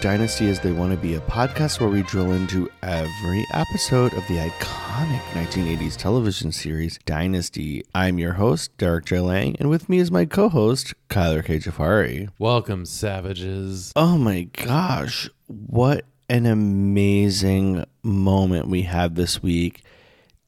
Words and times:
Dynasty 0.00 0.48
as 0.48 0.58
They 0.60 0.72
Want 0.72 0.92
to 0.92 0.96
Be, 0.96 1.14
a 1.14 1.20
podcast 1.20 1.78
where 1.78 1.90
we 1.90 2.02
drill 2.02 2.32
into 2.32 2.70
every 2.82 3.44
episode 3.52 4.14
of 4.14 4.26
the 4.28 4.36
iconic 4.38 5.20
1980s 5.34 5.94
television 5.94 6.52
series 6.52 6.98
Dynasty. 7.04 7.84
I'm 7.94 8.18
your 8.18 8.32
host, 8.32 8.74
Derrik 8.78 9.04
J. 9.04 9.20
Lang, 9.20 9.56
and 9.60 9.68
with 9.68 9.90
me 9.90 9.98
is 9.98 10.10
my 10.10 10.24
co 10.24 10.48
host, 10.48 10.94
Kyler 11.10 11.44
K. 11.44 11.58
Jafari. 11.58 12.30
Welcome, 12.38 12.86
savages. 12.86 13.92
Oh 13.94 14.16
my 14.16 14.44
gosh, 14.44 15.28
what 15.46 16.06
an 16.30 16.46
amazing 16.46 17.84
moment 18.02 18.68
we 18.68 18.82
had 18.82 19.16
this 19.16 19.42
week. 19.42 19.82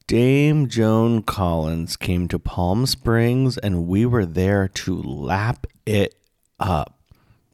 Dame 0.07 0.67
Joan 0.67 1.21
Collins 1.21 1.95
came 1.95 2.27
to 2.29 2.39
Palm 2.39 2.87
Springs, 2.87 3.59
and 3.59 3.85
we 3.85 4.03
were 4.07 4.25
there 4.25 4.67
to 4.69 4.99
lap 4.99 5.67
it 5.85 6.15
up. 6.59 6.92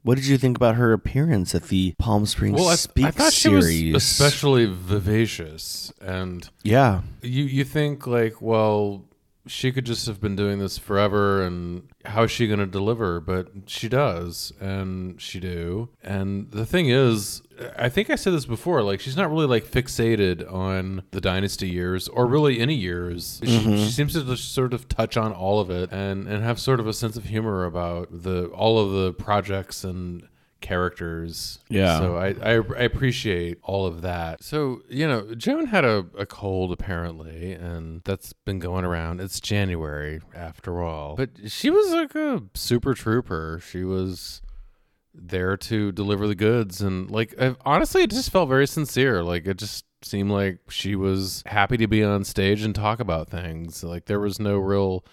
What 0.10 0.18
did 0.18 0.26
you 0.26 0.40
think 0.40 0.58
about 0.58 0.74
her 0.74 0.92
appearance 0.92 1.54
at 1.54 1.66
the 1.66 1.94
Palm 2.00 2.26
Springs 2.26 2.56
Well, 2.60 2.70
I, 2.70 2.74
Speak 2.78 3.06
I 3.06 3.12
thought 3.12 3.32
series? 3.32 3.70
she 3.72 3.94
was 3.94 4.02
especially 4.04 4.66
vivacious, 4.66 5.94
and 6.02 6.50
yeah, 6.64 7.02
you 7.22 7.44
you 7.44 7.64
think 7.64 8.08
like, 8.08 8.42
well, 8.42 9.06
she 9.46 9.72
could 9.72 9.86
just 9.86 10.08
have 10.08 10.20
been 10.20 10.36
doing 10.36 10.58
this 10.58 10.80
forever, 10.80 11.44
and 11.44 11.90
how 12.06 12.24
is 12.24 12.32
she 12.32 12.48
going 12.48 12.58
to 12.58 12.66
deliver? 12.66 13.20
But 13.20 13.52
she 13.68 13.88
does, 13.88 14.52
and 14.60 15.22
she 15.22 15.40
do. 15.40 15.90
And 16.04 16.50
the 16.50 16.66
thing 16.66 16.90
is, 16.90 17.44
I 17.78 17.90
think 17.90 18.10
I 18.10 18.16
said 18.16 18.34
this 18.34 18.46
before. 18.46 18.82
Like, 18.84 19.00
she's 19.00 19.18
not 19.18 19.30
really 19.30 19.48
like 19.48 19.66
fixated 19.66 20.52
on 20.52 21.04
the 21.12 21.22
dynasty 21.22 21.70
years, 21.70 22.08
or 22.08 22.26
really 22.26 22.60
any 22.60 22.76
years. 22.76 23.40
She, 23.44 23.50
she 23.50 23.66
mm-hmm. 23.66 23.88
seems 23.88 24.14
to 24.14 24.24
just 24.24 24.54
sort 24.54 24.74
of 24.74 24.88
touch 24.88 25.18
on 25.18 25.34
all 25.34 25.60
of 25.60 25.70
it, 25.70 25.92
and 25.92 26.28
and 26.28 26.44
have 26.44 26.60
sort 26.60 26.80
of 26.80 26.88
a 26.88 26.94
sense 26.94 27.18
of 27.18 27.26
humor 27.26 27.66
about 27.66 28.08
the 28.12 28.46
all 28.48 28.80
of 28.80 28.92
the 28.92 29.14
projects 29.14 29.84
and 29.84 30.28
characters. 30.62 31.60
Yeah. 31.70 32.00
So 32.00 32.18
I, 32.18 32.28
I 32.42 32.54
I 32.54 32.84
appreciate 32.84 33.60
all 33.64 33.86
of 33.86 34.02
that. 34.02 34.44
So 34.44 34.82
you 34.90 35.08
know, 35.08 35.34
Joan 35.36 35.68
had 35.68 35.86
a, 35.86 36.06
a 36.18 36.26
cold 36.26 36.72
apparently, 36.72 37.54
and 37.54 38.02
that's 38.04 38.34
been 38.34 38.60
going 38.60 38.86
around. 38.86 39.22
It's 39.22 39.40
January 39.40 40.22
after 40.36 40.82
all, 40.82 41.16
but 41.16 41.30
she 41.48 41.70
was 41.70 41.92
like 41.92 42.16
a 42.16 42.44
super 42.54 42.94
trooper. 42.94 43.62
She 43.64 43.84
was 43.84 44.42
there 45.14 45.58
to 45.58 45.92
deliver 45.92 46.28
the 46.28 46.36
goods, 46.36 46.82
and 46.82 47.10
like 47.10 47.34
I, 47.40 47.56
honestly, 47.66 48.04
it 48.04 48.10
just 48.10 48.32
felt 48.32 48.50
very 48.50 48.68
sincere. 48.68 49.24
Like 49.24 49.46
it 49.48 49.58
just 49.58 49.86
seemed 50.02 50.32
like 50.32 50.60
she 50.70 50.96
was 50.96 51.44
happy 51.46 51.78
to 51.78 51.88
be 51.88 52.04
on 52.04 52.24
stage 52.24 52.64
and 52.64 52.74
talk 52.74 53.00
about 53.00 53.30
things. 53.30 53.84
Like 53.84 54.06
there 54.06 54.20
was 54.20 54.40
no 54.40 54.58
real 54.58 55.04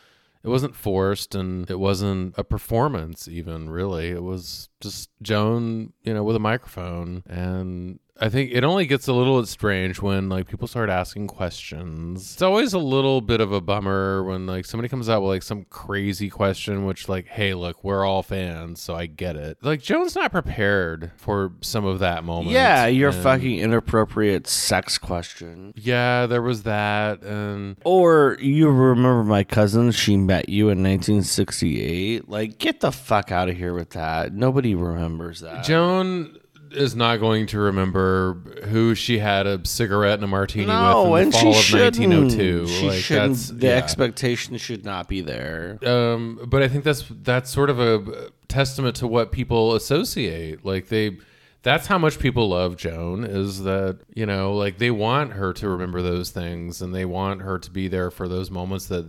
it 0.47 0.48
wasn't 0.48 0.77
forced 0.77 1.34
and 1.34 1.69
it 1.69 1.78
wasn't 1.80 2.33
a 2.38 2.44
performance 2.44 3.27
even 3.27 3.69
really 3.69 4.11
it 4.11 4.22
was 4.22 4.69
just 4.80 5.11
joan 5.20 5.92
you 6.05 6.14
know 6.14 6.22
with 6.22 6.36
a 6.36 6.41
microphone 6.41 7.25
and 7.27 7.98
i 8.20 8.28
think 8.28 8.50
it 8.53 8.64
only 8.64 8.86
gets 8.86 9.09
a 9.09 9.12
little 9.12 9.41
bit 9.41 9.48
strange 9.48 10.00
when 10.00 10.28
like 10.28 10.47
people 10.48 10.67
start 10.67 10.89
asking 10.89 11.27
questions 11.27 12.33
it's 12.33 12.42
always 12.42 12.72
a 12.72 12.78
little 12.78 13.20
bit 13.20 13.41
of 13.41 13.53
a 13.53 13.61
bummer 13.61 14.22
when 14.25 14.47
like 14.47 14.64
somebody 14.64 14.89
comes 14.89 15.09
out 15.09 15.20
with 15.22 15.28
like 15.28 15.42
some 15.42 15.64
crazy 15.70 16.28
question 16.31 16.84
which 16.87 17.09
like 17.09 17.27
hey 17.27 17.55
look 17.55 17.83
we're 17.84 18.05
all 18.05 18.22
fans 18.22 18.81
so 18.81 18.94
i 18.94 19.06
get 19.06 19.37
it 19.37 19.59
like 19.62 19.81
joan's 19.83 20.14
not 20.14 20.31
prepared 20.33 21.10
for 21.16 21.53
some 21.60 21.84
of 21.84 21.99
that 21.99 22.25
moment 22.25 22.50
yeah, 22.50 22.87
your 22.87 23.10
and- 23.10 23.22
fucking 23.22 23.59
inappropriate 23.59 24.47
sex 24.47 24.98
question. 24.98 25.72
yeah 25.77 26.27
there 26.27 26.43
was 26.43 26.62
that 26.62 27.22
and 27.22 27.77
Or 27.84 28.37
you 28.41 28.69
remember 28.71 29.25
my 29.25 29.44
cousin? 29.44 29.91
She 29.91 30.16
met 30.16 30.48
you 30.48 30.69
in 30.71 30.83
1968. 30.83 32.28
Like, 32.28 32.59
get 32.59 32.81
the 32.81 32.93
fuck 32.93 33.31
out 33.33 33.48
of 33.48 33.56
here 33.56 33.75
with 33.75 33.91
that. 33.91 34.33
Nobody 34.33 34.75
remembers 34.75 35.41
that. 35.41 35.65
Joan 35.65 36.38
is 36.72 36.94
not 36.97 37.19
going 37.21 37.47
to 37.49 37.59
remember 37.59 38.34
who 38.65 38.94
she 38.94 39.19
had 39.19 39.47
a 39.47 39.65
cigarette 39.66 40.15
and 40.15 40.25
a 40.25 40.27
martini 40.27 40.66
no, 40.66 41.10
with 41.10 41.21
in 41.21 41.25
and 41.27 41.32
the 41.32 41.38
fall 41.38 41.53
she 41.53 41.59
of 41.59 41.65
shouldn't. 41.65 42.10
1902. 42.10 42.66
She 42.66 42.87
like 42.88 42.99
shouldn't. 42.99 43.37
that's 43.37 43.49
The 43.49 43.66
yeah. 43.69 43.72
expectation 43.75 44.56
should 44.59 44.84
not 44.84 45.09
be 45.09 45.21
there. 45.21 45.78
um, 45.87 46.41
but 46.47 46.62
I 46.62 46.69
think 46.69 46.84
that's 46.84 47.04
that's 47.10 47.50
sort 47.50 47.71
of 47.71 47.81
a 47.81 48.31
testament 48.49 48.97
to 48.97 49.06
what 49.06 49.32
people 49.32 49.75
associate. 49.75 50.65
Like 50.65 50.88
they, 50.88 51.19
that's 51.62 51.87
how 51.87 51.99
much 51.99 52.19
people 52.19 52.49
love 52.49 52.77
Joan. 52.77 53.25
Is 53.25 53.62
that 53.65 54.00
you 54.15 54.27
know, 54.27 54.54
like 54.54 54.78
they 54.78 54.91
want 54.91 55.33
her 55.33 55.53
to 55.54 55.69
remember 55.69 56.03
those 56.03 56.31
things, 56.31 56.83
and 56.83 56.94
they 56.94 57.04
want 57.04 57.43
her 57.43 57.59
to 57.59 57.71
be 57.71 57.88
there 57.88 58.10
for 58.10 58.28
those 58.28 58.50
moments 58.50 58.87
that 58.87 59.06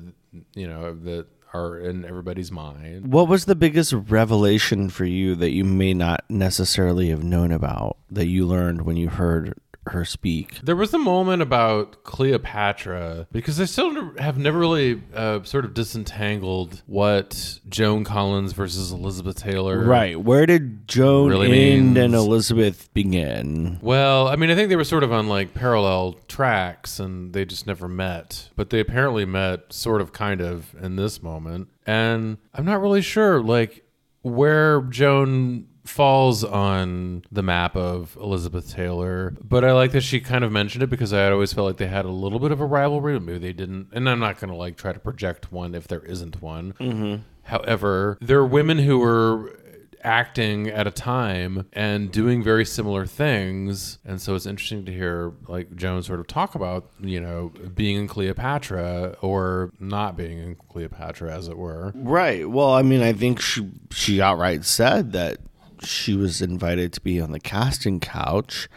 you 0.53 0.68
know 0.68 0.94
that 0.94 1.28
are 1.53 1.78
in 1.80 2.06
everybody's 2.06 2.52
mind. 2.52 3.12
What 3.12 3.28
was 3.28 3.46
the 3.46 3.56
biggest 3.56 3.94
revelation 3.94 4.90
for 4.90 5.06
you 5.06 5.35
that 5.35 5.52
you 5.52 5.63
may 5.63 5.94
not 5.94 6.24
necessarily 6.30 7.09
have 7.09 7.24
known 7.24 7.52
about 7.52 7.97
that 8.12 8.28
you 8.28 8.46
learned 8.46 8.84
when 8.84 8.97
you 8.97 9.09
heard 9.09 9.53
her 9.90 10.06
speak? 10.06 10.59
There 10.64 10.75
was 10.75 10.94
a 10.94 10.98
moment 10.98 11.42
about 11.42 12.03
Cleopatra 12.03 13.28
because 13.31 13.59
I 13.59 13.66
still 13.66 14.12
have 14.18 14.38
never 14.38 14.58
really 14.59 15.02
uh, 15.14 15.44
sort 15.44 15.66
of 15.66 15.74
disentangled 15.74 16.81
what 16.86 17.59
Joan 17.70 18.03
Collins 18.03 18.53
versus 18.53 18.92
Elizabeth 18.92 19.38
Taylor. 19.38 19.84
Right. 19.84 20.20
Where 20.20 20.46
did 20.46 20.88
Joan 20.88 21.30
Really 21.30 21.72
end 21.74 21.94
means- 21.94 21.98
and 21.98 22.16
Elizabeth 22.16 22.94
begin? 22.94 23.80
Well, 23.81 24.28
I 24.28 24.36
mean, 24.36 24.50
I 24.50 24.56
think 24.56 24.70
they 24.70 24.75
were 24.75 24.84
sort 24.84 25.03
of 25.03 25.12
on 25.12 25.28
like 25.28 25.53
parallel 25.53 26.14
tracks 26.28 27.00
and 27.00 27.34
they 27.34 27.46
just 27.46 27.68
never 27.68 27.88
met. 27.88 28.50
But 28.56 28.69
they 28.69 28.80
apparently 28.80 29.25
met 29.25 29.72
sort 29.74 30.02
of 30.02 30.14
kind 30.14 30.42
of 30.42 30.75
in 30.81 30.96
this 30.96 31.22
moment. 31.22 31.69
And 31.86 32.38
I'm 32.54 32.66
not 32.66 32.81
really 32.81 33.02
sure 33.02 33.42
like 33.42 33.84
where 34.22 34.81
Joan 34.81 35.68
falls 35.88 36.44
on 36.44 37.24
the 37.31 37.44
map 37.44 37.75
of 37.75 38.18
Elizabeth 38.20 38.72
Taylor. 38.72 39.34
But 39.42 39.64
I 39.64 39.74
like 39.74 39.92
that 39.92 40.02
she 40.02 40.20
kind 40.20 40.44
of 40.44 40.52
mentioned 40.52 40.84
it 40.84 40.90
because 40.90 41.14
I 41.14 41.20
had 41.20 41.31
always 41.31 41.53
felt 41.53 41.68
like 41.68 41.78
they 41.78 41.88
had 41.88 42.06
a 42.06 42.12
little 42.12 42.40
bit 42.40 42.52
of 42.52 42.62
a 42.62 42.66
rivalry. 42.66 43.20
Maybe 43.20 43.40
they 43.40 43.53
didn't. 43.53 43.90
And 43.94 44.09
I'm 44.09 44.20
not 44.20 44.40
going 44.40 44.52
to 44.52 44.58
like 44.58 44.78
try 44.78 44.94
to 44.94 45.00
project 45.00 45.52
one 45.52 45.75
if 45.75 45.88
there 45.88 46.02
isn't 46.03 46.42
one. 46.42 46.74
Mm-hmm. 46.74 47.22
However, 47.44 48.18
there 48.22 48.40
are 48.40 48.46
women 48.46 48.80
who 48.80 49.00
were 49.00 49.58
acting 50.03 50.70
at 50.70 50.86
a 50.86 50.92
time 50.92 51.68
and 51.74 52.12
doing 52.12 52.44
very 52.44 52.64
similar 52.64 53.06
things 53.06 53.98
and 54.06 54.22
so 54.22 54.36
it's 54.36 54.46
interesting 54.46 54.86
to 54.86 54.94
hear 54.94 55.34
like 55.48 55.75
joan 55.75 56.04
sort 56.04 56.19
of 56.19 56.28
talk 56.28 56.54
about 56.54 56.92
you 57.00 57.19
know 57.19 57.52
being 57.75 57.98
in 57.98 58.08
cleopatra 58.08 59.18
or 59.22 59.74
not 59.80 60.16
being 60.16 60.38
in 60.38 60.56
cleopatra 60.69 61.36
as 61.36 61.48
it 61.48 61.58
were 61.58 61.92
Right. 61.96 62.50
Well, 62.50 62.74
I 62.74 62.84
mean, 62.84 63.02
I 63.02 63.14
think 63.14 63.42
she 63.42 63.69
she 63.92 64.22
outright 64.22 64.66
said 64.66 65.12
that 65.14 65.40
she 65.83 66.15
was 66.15 66.41
invited 66.41 66.93
to 66.93 67.01
be 67.01 67.19
on 67.21 67.31
the 67.31 67.39
casting 67.39 67.99
couch, 67.99 68.67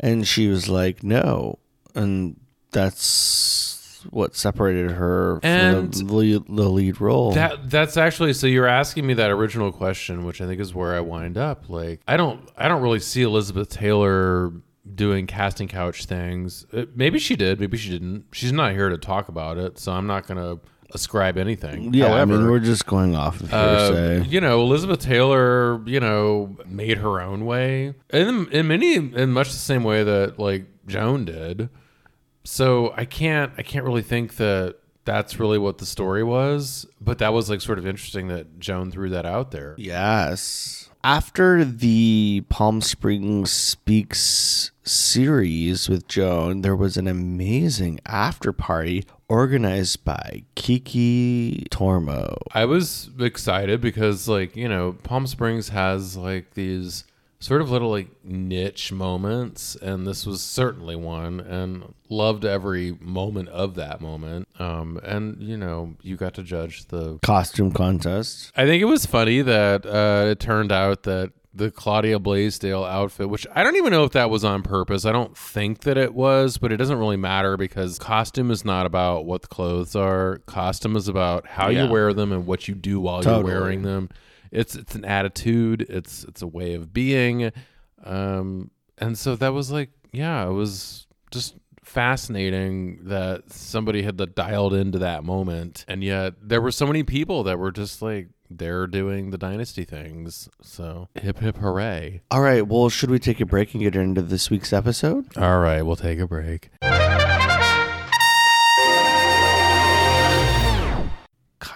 and 0.00 0.26
she 0.26 0.48
was 0.48 0.68
like, 0.68 1.02
"No," 1.02 1.58
and 1.94 2.36
that's 2.96 4.04
what 4.10 4.36
separated 4.36 4.92
her 4.92 5.40
from 5.40 5.50
And 5.50 5.92
the, 5.92 6.04
lead, 6.14 6.42
the 6.48 6.68
lead 6.68 7.00
role. 7.00 7.32
that 7.32 7.68
that's 7.70 7.96
actually 7.96 8.32
so 8.34 8.46
you're 8.46 8.66
asking 8.68 9.04
me 9.06 9.14
that 9.14 9.30
original 9.32 9.72
question 9.72 10.24
which 10.24 10.40
i 10.40 10.46
think 10.46 10.60
is 10.60 10.72
where 10.72 10.94
i 10.94 11.00
wind 11.00 11.36
up. 11.36 11.68
Like 11.68 12.00
i 12.06 12.16
don't 12.16 12.48
i 12.56 12.68
don't 12.68 12.82
really 12.82 13.00
see 13.00 13.22
elizabeth 13.22 13.68
taylor 13.68 14.52
doing 14.94 15.26
casting 15.26 15.66
couch 15.66 16.04
things. 16.04 16.64
Uh, 16.72 16.84
maybe 16.94 17.18
she 17.18 17.34
did 17.34 17.58
maybe 17.58 17.76
she 17.76 17.90
didn't. 17.90 18.26
She's 18.30 18.52
not 18.52 18.70
here 18.72 18.88
to 18.90 18.98
talk 18.98 19.28
about 19.28 19.58
it 19.58 19.76
so 19.78 19.90
i'm 19.92 20.06
not 20.06 20.28
gonna 20.28 20.58
ascribe 20.92 21.36
anything 21.36 21.92
yeah, 21.92 22.14
I 22.14 22.24
mean, 22.24 22.46
we're 22.46 22.58
just 22.60 22.86
going 22.86 23.14
off 23.16 23.40
of 23.40 23.52
Uh, 23.52 24.24
you 24.26 24.40
know, 24.40 24.60
Elizabeth 24.60 25.00
Taylor, 25.00 25.80
you 25.86 26.00
know, 26.00 26.56
made 26.66 26.98
her 26.98 27.20
own 27.20 27.44
way, 27.44 27.94
in 28.10 28.48
in 28.50 28.68
many 28.68 28.94
in 28.94 29.32
much 29.32 29.48
the 29.48 29.56
same 29.56 29.82
way 29.84 30.04
that 30.04 30.38
like 30.38 30.66
Joan 30.86 31.24
did. 31.24 31.68
So 32.44 32.94
I 32.96 33.04
can't 33.04 33.52
I 33.58 33.62
can't 33.62 33.84
really 33.84 34.02
think 34.02 34.36
that 34.36 34.76
that's 35.04 35.38
really 35.40 35.58
what 35.58 35.78
the 35.78 35.86
story 35.86 36.22
was, 36.22 36.86
but 37.00 37.18
that 37.18 37.32
was 37.32 37.48
like 37.50 37.60
sort 37.60 37.78
of 37.78 37.86
interesting 37.86 38.28
that 38.28 38.58
Joan 38.58 38.90
threw 38.90 39.08
that 39.10 39.26
out 39.26 39.50
there. 39.50 39.74
Yes. 39.78 40.88
After 41.04 41.64
the 41.64 42.42
Palm 42.48 42.80
Springs 42.80 43.52
Speaks 43.52 44.72
series 44.82 45.88
with 45.88 46.08
Joan, 46.08 46.62
there 46.62 46.74
was 46.74 46.96
an 46.96 47.06
amazing 47.06 48.00
after 48.04 48.52
party 48.52 49.04
organized 49.28 50.04
by 50.04 50.44
Kiki 50.54 51.66
Tormo. 51.70 52.36
I 52.52 52.64
was 52.64 53.10
excited 53.18 53.80
because 53.80 54.28
like, 54.28 54.56
you 54.56 54.68
know, 54.68 54.92
Palm 55.02 55.26
Springs 55.26 55.70
has 55.70 56.16
like 56.16 56.54
these 56.54 57.04
sort 57.38 57.60
of 57.60 57.70
little 57.70 57.90
like 57.90 58.08
niche 58.24 58.90
moments 58.92 59.76
and 59.76 60.06
this 60.06 60.24
was 60.24 60.40
certainly 60.40 60.96
one 60.96 61.38
and 61.38 61.94
loved 62.08 62.44
every 62.44 62.96
moment 63.00 63.48
of 63.50 63.74
that 63.74 64.00
moment 64.00 64.48
um 64.58 64.98
and 65.04 65.40
you 65.42 65.56
know 65.56 65.94
you 66.00 66.16
got 66.16 66.32
to 66.32 66.42
judge 66.42 66.86
the 66.86 67.18
Costume 67.22 67.70
contest. 67.70 68.50
i 68.56 68.64
think 68.64 68.80
it 68.80 68.86
was 68.86 69.04
funny 69.04 69.42
that 69.42 69.84
uh 69.84 70.24
it 70.28 70.40
turned 70.40 70.72
out 70.72 71.02
that 71.02 71.30
the 71.56 71.70
Claudia 71.70 72.18
Blaisdell 72.18 72.84
outfit, 72.84 73.28
which 73.30 73.46
I 73.54 73.62
don't 73.64 73.76
even 73.76 73.90
know 73.90 74.04
if 74.04 74.12
that 74.12 74.28
was 74.30 74.44
on 74.44 74.62
purpose. 74.62 75.04
I 75.06 75.12
don't 75.12 75.36
think 75.36 75.80
that 75.80 75.96
it 75.96 76.14
was, 76.14 76.58
but 76.58 76.70
it 76.72 76.76
doesn't 76.76 76.98
really 76.98 77.16
matter 77.16 77.56
because 77.56 77.98
costume 77.98 78.50
is 78.50 78.64
not 78.64 78.84
about 78.86 79.24
what 79.24 79.42
the 79.42 79.48
clothes 79.48 79.96
are. 79.96 80.38
Costume 80.46 80.96
is 80.96 81.08
about 81.08 81.46
how 81.46 81.68
Yeah. 81.68 81.84
you 81.86 81.90
wear 81.90 82.12
them 82.12 82.30
and 82.32 82.46
what 82.46 82.68
you 82.68 82.74
do 82.74 83.00
while 83.00 83.22
Totally. 83.22 83.52
you're 83.52 83.60
wearing 83.62 83.82
them. 83.82 84.10
It's 84.52 84.74
it's 84.76 84.94
an 84.94 85.04
attitude. 85.04 85.82
It's 85.88 86.24
it's 86.24 86.42
a 86.42 86.46
way 86.46 86.74
of 86.74 86.92
being. 86.92 87.50
Um, 88.04 88.70
and 88.98 89.18
so 89.18 89.34
that 89.36 89.52
was 89.52 89.72
like, 89.72 89.90
yeah, 90.12 90.46
it 90.46 90.52
was 90.52 91.06
just 91.30 91.54
fascinating 91.82 92.98
that 93.04 93.52
somebody 93.52 94.02
had 94.02 94.16
dialed 94.34 94.74
into 94.74 94.98
that 94.98 95.24
moment. 95.24 95.84
And 95.88 96.04
yet 96.04 96.34
there 96.42 96.60
were 96.60 96.70
so 96.70 96.86
many 96.86 97.02
people 97.02 97.44
that 97.44 97.58
were 97.58 97.72
just 97.72 98.02
like, 98.02 98.28
they're 98.50 98.86
doing 98.86 99.30
the 99.30 99.38
dynasty 99.38 99.84
things. 99.84 100.48
So 100.62 101.08
hip 101.14 101.38
hip 101.38 101.58
hooray. 101.58 102.22
All 102.30 102.40
right. 102.40 102.66
Well, 102.66 102.88
should 102.88 103.10
we 103.10 103.18
take 103.18 103.40
a 103.40 103.46
break 103.46 103.74
and 103.74 103.82
get 103.82 103.96
into 103.96 104.22
this 104.22 104.50
week's 104.50 104.72
episode? 104.72 105.36
All 105.36 105.60
right, 105.60 105.82
we'll 105.82 105.96
take 105.96 106.18
a 106.18 106.26
break. 106.26 106.70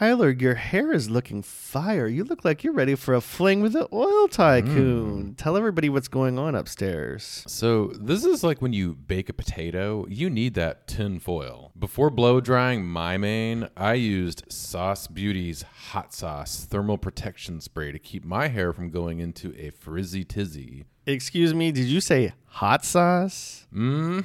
Kyler, 0.00 0.40
your 0.40 0.54
hair 0.54 0.92
is 0.92 1.10
looking 1.10 1.42
fire. 1.42 2.06
You 2.06 2.24
look 2.24 2.42
like 2.42 2.64
you're 2.64 2.72
ready 2.72 2.94
for 2.94 3.12
a 3.12 3.20
fling 3.20 3.60
with 3.60 3.74
the 3.74 3.86
oil 3.92 4.28
tycoon. 4.28 5.20
Hmm. 5.20 5.32
Tell 5.32 5.58
everybody 5.58 5.90
what's 5.90 6.08
going 6.08 6.38
on 6.38 6.54
upstairs. 6.54 7.44
So 7.46 7.88
this 7.88 8.24
is 8.24 8.42
like 8.42 8.62
when 8.62 8.72
you 8.72 8.94
bake 8.94 9.28
a 9.28 9.34
potato, 9.34 10.06
you 10.08 10.30
need 10.30 10.54
that 10.54 10.86
tin 10.86 11.18
foil. 11.20 11.72
Before 11.78 12.08
blow 12.08 12.40
drying 12.40 12.86
my 12.86 13.18
mane, 13.18 13.68
I 13.76 13.92
used 13.92 14.50
Sauce 14.50 15.06
Beauty's 15.06 15.60
hot 15.90 16.14
sauce 16.14 16.64
thermal 16.64 16.96
protection 16.96 17.60
spray 17.60 17.92
to 17.92 17.98
keep 17.98 18.24
my 18.24 18.48
hair 18.48 18.72
from 18.72 18.88
going 18.88 19.18
into 19.18 19.54
a 19.58 19.68
frizzy 19.68 20.24
tizzy. 20.24 20.86
Excuse 21.06 21.54
me, 21.54 21.72
did 21.72 21.86
you 21.86 22.00
say 22.00 22.32
hot 22.46 22.84
sauce? 22.84 23.66
hmm 23.72 24.20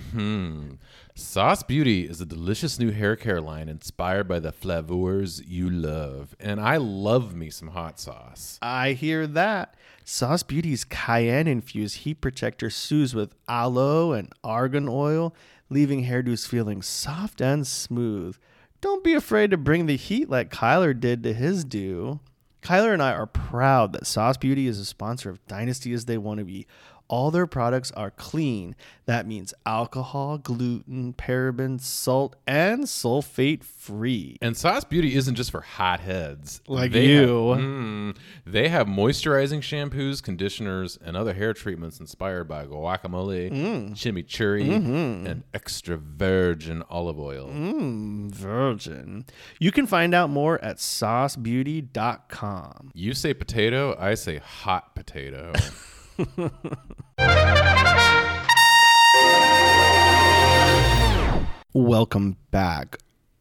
Sauce 1.17 1.63
Beauty 1.63 2.01
is 2.09 2.19
a 2.19 2.25
delicious 2.25 2.77
new 2.77 2.91
hair 2.91 3.15
care 3.15 3.39
line 3.39 3.69
inspired 3.69 4.27
by 4.27 4.39
the 4.39 4.51
flavors 4.51 5.41
you 5.47 5.69
love. 5.69 6.35
And 6.41 6.59
I 6.59 6.75
love 6.75 7.33
me 7.33 7.49
some 7.49 7.69
hot 7.69 8.01
sauce. 8.01 8.59
I 8.61 8.91
hear 8.91 9.25
that. 9.27 9.75
Sauce 10.03 10.43
Beauty's 10.43 10.83
cayenne 10.83 11.47
infused 11.47 11.99
heat 11.99 12.19
protector 12.19 12.69
soothes 12.69 13.15
with 13.15 13.33
aloe 13.47 14.11
and 14.11 14.33
argan 14.43 14.89
oil, 14.89 15.33
leaving 15.69 16.03
hairdos 16.03 16.45
feeling 16.45 16.81
soft 16.81 17.39
and 17.39 17.65
smooth. 17.65 18.35
Don't 18.81 19.03
be 19.03 19.13
afraid 19.13 19.51
to 19.51 19.57
bring 19.57 19.85
the 19.85 19.95
heat 19.95 20.29
like 20.29 20.51
Kyler 20.51 20.99
did 20.99 21.23
to 21.23 21.33
his 21.33 21.63
do. 21.63 22.19
Kyler 22.65 22.93
and 22.93 23.03
I 23.03 23.11
are 23.13 23.27
proud 23.27 23.93
that 23.93 24.07
Sauce 24.07 24.37
Beauty 24.37 24.65
is 24.65 24.79
a 24.79 24.85
sponsor 24.85 25.29
of 25.29 25.45
Dynasty 25.45 25.93
as 25.93 26.05
They 26.05 26.17
Want 26.17 26.39
to 26.39 26.43
Be. 26.43 26.65
All 27.07 27.29
their 27.31 27.45
products 27.47 27.91
are 27.91 28.09
clean. 28.11 28.75
That 29.05 29.27
means 29.27 29.53
alcohol, 29.65 30.37
gluten, 30.39 31.13
parabens, 31.13 31.81
salt, 31.81 32.35
and 32.47 32.83
sulfate 32.85 33.63
free. 33.63 34.37
And 34.41 34.57
Sauce 34.57 34.83
Beauty 34.83 35.15
isn't 35.15 35.35
just 35.35 35.51
for 35.51 35.61
hot 35.61 35.99
heads. 35.99 36.61
Like 36.67 36.91
They 36.91 37.05
you. 37.07 37.51
Have, 37.51 37.59
Mm, 37.59 38.15
they 38.47 38.69
have 38.69 38.87
moisturizing 38.87 39.59
shampoos, 39.61 40.23
conditioners, 40.23 40.97
and 41.05 41.15
other 41.15 41.35
hair 41.35 41.53
treatments 41.53 41.99
inspired 41.99 42.47
by 42.47 42.65
guacamole, 42.65 43.51
Mm. 43.51 43.91
chimichurri, 43.91 44.65
Mm-hmm. 44.67 45.27
and 45.27 45.43
extra 45.53 45.97
virgin 45.97 46.81
olive 46.89 47.19
oil. 47.19 47.49
Mmm, 47.49 48.31
virgin. 48.31 49.25
You 49.59 49.71
can 49.71 49.85
find 49.85 50.15
out 50.15 50.31
more 50.31 50.59
at 50.63 50.77
saucebeauty.com. 50.77 52.91
You 52.93 53.13
say 53.13 53.33
potato, 53.33 53.95
I 53.99 54.13
say 54.15 54.37
hot 54.39 54.95
potato. 54.95 55.53
Welcome 61.73 62.37
back. 62.51 62.97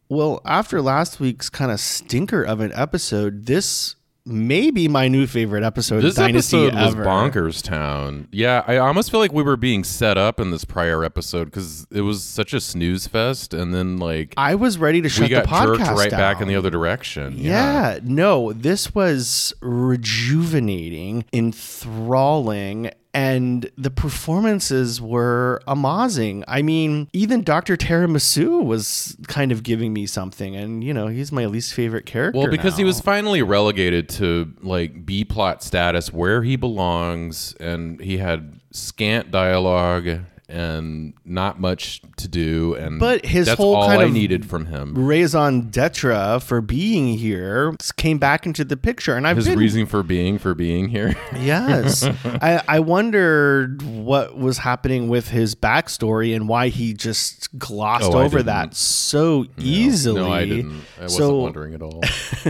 Well, 0.09 0.41
after 0.45 0.81
last 0.81 1.21
week's 1.21 1.49
kind 1.49 1.71
of 1.71 1.79
stinker 1.79 2.43
of 2.43 2.59
an 2.59 2.73
episode, 2.73 3.45
this 3.45 3.95
may 4.25 4.71
be 4.71 4.87
my 4.87 5.07
new 5.07 5.27
favorite 5.27 5.63
episode 5.63 6.01
this 6.01 6.17
of 6.17 6.25
Dynasty 6.25 6.65
episode 6.67 6.75
was 6.83 6.93
ever. 6.95 7.05
bonkers 7.05 7.61
town. 7.61 8.27
Yeah, 8.31 8.63
I 8.65 8.77
almost 8.77 9.11
feel 9.11 9.19
like 9.19 9.31
we 9.31 9.43
were 9.43 9.57
being 9.57 9.83
set 9.83 10.17
up 10.17 10.39
in 10.39 10.51
this 10.51 10.65
prior 10.65 11.03
episode 11.03 11.45
because 11.45 11.85
it 11.91 12.01
was 12.01 12.23
such 12.23 12.53
a 12.53 12.59
snooze 12.59 13.07
fest, 13.07 13.53
and 13.53 13.73
then 13.73 13.97
like 13.97 14.33
I 14.37 14.55
was 14.55 14.77
ready 14.77 15.01
to 15.01 15.09
shut 15.09 15.23
we 15.23 15.29
got 15.29 15.43
the 15.43 15.49
podcast 15.49 15.77
jerked 15.77 15.99
right 15.99 16.11
back 16.11 16.41
in 16.41 16.47
the 16.47 16.55
other 16.55 16.69
direction. 16.69 17.37
Yeah, 17.37 17.99
no, 18.03 18.53
this 18.53 18.95
was 18.95 19.53
rejuvenating, 19.61 21.25
enthralling, 21.31 22.91
and 23.15 23.71
the 23.77 23.89
performances 23.89 25.01
were 25.01 25.61
amazing. 25.67 26.43
I 26.49 26.61
mean, 26.61 27.07
even 27.13 27.43
Dr. 27.43 27.77
Tiramisu 27.77 28.63
was 28.63 29.15
kind 29.27 29.53
of 29.53 29.63
giving 29.63 29.93
me 29.93 30.05
something, 30.05 30.53
and 30.53 30.83
you 30.83 30.93
know, 30.93 31.07
he's 31.07 31.31
my 31.31 31.45
least 31.45 31.73
favorite 31.73 32.05
character. 32.05 32.37
Well, 32.37 32.51
because 32.51 32.75
he 32.75 32.83
was 32.83 32.99
finally 32.99 33.41
relegated 33.41 34.09
to 34.09 34.53
like 34.61 35.05
B 35.05 35.23
plot 35.23 35.63
status 35.63 36.11
where 36.11 36.43
he 36.43 36.57
belongs, 36.57 37.55
and 37.61 38.01
he 38.01 38.17
had 38.17 38.59
scant 38.71 39.31
dialogue 39.31 40.19
and 40.47 41.13
not 41.25 41.59
much 41.59 42.01
to 42.17 42.27
do, 42.27 42.75
and 42.75 42.99
But 42.99 43.25
his 43.25 43.47
that's 43.47 43.57
whole 43.57 43.75
all 43.75 43.87
kind 43.87 44.01
I 44.01 44.05
of 44.05 44.11
needed 44.13 44.45
from 44.45 44.67
him. 44.67 44.93
raison 44.95 45.69
d'etre 45.69 46.39
for 46.39 46.61
being 46.61 47.17
here 47.17 47.73
came 47.97 48.17
back 48.19 48.45
into 48.45 48.63
the 48.63 48.77
picture, 48.77 49.15
and 49.15 49.27
I've 49.27 49.37
His 49.37 49.47
been 49.47 49.57
reason 49.59 49.85
for 49.85 50.03
being 50.03 50.37
for 50.37 50.53
being 50.53 50.89
here. 50.89 51.15
Yes. 51.35 52.03
I, 52.23 52.63
I 52.67 52.79
wondered 52.79 53.81
what 53.81 54.37
was 54.37 54.59
happening 54.59 55.09
with 55.09 55.29
his 55.29 55.53
backstory 55.55 56.35
and 56.35 56.47
why 56.47 56.69
he 56.69 56.93
just 56.93 57.57
glossed 57.59 58.05
Oh, 58.13 58.19
over 58.19 58.41
that 58.43 58.75
so 58.75 59.45
easily. 59.57 60.21
no, 60.21 60.31
I 60.31 60.45
didn't. 60.45 60.81
I 60.99 61.03
wasn't 61.03 61.33
wondering 61.37 61.73
at 61.73 61.81
all. 61.81 62.01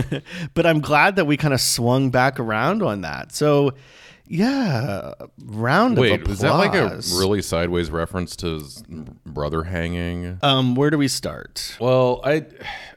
but 0.54 0.66
I'm 0.66 0.80
glad 0.80 1.16
that 1.16 1.26
we 1.26 1.36
kind 1.36 1.52
of 1.54 1.60
swung 1.60 2.10
back 2.10 2.38
around 2.40 2.82
on 2.82 3.00
that. 3.02 3.32
So, 3.34 3.72
yeah, 4.28 5.14
round 5.44 5.96
Wait, 5.96 6.12
of 6.12 6.20
applause. 6.22 6.28
was 6.28 6.40
that 6.40 6.54
like 6.54 6.74
a 6.74 7.00
really 7.18 7.42
sideways 7.42 7.90
reference 7.90 8.34
to 8.36 8.54
his 8.54 8.82
brother 9.24 9.62
hanging? 9.62 10.38
Um, 10.42 10.74
where 10.74 10.90
do 10.90 10.98
we 10.98 11.08
start? 11.08 11.76
Well, 11.80 12.20
I, 12.24 12.46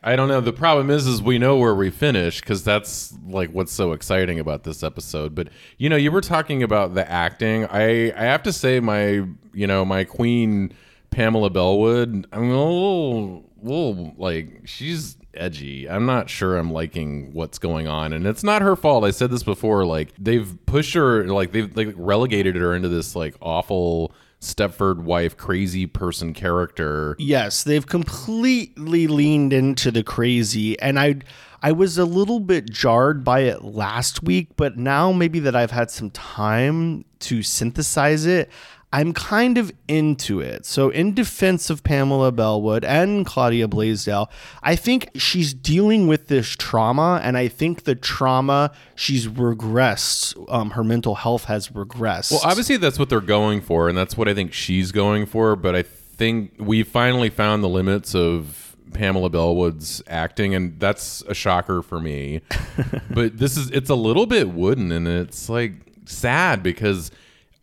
I 0.04 0.16
don't 0.16 0.28
know. 0.28 0.42
The 0.42 0.54
problem 0.54 0.90
is, 0.90 1.06
is 1.06 1.22
we 1.22 1.38
know 1.38 1.58
where 1.58 1.76
we 1.76 1.92
finish 1.92 2.40
because 2.40 2.64
that's 2.64 3.14
like 3.28 3.52
what's 3.52 3.72
so 3.72 3.92
exciting 3.92 4.40
about 4.40 4.64
this 4.64 4.82
episode. 4.82 5.36
But 5.36 5.50
you 5.78 5.90
know, 5.90 5.96
you 5.96 6.12
were 6.12 6.22
talking 6.22 6.64
about 6.64 6.96
the 6.96 7.10
acting. 7.10 7.66
I, 7.66 8.12
I 8.12 8.24
have 8.24 8.44
to 8.44 8.54
say, 8.54 8.80
my, 8.80 9.24
you 9.54 9.68
know, 9.68 9.86
my 9.86 10.06
queen 10.06 10.74
Pamela 11.12 11.50
Bellwood. 11.50 12.28
I'm 12.32 12.44
a 12.44 12.48
little, 12.48 13.50
little 13.62 14.14
like 14.18 14.62
she's 14.66 15.16
edgy. 15.40 15.90
I'm 15.90 16.06
not 16.06 16.30
sure 16.30 16.58
I'm 16.58 16.72
liking 16.72 17.34
what's 17.34 17.58
going 17.58 17.88
on, 17.88 18.14
and 18.14 18.28
it's 18.28 18.44
not 18.44 18.62
her 18.62 18.76
fault. 18.76 19.04
I 19.04 19.12
said 19.12 19.32
this 19.32 19.44
before. 19.44 19.86
Like 19.86 20.14
they've 20.20 20.58
pushed 20.66 20.94
her, 20.94 21.26
like 21.26 21.52
they've 21.52 21.76
like 21.76 21.94
relegated 21.96 22.56
her 22.56 22.76
into 22.76 22.90
this 22.90 23.16
like 23.16 23.36
awful. 23.42 24.12
Stepford 24.42 25.00
wife, 25.00 25.36
crazy 25.36 25.86
person 25.86 26.34
character. 26.34 27.14
Yes, 27.20 27.64
they've 27.64 27.86
completely 27.86 29.06
leaned 29.06 29.52
into 29.52 29.92
the 29.92 30.02
crazy 30.02 30.80
and 30.80 30.98
I 30.98 31.16
I 31.62 31.74
was 31.74 31.98
a 31.98 32.06
little 32.06 32.40
bit 32.40 32.70
jarred 32.70 33.24
by 33.24 33.42
it 33.42 33.64
last 33.64 34.24
week, 34.24 34.50
but 34.56 34.78
now 34.78 35.12
maybe 35.12 35.40
that 35.40 35.56
I've 35.56 35.72
had 35.72 35.92
some 35.92 36.10
time 36.12 37.04
to 37.20 37.44
synthesize 37.44 38.26
it, 38.26 38.50
I'm 38.92 39.14
kind 39.14 39.60
of 39.60 39.72
into 39.88 40.40
it. 40.40 40.66
So 40.66 40.90
in 40.90 41.14
defense 41.14 41.70
of 41.70 41.84
Pamela 41.84 42.32
Bellwood 42.32 42.84
and 42.84 43.24
Claudia 43.24 43.68
Blaisdell, 43.68 44.32
I 44.64 44.76
think 44.76 45.10
she's 45.16 45.54
dealing 45.54 46.08
with 46.08 46.28
this 46.28 46.56
trauma 46.56 47.22
and 47.24 47.38
I 47.38 47.50
think 47.50 47.84
the 47.84 47.94
trauma 47.94 48.72
she's 48.96 49.28
regressed, 49.28 50.44
um, 50.52 50.72
her 50.72 50.84
mental 50.84 51.16
health 51.16 51.46
has 51.46 51.70
regressed. 51.70 52.32
Well, 52.32 52.42
obviously 52.44 52.78
that's 52.78 52.98
what 52.98 53.10
they're 53.10 53.22
going 53.22 53.62
for, 53.62 53.90
and 53.90 53.98
that's 53.98 54.18
what 54.18 54.28
I 54.28 54.34
think 54.34 54.54
she's 54.54 54.92
going 54.92 55.28
for. 55.28 55.56
But 55.56 55.76
I 55.76 55.84
think 55.84 56.54
we 56.58 56.82
finally 56.82 57.30
found 57.30 57.64
the 57.64 57.70
limits 57.70 58.16
of 58.16 58.76
Pamela 58.94 59.30
Bellwood's 59.30 60.02
acting, 60.08 60.56
and 60.56 60.80
that's 60.80 61.22
a 61.28 61.36
shocker 61.36 61.84
for 61.84 62.00
me. 62.00 62.42
but 63.12 63.38
this 63.38 63.56
is 63.56 63.70
it's 63.70 63.90
a 63.90 63.96
little 63.96 64.26
bit 64.26 64.50
wooden, 64.50 64.92
and 64.92 65.08
it's 65.08 65.48
like 65.48 65.74
sad 66.06 66.64
because 66.64 67.12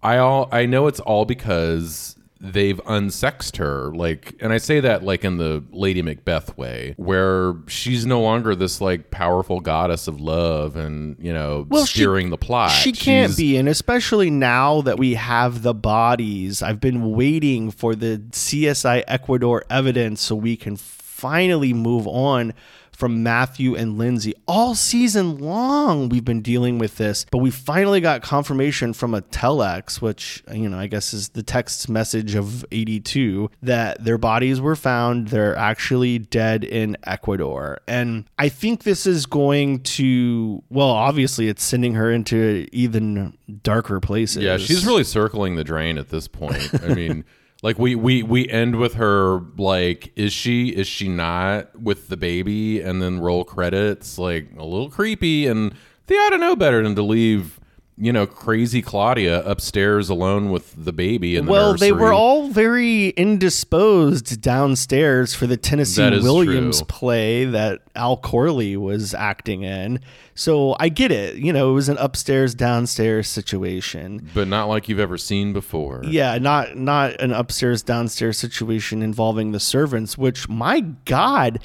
I 0.03 0.19
all 0.19 0.49
I 0.53 0.67
know 0.67 0.87
it's 0.87 1.01
all 1.01 1.25
because 1.25 2.13
they've 2.39 2.83
unsexed 2.85 3.57
her 3.57 3.91
like 3.95 4.35
and 4.41 4.53
i 4.53 4.59
say 4.59 4.79
that 4.79 5.03
like 5.03 5.25
in 5.25 5.39
the 5.39 5.65
lady 5.71 6.03
macbeth 6.03 6.57
way 6.59 6.93
where 6.99 7.55
she's 7.67 8.05
no 8.05 8.21
longer 8.21 8.55
this 8.55 8.79
like 8.79 9.11
powerful 9.11 9.59
goddess 9.59 10.07
of 10.07 10.21
love 10.21 10.77
and 10.77 11.17
you 11.19 11.33
know 11.33 11.65
Well, 11.71 11.87
she- 11.87 12.01
steering 12.01 12.29
the 12.29 12.37
plot 12.37 12.73
She 12.73 12.93
can't 12.93 13.31
She's- 13.31 13.37
be, 13.39 13.57
and 13.57 13.71
especially 13.71 14.29
now 14.29 14.83
that 14.83 14.99
we 14.99 15.15
have 15.15 15.63
the 15.63 15.73
bodies. 15.73 16.61
I've 16.63 16.79
been 16.79 17.13
waiting 17.13 17.71
for 17.71 17.95
the 17.95 18.19
CSI 18.33 19.03
Ecuador 19.09 19.65
evidence 19.71 20.21
so 20.21 20.35
we 20.37 20.59
can 20.59 20.77
finally 20.77 21.73
move 21.73 22.07
on 22.07 22.53
from 22.97 23.23
Matthew 23.23 23.75
and 23.75 23.99
Lindsay. 23.99 24.35
All 24.49 24.75
season 24.75 25.39
long, 25.39 26.09
we've 26.09 26.25
been 26.25 26.41
dealing 26.41 26.79
with 26.79 26.97
this, 26.97 27.27
but 27.31 27.39
we 27.39 27.51
finally 27.51 28.01
got 28.01 28.23
confirmation 28.23 28.93
from 28.93 29.15
a 29.15 29.21
telex, 29.21 30.01
which, 30.01 30.43
you 30.51 30.69
know, 30.69 30.79
I 30.79 30.87
guess 30.87 31.13
is 31.13 31.29
the 31.31 31.43
text 31.43 31.89
message 31.89 32.35
of 32.35 32.65
82, 32.73 33.51
that 33.63 34.03
their 34.03 34.19
bodies 34.19 34.61
were 34.61 34.77
found. 34.77 35.29
They're 35.29 35.57
actually 35.57 36.19
dead 36.19 36.65
in 36.65 36.97
Ecuador. 37.05 37.81
And 37.87 38.25
I 38.39 38.49
think 38.49 38.85
this 38.85 39.07
is 39.07 39.27
going 39.27 39.81
to, 39.83 40.63
well, 40.71 40.89
obviously, 40.89 41.49
it's 41.49 41.63
sending 41.63 41.95
her 41.95 42.11
into 42.11 42.67
even 42.73 43.37
darker 43.63 44.01
places. 44.01 44.43
Yeah, 44.43 44.57
she's 44.57 44.87
really 44.87 45.05
circling 45.05 45.57
the 45.57 45.65
drain 45.65 45.99
at 45.99 46.09
this 46.09 46.29
point. 46.29 46.71
I 46.83 46.95
mean, 46.95 47.25
like 47.67 47.81
we 47.81 47.97
we 47.97 48.23
we 48.23 48.49
end 48.49 48.77
with 48.77 48.95
her 48.95 49.41
like 49.59 50.13
is 50.15 50.33
she 50.33 50.69
is 50.69 50.87
she 50.87 51.09
not 51.09 51.75
with 51.75 52.07
the 52.07 52.17
baby? 52.17 52.81
And 52.81 53.03
then 53.03 53.19
roll 53.19 53.43
credits 53.43 54.21
like 54.21 54.51
a 54.57 54.65
little 54.65 54.89
creepy. 54.89 55.49
And 55.49 55.75
they 56.07 56.15
ought 56.15 56.31
to 56.31 56.39
know 56.39 56.55
better 56.55 56.81
than 56.81 56.95
to 56.95 57.03
leave 57.03 57.59
you 57.99 58.13
know 58.13 58.27
crazy 58.27 58.83
Claudia 58.83 59.43
upstairs 59.45 60.09
alone 60.11 60.51
with 60.51 60.73
the 60.77 60.93
baby 60.93 61.37
in 61.37 61.47
the 61.47 61.53
well, 61.53 61.75
they 61.75 61.93
were 61.93 62.13
all 62.13 62.49
very 62.49 63.09
indisposed 63.11 64.41
downstairs 64.43 65.35
for 65.35 65.47
the 65.47 65.57
Tennessee 65.57 66.21
Williams 66.21 66.79
true. 66.79 66.87
play 66.87 67.45
that 67.47 67.81
Al 67.95 68.19
Corley 68.19 68.77
was 68.77 69.15
acting 69.15 69.63
in. 69.63 70.01
So 70.35 70.77
I 70.79 70.91
get 70.91 71.11
it. 71.11 71.37
You 71.37 71.53
know, 71.53 71.71
it 71.71 71.73
was 71.73 71.89
an 71.89 71.97
upstairs 71.97 72.55
downstairs 72.55 73.29
situation. 73.29 74.29
but 74.35 74.47
not 74.47 74.67
like 74.67 74.89
you've 74.89 75.01
ever 75.01 75.17
seen 75.17 75.55
before. 75.55 76.03
Yeah, 76.05 76.37
not 76.37 76.77
not 76.77 77.19
an 77.21 77.33
upstairs 77.33 77.83
downstairs 77.83 78.39
situation 78.39 79.03
involving 79.03 79.53
the 79.53 79.61
servants. 79.61 80.19
Which, 80.19 80.49
my 80.49 80.81
God, 81.07 81.61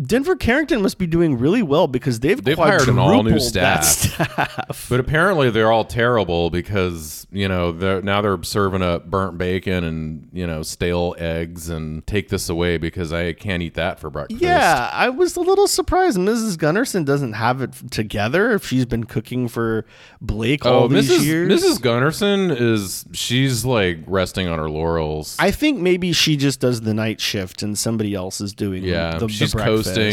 Denver 0.00 0.36
Carrington 0.36 0.82
must 0.82 0.98
be 0.98 1.06
doing 1.06 1.38
really 1.38 1.62
well 1.62 1.86
because 1.86 2.20
they've 2.20 2.42
They've 2.42 2.56
hired 2.56 2.86
an 2.88 2.98
all-new 2.98 3.30
quadrupled 3.30 3.54
that 3.54 3.80
staff. 3.80 4.86
But 4.90 5.00
apparently 5.00 5.48
they're 5.50 5.72
all 5.72 5.86
terrible 5.86 6.50
because 6.50 7.26
you 7.30 7.48
know 7.48 7.72
they're 7.72 8.02
now 8.02 8.20
they're 8.20 8.42
serving 8.42 8.82
up 8.82 9.10
burnt 9.10 9.38
bacon 9.38 9.84
and 9.84 10.28
you 10.32 10.46
know 10.46 10.62
stale 10.62 11.14
eggs 11.18 11.70
and 11.70 12.06
take 12.06 12.28
this 12.28 12.48
away 12.50 12.76
because 12.76 13.12
I 13.12 13.32
can't 13.32 13.62
eat 13.62 13.74
that 13.74 13.98
for 13.98 14.10
breakfast. 14.10 14.40
Yeah, 14.42 14.90
I 14.92 15.08
was 15.08 15.34
a 15.36 15.40
little 15.40 15.66
surprised 15.66 16.18
Mrs. 16.18 16.56
Gunnarsson 16.56 17.04
doesn't 17.06 17.32
have 17.32 17.62
it 17.62 17.72
together 17.90 18.52
if 18.52 18.66
she's 18.66 18.84
been 18.84 19.04
cooking 19.04 19.48
for 19.48 19.86
Blake 20.20 20.66
oh, 20.66 20.72
all 20.72 20.82
Oh, 20.84 20.88
these 20.88 21.10
Mrs. 21.10 21.24
years. 21.24 21.64
Mrs. 21.64 21.78
Gunnarsson 21.80 22.54
is 22.60 23.06
she's 23.12 23.64
like 23.64 23.98
resting 24.06 24.46
on 24.46 24.58
her 24.58 24.68
laurels. 24.68 25.36
I 25.38 25.50
think 25.50 25.80
maybe 25.80 26.12
she 26.12 26.36
just 26.36 26.60
does 26.60 26.82
the 26.82 26.92
night 26.94 27.20
shift 27.20 27.62
and 27.62 27.78
somebody 27.78 28.14
else 28.14 28.40
is 28.42 28.52
doing 28.52 28.84
yeah, 28.84 29.18
the, 29.18 29.26
the 29.26 29.32
she's 29.32 29.54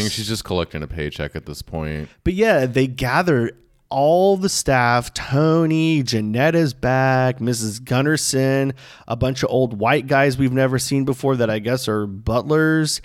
She's 0.08 0.28
just 0.28 0.44
collecting 0.44 0.82
a 0.82 0.86
paycheck 0.86 1.36
at 1.36 1.46
this 1.46 1.62
point. 1.62 2.08
But 2.22 2.34
yeah, 2.34 2.66
they 2.66 2.86
gather 2.86 3.52
all 3.90 4.36
the 4.36 4.48
staff. 4.48 5.14
Tony, 5.14 6.02
Janetta's 6.02 6.74
back, 6.74 7.38
Mrs. 7.38 7.80
Gunnarsson, 7.80 8.74
a 9.06 9.16
bunch 9.16 9.42
of 9.42 9.50
old 9.50 9.78
white 9.78 10.06
guys 10.06 10.36
we've 10.36 10.52
never 10.52 10.78
seen 10.78 11.04
before 11.04 11.36
that 11.36 11.50
I 11.50 11.58
guess 11.60 11.86
are 11.88 12.06
butlers 12.06 13.00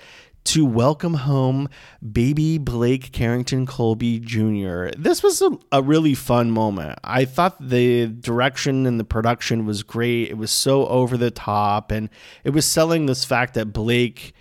to 0.46 0.66
welcome 0.66 1.14
home 1.14 1.70
baby 2.12 2.58
Blake 2.58 3.12
Carrington 3.12 3.68
Colby 3.68 4.20
Jr. 4.20 4.88
This 4.98 5.22
was 5.22 5.42
a, 5.44 5.52
a 5.72 5.84
really 5.84 6.16
fun 6.16 6.50
moment. 6.50 6.98
I 7.04 7.26
thought 7.26 7.58
the 7.60 8.08
direction 8.08 8.88
and 8.88 9.00
the 9.00 9.04
production 9.04 9.66
was 9.68 9.84
great. 9.84 10.30
It 10.30 10.38
was 10.38 10.50
so 10.50 10.88
over 10.88 11.18
the 11.18 11.30
top 11.30 11.92
and 11.92 12.10
it 12.44 12.50
was 12.52 12.66
selling 12.66 13.06
this 13.06 13.26
fact 13.26 13.54
that 13.56 13.74
Blake 13.74 14.34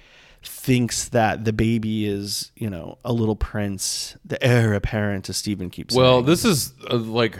thinks 0.43 1.09
that 1.11 1.45
the 1.45 1.53
baby 1.53 2.07
is, 2.07 2.51
you 2.57 2.71
know, 2.71 2.99
a 3.05 3.13
little 3.13 3.37
prince, 3.37 4.17
the 4.25 4.43
heir 4.43 4.73
apparent, 4.75 5.25
to 5.27 5.33
Steven 5.33 5.71
keeps 5.71 5.95
Well, 5.95 6.17
saying. 6.17 6.27
this 6.27 6.45
is 6.45 6.73
uh, 6.91 6.97
like, 6.97 7.39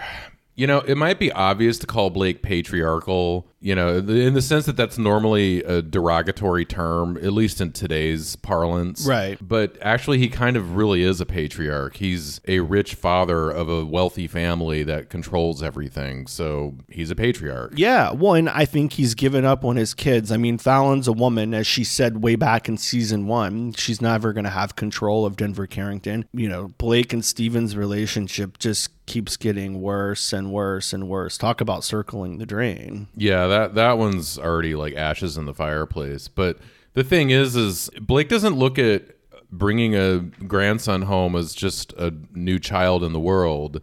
you 0.55 0.67
know, 0.67 0.79
it 0.81 0.97
might 0.97 1.19
be 1.19 1.31
obvious 1.33 1.79
to 1.79 1.87
call 1.87 2.11
Blake 2.11 2.43
patriarchal, 2.43 3.47
you 3.61 3.75
know, 3.75 3.99
in 3.99 4.35
the 4.35 4.43
sense 4.43 4.67
that 4.67 4.77
that's 4.77 4.99
normally 4.99 5.63
a 5.65 5.83
derogatory 5.83 6.65
term, 6.65 7.17
at 7.17 7.33
least 7.33 7.61
in 7.61 7.73
today's 7.73 8.37
parlance. 8.37 9.05
Right. 9.05 9.37
But 9.41 9.77
actually, 9.83 10.19
he 10.19 10.29
kind 10.29 10.57
of 10.57 10.77
really 10.77 11.03
is 11.03 11.21
a 11.21 11.27
patriarch. 11.27 11.97
He's 11.97 12.41
a 12.47 12.61
rich 12.61 12.95
father 12.95 13.51
of 13.51 13.69
a 13.69 13.85
wealthy 13.85 14.29
family 14.29 14.85
that 14.85 15.11
controls 15.11 15.63
everything. 15.63 16.27
So 16.29 16.77
he's 16.89 17.11
a 17.11 17.17
patriarch. 17.17 17.73
Yeah, 17.77 18.13
one, 18.13 18.47
I 18.47 18.65
think 18.65 18.93
he's 18.93 19.15
given 19.15 19.45
up 19.45 19.65
on 19.65 19.77
his 19.77 19.93
kids. 19.93 20.31
I 20.31 20.37
mean, 20.37 20.59
Fallon's 20.59 21.09
a 21.09 21.13
woman, 21.13 21.53
as 21.53 21.67
she 21.67 21.83
said 21.83 22.23
way 22.23 22.37
back 22.37 22.69
in 22.69 22.77
season 22.77 23.27
one. 23.27 23.73
She's 23.73 24.01
never 24.01 24.33
going 24.33 24.45
to 24.45 24.51
have 24.51 24.77
control 24.77 25.27
of 25.27 25.37
Denver 25.37 25.67
Carrington. 25.67 26.27
You 26.33 26.49
know, 26.49 26.69
Blake 26.79 27.13
and 27.13 27.25
Steven's 27.25 27.77
relationship 27.77 28.59
just 28.59 28.91
keeps 29.09 29.37
getting 29.37 29.81
worse 29.81 30.33
and 30.33 30.53
worse 30.53 30.93
and 30.93 31.09
worse. 31.09 31.39
Talk 31.39 31.61
about 31.61 31.83
circling 31.83 32.39
the 32.39 32.47
drain. 32.47 33.09
Yeah, 33.17 33.48
that 33.49 33.75
that 33.75 33.99
one's 33.99 34.39
already 34.39 34.75
like 34.75 34.95
ashes 34.95 35.37
in 35.37 35.45
the 35.47 35.55
fireplace. 35.55 36.29
But 36.29 36.59
the 36.95 37.05
thing 37.05 37.31
is, 37.31 37.57
is 37.57 37.91
Blake 38.01 38.29
doesn't 38.29 38.55
look 38.57 38.79
at 38.79 39.03
bringing 39.51 39.95
a 39.97 40.19
grandson 40.19 41.03
home 41.03 41.35
as 41.35 41.55
just 41.55 41.93
a 41.95 42.13
new 42.35 42.59
child 42.59 43.03
in 43.05 43.13
the 43.13 43.21
world. 43.21 43.81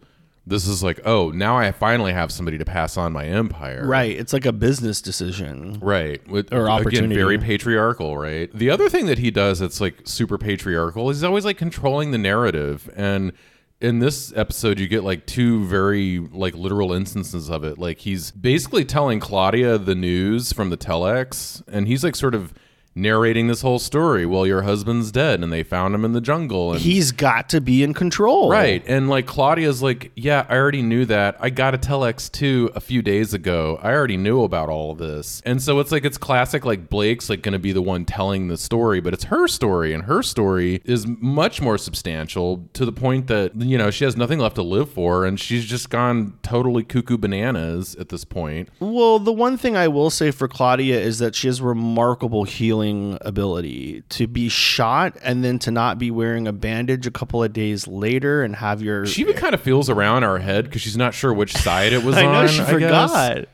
This 0.48 0.68
is 0.68 0.80
like, 0.80 1.00
oh, 1.04 1.30
now 1.32 1.58
I 1.58 1.72
finally 1.72 2.12
have 2.12 2.30
somebody 2.30 2.56
to 2.58 2.64
pass 2.64 2.96
on 2.96 3.12
my 3.12 3.24
empire. 3.26 3.84
Right. 3.84 4.16
It's 4.16 4.32
like 4.32 4.46
a 4.46 4.52
business 4.52 5.02
decision. 5.02 5.80
Right. 5.80 6.24
With, 6.28 6.52
Or 6.52 6.66
Again, 6.66 6.70
opportunity. 6.72 7.14
very 7.16 7.36
patriarchal, 7.38 8.16
right? 8.16 8.48
The 8.56 8.70
other 8.70 8.88
thing 8.88 9.06
that 9.06 9.18
he 9.18 9.32
does 9.32 9.58
that's 9.58 9.80
like 9.80 10.02
super 10.04 10.38
patriarchal 10.38 11.10
is 11.10 11.16
he's 11.16 11.24
always 11.24 11.44
like 11.44 11.58
controlling 11.58 12.12
the 12.12 12.18
narrative. 12.18 12.88
And 12.94 13.32
in 13.80 13.98
this 13.98 14.32
episode, 14.34 14.78
you 14.80 14.88
get 14.88 15.04
like 15.04 15.26
two 15.26 15.64
very 15.66 16.18
like 16.18 16.54
literal 16.54 16.92
instances 16.92 17.50
of 17.50 17.64
it. 17.64 17.78
Like 17.78 17.98
he's 17.98 18.30
basically 18.30 18.84
telling 18.84 19.20
Claudia 19.20 19.78
the 19.78 19.94
news 19.94 20.52
from 20.52 20.70
the 20.70 20.76
telex, 20.76 21.62
and 21.68 21.86
he's 21.86 22.02
like 22.02 22.16
sort 22.16 22.34
of 22.34 22.54
narrating 22.96 23.46
this 23.46 23.60
whole 23.60 23.78
story. 23.78 24.24
Well, 24.24 24.46
your 24.46 24.62
husband's 24.62 25.12
dead, 25.12 25.42
and 25.42 25.52
they 25.52 25.62
found 25.62 25.94
him 25.94 26.04
in 26.04 26.12
the 26.12 26.20
jungle. 26.20 26.72
And 26.72 26.80
He's 26.80 27.12
got 27.12 27.50
to 27.50 27.60
be 27.60 27.82
in 27.82 27.94
control. 27.94 28.50
Right. 28.50 28.82
And 28.86 29.08
like 29.08 29.26
Claudia's 29.26 29.82
like, 29.82 30.10
yeah, 30.16 30.46
I 30.48 30.56
already 30.56 30.82
knew 30.82 31.04
that. 31.04 31.36
I 31.38 31.50
got 31.50 31.74
a 31.74 31.78
telex 31.78 32.32
too 32.32 32.70
a 32.74 32.80
few 32.80 33.02
days 33.02 33.34
ago. 33.34 33.78
I 33.82 33.92
already 33.92 34.16
knew 34.16 34.42
about 34.42 34.70
all 34.70 34.92
of 34.92 34.98
this. 34.98 35.42
And 35.44 35.62
so 35.62 35.78
it's 35.78 35.92
like 35.92 36.04
it's 36.04 36.18
classic 36.18 36.64
like 36.64 36.88
Blake's 36.88 37.28
like 37.28 37.42
gonna 37.42 37.58
be 37.58 37.72
the 37.72 37.82
one 37.82 38.04
telling 38.06 38.48
the 38.48 38.56
story, 38.56 39.00
but 39.00 39.12
it's 39.12 39.24
her 39.24 39.46
story, 39.46 39.92
and 39.92 40.04
her 40.04 40.22
story 40.22 40.80
is 40.84 41.06
much 41.06 41.60
more 41.60 41.76
substantial 41.76 42.68
to 42.72 42.86
the 42.86 42.92
point 42.92 43.26
that, 43.26 43.54
you 43.56 43.76
know, 43.76 43.90
she 43.90 44.04
has 44.04 44.16
nothing 44.16 44.38
left 44.38 44.54
to 44.54 44.62
live 44.62 44.90
for, 44.90 45.26
and 45.26 45.38
she's 45.38 45.66
just 45.66 45.90
gone 45.90 46.38
totally 46.42 46.82
cuckoo 46.82 47.18
bananas 47.18 47.94
at 47.96 48.08
this 48.08 48.24
point. 48.24 48.70
Well, 48.80 49.18
the 49.18 49.32
one 49.32 49.58
thing 49.58 49.76
I 49.76 49.88
will 49.88 50.08
say 50.10 50.30
for 50.30 50.48
Claudia 50.48 50.98
is 50.98 51.18
that 51.18 51.34
she 51.34 51.48
has 51.48 51.60
remarkable 51.60 52.44
healing 52.44 52.85
ability 53.20 54.02
to 54.10 54.26
be 54.26 54.48
shot 54.48 55.16
and 55.22 55.44
then 55.44 55.58
to 55.60 55.70
not 55.70 55.98
be 55.98 56.10
wearing 56.10 56.46
a 56.46 56.52
bandage 56.52 57.06
a 57.06 57.10
couple 57.10 57.42
of 57.42 57.52
days 57.52 57.86
later 57.86 58.42
and 58.42 58.56
have 58.56 58.82
your. 58.82 59.06
She 59.06 59.22
even 59.22 59.34
kind 59.36 59.54
of 59.54 59.60
feels 59.60 59.88
around 59.90 60.24
our 60.24 60.38
head 60.38 60.64
because 60.64 60.82
she's 60.82 60.96
not 60.96 61.14
sure 61.14 61.32
which 61.34 61.52
side 61.54 61.92
it 61.92 62.02
was 62.04 62.16
I 62.16 62.24
on. 62.26 62.32
know 62.32 62.46
she 62.46 62.58
guess. 62.58 62.70
forgot. 62.70 63.48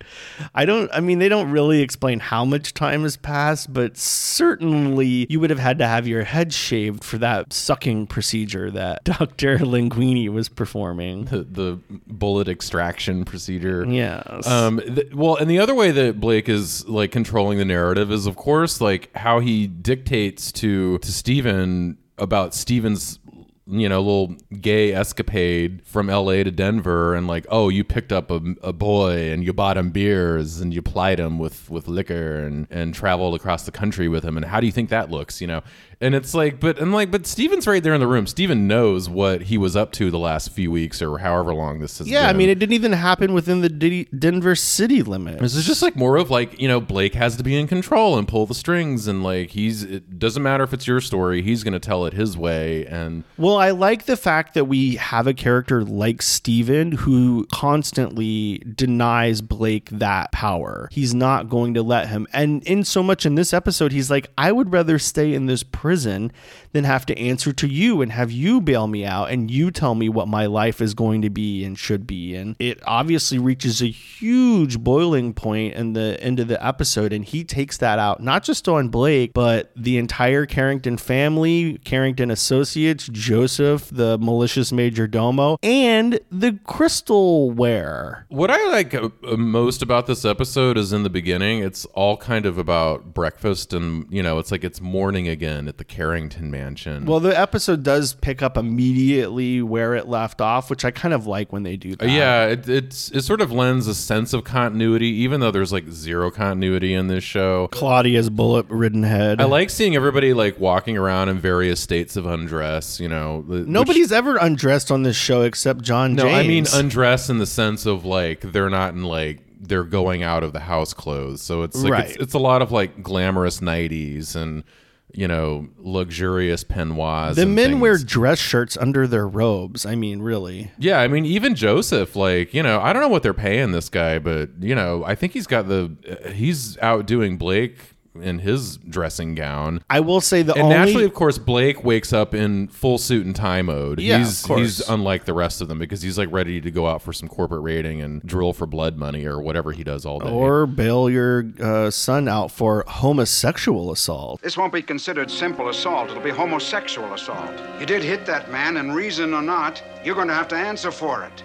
I 0.55 0.65
don't. 0.65 0.91
I 0.93 1.01
mean, 1.01 1.19
they 1.19 1.29
don't 1.29 1.51
really 1.51 1.81
explain 1.81 2.21
how 2.21 2.45
much 2.45 2.75
time 2.75 3.03
has 3.03 3.17
passed, 3.17 3.73
but 3.73 3.97
certainly 3.97 5.27
you 5.29 5.39
would 5.41 5.51
have 5.51 5.59
had 5.59 5.79
to 5.79 5.87
have 5.87 6.07
your 6.07 6.25
head 6.25 6.53
shaved 6.53 7.05
for 7.05 7.19
that 7.19 7.53
sucking 7.53 8.07
procedure 8.07 8.71
that 8.71 9.05
Doctor 9.05 9.59
Linguini 9.59 10.29
was 10.29 10.49
performing. 10.49 11.27
The, 11.27 11.45
the 11.45 11.79
bullet 12.07 12.49
extraction 12.49 13.25
procedure. 13.25 13.85
Yes. 13.89 14.47
Um, 14.47 14.81
th- 14.81 15.13
well, 15.15 15.37
and 15.37 15.49
the 15.51 15.59
other 15.59 15.75
way 15.75 15.91
that 15.93 16.21
Blake 16.21 16.49
is 16.49 16.87
like 16.89 17.13
controlling 17.13 17.59
the 17.59 17.65
narrative 17.65 18.11
is, 18.11 18.27
of 18.27 18.37
course, 18.37 18.81
like 18.81 19.11
how 19.23 19.39
he 19.39 19.69
dictates 19.69 20.51
to 20.51 20.99
to 20.99 21.13
Steven 21.13 21.97
about 22.19 22.55
Steven's 22.55 23.21
you 23.69 23.89
know 23.89 24.01
little 24.01 24.37
gay 24.61 24.93
escapade 24.93 25.81
from 25.87 26.09
LA 26.09 26.43
to 26.43 26.51
Denver 26.51 27.15
and 27.15 27.29
like 27.29 27.47
oh 27.49 27.69
you 27.69 27.85
picked 27.85 28.13
up 28.13 28.33
a, 28.33 28.41
a 28.63 28.73
boy 28.73 29.31
and 29.31 29.45
you 29.45 29.53
bought 29.53 29.77
him 29.77 29.91
beers 29.91 30.61
and 30.61 30.75
you 30.75 30.83
plied 30.83 31.21
him 31.21 31.39
with 31.39 31.71
with 31.71 31.87
liquor 31.87 32.39
and 32.45 32.67
and 32.71 32.93
traveled 32.95 33.37
across 33.37 33.65
the 33.65 33.71
country 33.71 34.09
with 34.09 34.25
him. 34.25 34.37
And 34.37 34.45
how 34.45 34.59
do 34.59 34.67
you 34.67 34.73
think 34.73 34.91
that 34.91 35.11
looks 35.11 35.41
you 35.41 35.47
know 35.47 35.63
and 36.03 36.15
it's 36.15 36.35
like 36.35 36.59
but 36.61 36.79
and 36.79 36.93
like 36.93 37.11
but 37.11 37.27
Steven's 37.27 37.67
right 37.67 37.83
there 37.83 37.95
in 37.95 38.01
the 38.01 38.07
room 38.07 38.27
Steven 38.27 38.67
knows 38.67 39.09
what 39.09 39.43
he 39.43 39.57
was 39.57 39.77
up 39.77 39.93
to 39.93 40.11
the 40.11 40.19
last 40.19 40.51
few 40.51 40.71
weeks 40.71 41.01
or 41.01 41.19
however 41.19 41.55
long 41.55 41.79
this 41.79 41.99
has 41.99 42.09
yeah, 42.09 42.29
I 42.29 42.33
mean, 42.33 42.49
it 42.51 42.59
didn't 42.59 42.75
even 42.75 42.93
happen 42.93 43.33
within 43.33 43.61
the 43.61 43.69
Diddy- 43.69 44.09
Denver 44.17 44.55
city 44.57 45.03
limit. 45.03 45.39
This 45.39 45.55
is 45.55 45.65
just 45.65 45.81
like 45.81 45.97
more 45.97 46.17
of 46.17 46.31
like, 46.31 46.61
you 46.61 46.69
know, 46.69 46.81
Blake 46.81 47.15
has 47.15 47.37
to 47.37 47.43
be 47.43 47.59
in 47.59 47.69
control 47.69 48.19
and 48.19 48.27
pull 48.27 48.47
the 48.47 48.55
strings 48.55 49.07
and 49.07 49.23
like 49.23 49.51
he's 49.51 49.85
it 49.85 50.19
doesn't 50.19 50.43
matter 50.43 50.65
if 50.65 50.73
it's 50.75 50.87
your 50.87 51.01
story, 51.01 51.43
he's 51.43 51.63
going 51.63 51.73
to 51.73 51.81
tell 51.81 52.05
it 52.05 52.13
his 52.13 52.37
way 52.37 52.85
and 52.87 53.23
Well, 53.39 53.57
I 53.57 53.71
like 53.71 54.07
the 54.07 54.17
fact 54.17 54.55
that 54.55 54.65
we 54.65 54.97
have 54.97 55.27
a 55.27 55.35
character 55.35 55.85
like 55.85 56.21
Steven 56.21 56.93
who 56.93 57.47
constantly 57.53 58.59
denies 58.59 59.41
Blake 59.41 59.89
that 59.91 60.33
power. 60.33 60.89
He's 60.91 61.15
not 61.15 61.49
going 61.49 61.75
to 61.75 61.83
let 61.83 62.09
him. 62.09 62.27
And 62.33 62.63
in 62.65 62.85
so 62.85 63.03
much 63.03 63.25
in 63.25 63.37
this 63.37 63.53
episode, 63.53 63.93
he's 63.93 64.11
like, 64.11 64.31
I 64.37 64.51
would 64.51 64.73
rather 64.73 64.99
stay 64.99 65.33
in 65.33 65.47
this 65.47 65.63
prison 65.63 65.92
prison 65.93 66.33
than 66.73 66.85
have 66.85 67.05
to 67.05 67.19
answer 67.19 67.53
to 67.53 67.69
you 67.69 68.01
and 68.01 68.13
have 68.13 68.33
you 68.33 68.63
bail 68.63 68.87
me 68.87 69.05
out 69.05 69.31
and 69.31 69.51
you 69.51 69.71
tell 69.71 69.95
me 69.95 70.09
what 70.09 70.27
my 70.27 70.47
life 70.47 70.81
is 70.81 70.95
going 70.95 71.21
to 71.21 71.29
be 71.29 71.63
and 71.65 71.79
should 71.79 72.07
be. 72.07 72.35
And 72.35 72.57
it 72.59 72.81
obviously 72.87 73.39
reaches 73.39 73.83
a 73.83 73.91
huge 73.91 74.79
boiling 74.79 75.35
point 75.35 75.75
in 75.75 75.93
the 75.93 76.17
end 76.19 76.41
of 76.41 76.49
the 76.49 76.65
episode. 76.65 77.13
And 77.13 77.27
he 77.27 77.45
takes 77.45 77.77
that 77.77 77.99
out, 77.99 78.23
not 78.23 78.43
just 78.43 78.69
on 78.69 78.89
Blake, 78.89 79.35
but 79.35 79.71
the 79.77 79.99
entire 79.99 80.47
Carrington 80.47 80.97
family, 80.97 81.77
Carrington 81.85 82.31
associates, 82.31 83.07
Joseph, 83.13 83.91
the 83.93 84.17
malicious 84.17 84.73
major 84.73 85.07
domo, 85.07 85.59
and 85.63 86.21
the 86.31 86.59
crystal 86.65 87.51
wear. 87.51 88.25
What 88.31 88.51
I 88.51 88.67
like 88.71 88.95
uh, 88.95 89.11
most 89.37 89.83
about 89.83 90.07
this 90.07 90.25
episode 90.25 90.79
is 90.79 90.95
in 90.95 91.03
the 91.03 91.11
beginning, 91.11 91.63
it's 91.63 91.85
all 91.93 92.17
kind 92.17 92.47
of 92.47 92.57
about 92.57 93.13
breakfast 93.13 93.75
and, 93.75 94.07
you 94.09 94.23
know, 94.23 94.39
it's 94.39 94.51
like 94.51 94.65
it's 94.65 94.81
morning 94.81 95.29
again 95.29 95.69
at 95.69 95.77
the 95.77 95.82
Carrington 95.85 96.51
mansion. 96.51 97.05
Well, 97.07 97.21
the 97.21 97.39
episode 97.39 97.83
does 97.83 98.15
pick 98.15 98.43
up 98.43 98.57
immediately 98.57 99.63
where 99.63 99.95
it 99.95 100.09
left 100.09 100.41
off, 100.41 100.71
which 100.71 100.85
I 100.85 100.91
kind 100.91 101.15
of 101.15 101.27
like 101.27 101.53
when 101.53 101.63
they 101.63 101.77
do 101.77 101.97
that. 101.97 102.09
Yeah, 102.09 102.47
it, 102.47 102.69
it's 102.69 103.11
it 103.11 103.23
sort 103.23 103.41
of 103.41 103.51
lends 103.53 103.87
a 103.87 103.95
sense 103.95 104.33
of 104.33 104.45
continuity, 104.45 105.09
even 105.09 105.41
though 105.41 105.51
there's 105.51 105.73
like 105.73 105.89
zero 105.89 106.31
continuity 106.31 106.95
in 106.95 107.07
this 107.09 107.25
show. 107.25 107.69
Claudia's 107.69 108.31
bullet 108.31 108.67
ridden 108.69 109.03
head. 109.03 109.41
I 109.41 109.45
like 109.45 109.71
seeing 109.71 109.97
everybody 109.97 110.35
like 110.35 110.59
walking 110.61 110.97
around 110.97 111.29
in 111.29 111.39
various 111.39 111.81
states 111.81 112.17
of 112.17 112.27
undress, 112.27 113.01
you 113.01 113.09
know. 113.09 113.43
the- 113.43 113.61
which- 113.61 113.67
Nobody's 113.69 114.13
ever 114.13 114.37
undressed 114.37 114.91
on 114.91 115.03
this 115.03 115.17
show 115.17 115.43
except 115.43 115.83
John 115.83 116.15
No, 116.15 116.25
James. 116.25 116.35
I 116.39 116.47
mean 116.47 116.85
undress 116.85 117.29
in 117.31 117.39
the 117.39 117.47
sense 117.47 117.87
of 117.87 118.05
like 118.05 118.41
they're 118.41 118.71
not 118.71 118.95
in 118.95 119.03
like 119.05 119.41
they're 119.65 119.85
going 119.85 120.25
out 120.25 120.43
of 120.43 120.53
the 120.53 120.59
house 120.61 120.93
clothes. 120.93 121.41
So 121.41 121.63
it's 121.63 121.77
like 121.83 122.05
it's, 122.05 122.13
Right. 122.13 122.21
it's 122.21 122.35
a 122.35 122.39
lot 122.39 122.63
of 122.63 122.73
like 122.73 123.01
glamorous 123.03 123.61
nighties 123.61 124.35
and 124.35 124.65
you 125.15 125.29
know 125.29 125.69
luxurious 125.79 126.65
peignoirs. 126.65 127.35
the 127.35 127.47
men 127.47 127.81
wear 127.81 127.99
dress 127.99 128.39
shirts 128.39 128.77
under 128.77 129.07
their 129.07 129.27
robes. 129.27 129.85
I 129.85 129.95
mean, 129.95 130.21
really. 130.21 130.71
Yeah, 130.79 131.01
I 131.01 131.09
mean 131.09 131.25
even 131.25 131.55
Joseph, 131.55 132.17
like 132.17 132.55
you 132.55 132.63
know, 132.63 132.81
I 132.81 132.93
don't 132.93 133.03
know 133.03 133.09
what 133.09 133.23
they're 133.23 133.35
paying 133.35 133.73
this 133.73 133.89
guy, 133.89 134.19
but 134.19 134.51
you 134.61 134.75
know, 134.75 135.05
I 135.05 135.15
think 135.15 135.33
he's 135.33 135.47
got 135.47 135.69
the 135.69 135.97
he's 136.35 136.79
outdoing 136.79 137.37
Blake 137.37 137.79
in 138.21 138.41
his 138.41 138.77
dressing 138.77 139.35
gown. 139.35 139.83
I 139.89 140.01
will 140.01 140.21
say 140.21 140.43
the 140.43 140.53
only 140.53 140.61
And 140.61 140.73
only 140.73 140.87
naturally, 140.87 141.05
of 141.07 141.15
course, 141.15 141.39
Blake 141.39 141.83
wakes 141.85 142.13
up 142.13 142.35
in 142.35 142.69
full 142.69 142.99
suit 142.99 143.25
and 143.25 143.35
tie 143.35 143.63
mode. 143.63 144.01
Yeah, 144.01 144.19
he's 144.19 144.43
of 144.43 144.49
course. 144.49 144.61
he's 144.61 144.89
unlike 144.89 145.25
the 145.25 145.33
rest 145.35 145.61
of 145.61 145.69
them 145.69 145.79
because 145.79 146.03
he's 146.03 146.19
like 146.19 146.31
ready 146.31 146.61
to 146.61 146.71
go 146.71 146.87
out 146.87 147.03
for 147.03 147.13
some 147.13 147.29
corporate 147.29 147.63
raiding 147.63 148.01
and 148.03 148.23
drill 148.23 148.53
for 148.53 148.67
blood 148.67 148.97
money 148.97 149.25
or 149.25 149.41
whatever 149.41 149.73
he 149.73 149.83
does 149.85 150.05
all 150.05 150.19
day. 150.19 150.31
or 150.31 150.67
bail 150.67 151.09
your 151.09 151.47
uh, 151.61 151.91
son 151.91 152.29
out 152.29 152.51
for 152.51 152.85
homosexual 152.87 153.91
assault. 153.93 154.41
This 154.43 154.57
won't 154.57 154.73
be 154.73 154.83
considered 154.83 155.31
simple 155.31 155.69
assault. 155.69 156.11
It'll 156.11 156.23
be 156.23 156.31
homosexual 156.31 157.13
assault. 157.15 157.53
You 157.81 157.87
did 157.87 158.03
hit 158.03 158.27
that 158.27 158.51
man, 158.51 158.77
and 158.77 158.95
reason 158.95 159.33
or 159.35 159.43
not, 159.43 159.83
you're 160.05 160.15
going 160.15 160.29
to 160.29 160.35
have 160.35 160.49
to 160.49 160.57
answer 160.57 160.91
for 160.91 161.25
it. 161.25 161.43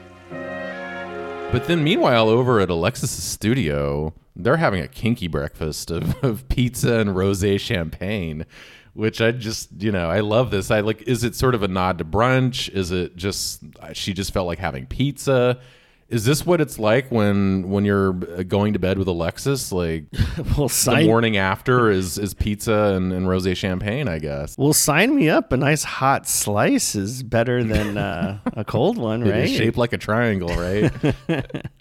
but 1.51 1.65
then, 1.67 1.83
meanwhile, 1.83 2.27
over 2.29 2.59
at 2.59 2.69
Alexis's 2.69 3.23
studio, 3.23 4.13
they're 4.37 4.57
having 4.57 4.81
a 4.81 4.87
kinky 4.87 5.27
breakfast 5.27 5.91
of, 5.91 6.15
of 6.23 6.47
pizza 6.49 6.99
and 6.99 7.11
rosé 7.11 7.59
champagne. 7.59 8.45
Which 8.93 9.21
I 9.21 9.31
just, 9.31 9.69
you 9.77 9.91
know, 9.91 10.09
I 10.09 10.21
love 10.21 10.49
this. 10.49 10.71
I 10.71 10.79
like. 10.79 11.03
Is 11.03 11.23
it 11.23 11.35
sort 11.35 11.53
of 11.53 11.61
a 11.61 11.67
nod 11.67 11.99
to 11.99 12.03
brunch? 12.03 12.67
Is 12.69 12.91
it 12.91 13.15
just 13.15 13.61
she 13.93 14.11
just 14.11 14.33
felt 14.33 14.47
like 14.47 14.57
having 14.57 14.87
pizza? 14.87 15.59
Is 16.09 16.23
this 16.23 16.45
what 16.45 16.61
it's 16.61 16.79
like 16.79 17.11
when 17.11 17.69
when 17.69 17.83
you're 17.83 18.13
going 18.13 18.73
to 18.73 18.79
bed 18.79 18.97
with 18.97 19.07
Alexis? 19.07 19.71
Like 19.71 20.05
Well, 20.57 20.69
the 20.69 21.03
morning 21.05 21.35
after 21.35 21.89
is 21.89 22.17
is 22.17 22.33
pizza 22.33 22.93
and, 22.95 23.11
and 23.11 23.27
rosé 23.27 23.55
champagne, 23.57 24.07
I 24.07 24.19
guess. 24.19 24.57
well 24.57 24.73
sign 24.73 25.15
me 25.15 25.29
up. 25.29 25.51
A 25.51 25.57
nice 25.57 25.83
hot 25.83 26.27
slice 26.27 26.95
is 26.95 27.23
better 27.23 27.63
than 27.63 27.97
uh, 27.97 28.39
a 28.53 28.63
cold 28.63 28.97
one, 28.97 29.21
right? 29.23 29.49
shaped 29.49 29.77
like 29.77 29.91
a 29.93 29.97
triangle, 29.97 30.49
right? 30.55 30.91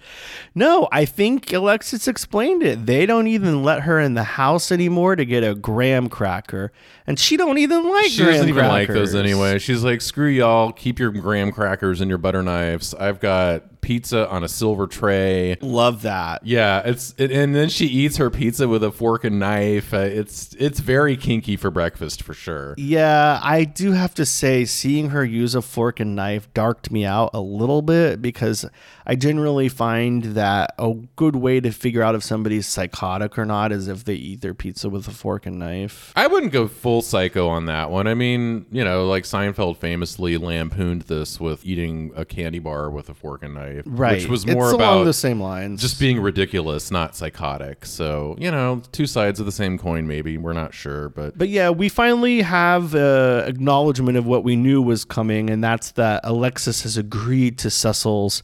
No, 0.55 0.89
I 0.91 1.05
think 1.05 1.53
Alexis 1.53 2.09
explained 2.09 2.63
it. 2.63 2.87
They 2.87 3.05
don't 3.05 3.27
even 3.27 3.63
let 3.63 3.83
her 3.83 4.01
in 4.01 4.15
the 4.15 4.23
house 4.23 4.73
anymore 4.73 5.15
to 5.15 5.27
get 5.27 5.45
a 5.45 5.55
graham 5.55 6.09
cracker, 6.09 6.73
and 7.07 7.19
she 7.19 7.37
don't 7.37 7.59
even 7.59 7.87
like. 7.91 8.07
she 8.07 8.25
doesn't 8.25 8.49
even 8.49 8.67
like 8.67 8.89
those 8.89 9.15
anyway. 9.15 9.59
She's 9.59 9.85
like, 9.85 10.01
screw 10.01 10.29
y'all, 10.29 10.73
keep 10.73 10.99
your 10.99 11.11
graham 11.11 11.53
crackers 11.53 12.01
and 12.01 12.09
your 12.09 12.17
butter 12.17 12.43
knives. 12.43 12.95
I've 12.95 13.21
got 13.21 13.76
pizza 13.87 14.29
on 14.29 14.43
a 14.43 14.49
silver 14.49 14.89
tray. 14.89 15.57
Love 15.61 16.03
that. 16.03 16.45
Yeah, 16.45 16.83
it's 16.85 17.15
it, 17.19 17.31
and 17.31 17.55
then 17.55 17.69
she 17.69 17.87
eats 17.87 18.17
her 18.17 18.31
pizza 18.31 18.67
with 18.67 18.83
a 18.83 18.91
fork 18.91 19.23
and 19.23 19.39
knife. 19.39 19.95
Uh, 19.95 19.99
it's 19.99 20.55
it's 20.59 20.81
very 20.81 21.17
kinky 21.17 21.57
for 21.57 21.71
breakfast 21.71 22.25
for 22.25 22.35
sure. 22.35 22.75
Yeah, 22.77 23.39
I 23.41 23.63
do 23.63 23.93
have 23.93 24.13
to 24.15 24.27
say, 24.27 24.65
seeing 24.65 25.11
her 25.11 25.25
use 25.25 25.55
a 25.55 25.63
fork 25.63 26.01
and 26.01 26.17
knife 26.17 26.53
darked 26.53 26.91
me 26.91 27.05
out 27.05 27.31
a 27.33 27.41
little 27.41 27.81
bit 27.81 28.21
because 28.21 28.65
I 29.07 29.15
generally 29.15 29.69
find 29.69 30.25
that 30.35 30.75
a 30.79 30.95
good 31.15 31.37
way 31.37 31.61
to 31.61 31.71
figure 31.71 32.03
out 32.03 32.17
if 32.17 32.25
somebody's 32.25 32.67
psychotic 32.67 33.39
or 33.39 33.45
not 33.45 33.71
is 33.71 33.87
if 33.87 34.05
they 34.05 34.15
eat 34.15 34.41
their 34.41 34.53
pizza 34.55 34.89
with 34.91 35.07
a 35.07 35.13
fork 35.13 35.47
and 35.47 35.61
knife. 35.61 36.13
I 36.17 36.27
wouldn't 36.27 36.53
go 36.53 36.67
full 36.67 37.03
psycho 37.03 37.47
on 37.49 37.67
that 37.67 37.91
one. 37.91 38.09
I 38.09 38.15
mean, 38.15 38.67
you 38.73 38.83
know, 38.83 39.07
like 39.07 39.23
Seinfeld 39.23 39.77
famously 39.77 40.37
lampooned 40.39 41.03
this 41.03 41.39
with 41.39 41.65
eating 41.65 42.11
a 42.17 42.25
candy 42.25 42.59
bar 42.59 42.91
with 42.91 43.09
a 43.09 43.15
fork 43.15 43.45
and 43.45 43.55
knife, 43.55 43.85
Right. 43.87 44.15
Which 44.21 44.29
was 44.29 44.45
more 44.45 44.67
it's 44.71 44.75
about 44.75 45.05
the 45.05 45.13
same 45.13 45.41
lines. 45.41 45.81
just 45.81 46.01
being 46.01 46.19
ridiculous, 46.21 46.91
not 46.91 47.15
psychotic. 47.15 47.87
So, 47.87 48.35
you 48.39 48.51
know, 48.51 48.83
two 48.91 49.07
sides 49.07 49.39
of 49.39 49.47
the 49.47 49.53
same 49.53 49.79
coin, 49.79 50.09
maybe. 50.09 50.37
We're 50.37 50.53
not 50.53 50.75
sure, 50.75 51.11
but 51.11 51.39
But 51.39 51.49
yeah, 51.49 51.71
we 51.71 51.89
finally 51.89 52.43
have 52.43 52.95
uh, 52.97 53.45
acknowledgement 53.47 54.19
of 54.19 54.27
what 54.27 54.43
we 54.43 54.57
knew 54.57 54.83
was 54.83 55.05
coming, 55.05 55.49
and 55.49 55.63
that's 55.63 55.93
that 55.93 56.23
Alexis 56.25 56.83
has 56.83 56.97
agreed 56.97 57.57
to 57.59 57.71
Cecil's 57.71 58.43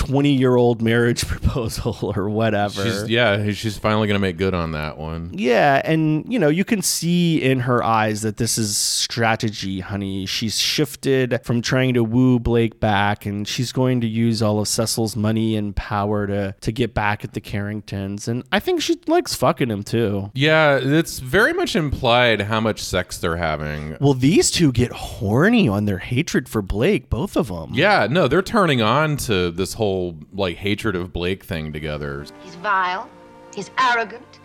20 0.00 0.32
year 0.32 0.56
old 0.56 0.80
marriage 0.80 1.26
proposal 1.28 2.12
or 2.16 2.30
whatever. 2.30 2.82
she's, 2.82 3.08
yeah, 3.08 3.50
she's 3.52 3.76
finally 3.76 4.06
going 4.08 4.14
to 4.16 4.20
make 4.20 4.38
good 4.38 4.54
on 4.54 4.72
that 4.72 4.96
one. 4.96 5.30
Yeah, 5.34 5.82
and 5.84 6.30
you 6.32 6.38
know, 6.38 6.48
you 6.48 6.64
can 6.64 6.80
see 6.80 7.42
in 7.42 7.60
her 7.60 7.82
eyes 7.82 8.22
that 8.22 8.38
this 8.38 8.56
is 8.56 8.78
strategy, 8.78 9.80
honey. 9.80 10.24
She's 10.24 10.58
shifted 10.58 11.40
from 11.44 11.60
trying 11.60 11.94
to 11.94 12.02
woo 12.02 12.38
Blake 12.38 12.80
back 12.80 13.26
and 13.26 13.46
she's 13.46 13.72
going 13.72 14.00
to 14.00 14.06
use 14.06 14.40
all 14.42 14.58
of 14.58 14.68
Cecil's 14.68 15.16
money 15.16 15.54
and 15.54 15.76
power 15.76 16.26
to 16.26 16.54
to 16.60 16.72
get 16.72 16.94
back 16.94 17.22
at 17.22 17.34
the 17.34 17.40
Carringtons. 17.40 18.26
And 18.26 18.42
I 18.50 18.58
think 18.58 18.80
she 18.80 18.98
likes 19.06 19.34
fucking 19.34 19.70
him 19.70 19.82
too. 19.82 20.30
Yeah, 20.34 20.78
it's 20.82 21.18
very 21.18 21.52
much 21.52 21.76
implied 21.76 22.42
how 22.42 22.60
much 22.60 22.82
sex 22.82 23.18
they're 23.18 23.36
having. 23.36 23.98
Well, 24.00 24.14
these 24.14 24.50
two 24.50 24.72
get 24.72 24.92
horny 24.92 25.68
on 25.68 25.84
their 25.84 25.98
hatred 25.98 26.48
for 26.48 26.62
Blake, 26.62 27.10
both 27.10 27.36
of 27.36 27.48
them. 27.48 27.72
Yeah, 27.74 28.06
no, 28.10 28.28
they're 28.28 28.40
turning 28.40 28.80
on 28.80 29.18
to 29.18 29.50
this 29.60 29.74
whole 29.74 30.16
like 30.32 30.56
hatred 30.56 30.96
of 30.96 31.12
Blake 31.12 31.44
thing 31.44 31.70
together. 31.70 32.24
He's 32.42 32.54
vile, 32.54 33.10
he's 33.54 33.70
arrogant, 33.78 34.40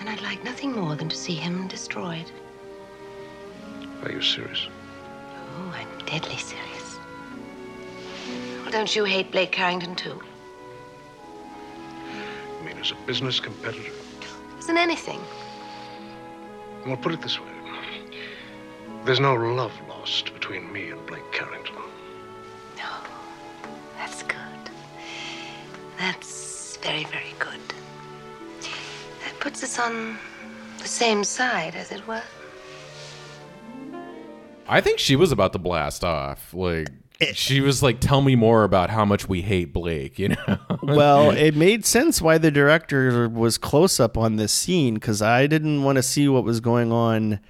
and 0.00 0.08
I'd 0.08 0.20
like 0.20 0.42
nothing 0.42 0.72
more 0.72 0.96
than 0.96 1.08
to 1.08 1.16
see 1.16 1.34
him 1.34 1.68
destroyed. 1.68 2.28
Are 4.02 4.10
you 4.10 4.20
serious? 4.20 4.66
Oh, 5.56 5.72
I'm 5.72 6.06
deadly 6.06 6.36
serious. 6.36 6.98
Well, 8.62 8.72
don't 8.72 8.96
you 8.96 9.04
hate 9.04 9.30
Blake 9.30 9.52
Carrington, 9.52 9.94
too? 9.94 10.20
I 12.60 12.64
mean, 12.64 12.76
as 12.78 12.90
a 12.90 12.96
business 13.06 13.38
competitor? 13.38 13.92
Isn't 14.58 14.76
anything? 14.76 15.20
Well, 16.84 16.96
put 16.96 17.12
it 17.12 17.22
this 17.22 17.38
way. 17.38 17.46
There's 19.04 19.20
no 19.20 19.34
love 19.34 19.72
lost 19.88 20.34
between 20.34 20.72
me 20.72 20.90
and 20.90 21.06
Blake 21.06 21.30
Carrington. 21.30 21.75
That's 25.98 26.76
very, 26.78 27.04
very 27.04 27.34
good. 27.38 27.60
That 29.24 29.40
puts 29.40 29.62
us 29.62 29.78
on 29.78 30.18
the 30.78 30.88
same 30.88 31.24
side, 31.24 31.74
as 31.74 31.90
it 31.92 32.06
were. 32.06 32.22
I 34.68 34.80
think 34.80 34.98
she 34.98 35.16
was 35.16 35.32
about 35.32 35.52
to 35.52 35.58
blast 35.58 36.04
off. 36.04 36.52
Like 36.52 36.88
eh. 37.20 37.32
she 37.34 37.60
was 37.60 37.82
like, 37.82 38.00
"Tell 38.00 38.20
me 38.20 38.34
more 38.34 38.64
about 38.64 38.90
how 38.90 39.04
much 39.04 39.28
we 39.28 39.42
hate 39.42 39.72
Blake." 39.72 40.18
You 40.18 40.30
know? 40.30 40.58
well, 40.82 41.30
it 41.30 41.54
made 41.54 41.86
sense 41.86 42.20
why 42.20 42.38
the 42.38 42.50
director 42.50 43.28
was 43.28 43.58
close 43.58 44.00
up 44.00 44.18
on 44.18 44.36
this 44.36 44.52
scene 44.52 44.94
because 44.94 45.22
I 45.22 45.46
didn't 45.46 45.82
want 45.82 45.96
to 45.96 46.02
see 46.02 46.28
what 46.28 46.44
was 46.44 46.60
going 46.60 46.92
on 46.92 47.40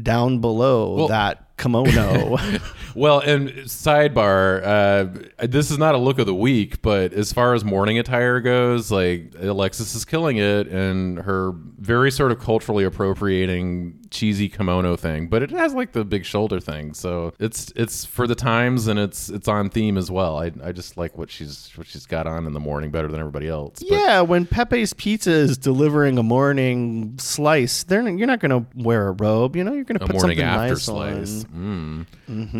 down 0.00 0.40
below 0.40 0.94
Well- 0.94 1.08
that 1.08 1.43
kimono. 1.56 2.38
Well, 2.96 3.18
and 3.18 3.48
sidebar, 3.64 4.62
uh, 4.62 5.46
this 5.48 5.72
is 5.72 5.78
not 5.78 5.96
a 5.96 5.98
look 5.98 6.20
of 6.20 6.26
the 6.26 6.34
week, 6.34 6.80
but 6.80 7.12
as 7.12 7.32
far 7.32 7.54
as 7.54 7.64
morning 7.64 7.98
attire 7.98 8.38
goes, 8.40 8.92
like 8.92 9.34
Alexis 9.36 9.96
is 9.96 10.04
killing 10.04 10.36
it, 10.36 10.68
and 10.68 11.18
her 11.18 11.52
very 11.78 12.12
sort 12.12 12.30
of 12.30 12.38
culturally 12.38 12.84
appropriating 12.84 13.98
cheesy 14.10 14.48
kimono 14.48 14.94
thing, 14.94 15.26
but 15.26 15.42
it 15.42 15.50
has 15.50 15.74
like 15.74 15.90
the 15.90 16.04
big 16.04 16.24
shoulder 16.24 16.60
thing, 16.60 16.94
so 16.94 17.32
it's 17.40 17.72
it's 17.74 18.04
for 18.04 18.28
the 18.28 18.36
times 18.36 18.86
and 18.86 18.98
it's 18.98 19.28
it's 19.28 19.48
on 19.48 19.70
theme 19.70 19.98
as 19.98 20.08
well. 20.08 20.38
I, 20.38 20.52
I 20.62 20.70
just 20.70 20.96
like 20.96 21.18
what 21.18 21.32
she's 21.32 21.72
what 21.74 21.88
she's 21.88 22.06
got 22.06 22.28
on 22.28 22.46
in 22.46 22.52
the 22.52 22.60
morning 22.60 22.92
better 22.92 23.08
than 23.08 23.18
everybody 23.18 23.48
else. 23.48 23.80
But- 23.80 23.90
yeah, 23.90 24.20
when 24.20 24.46
Pepe's 24.46 24.92
Pizza 24.92 25.32
is 25.32 25.58
delivering 25.58 26.16
a 26.16 26.22
morning 26.22 27.16
slice, 27.18 27.82
they're 27.82 28.08
you're 28.08 28.28
not 28.28 28.38
going 28.38 28.50
to 28.52 28.66
wear 28.80 29.08
a 29.08 29.12
robe. 29.12 29.56
You 29.56 29.64
know, 29.64 29.72
you're 29.72 29.82
going 29.82 29.98
to 29.98 30.04
a 30.04 30.06
put 30.06 30.14
morning 30.14 30.38
something 30.38 30.44
after 30.44 30.74
nice 30.74 30.82
slice. 30.82 31.43
on. 31.43 31.43
Mm. 31.44 32.06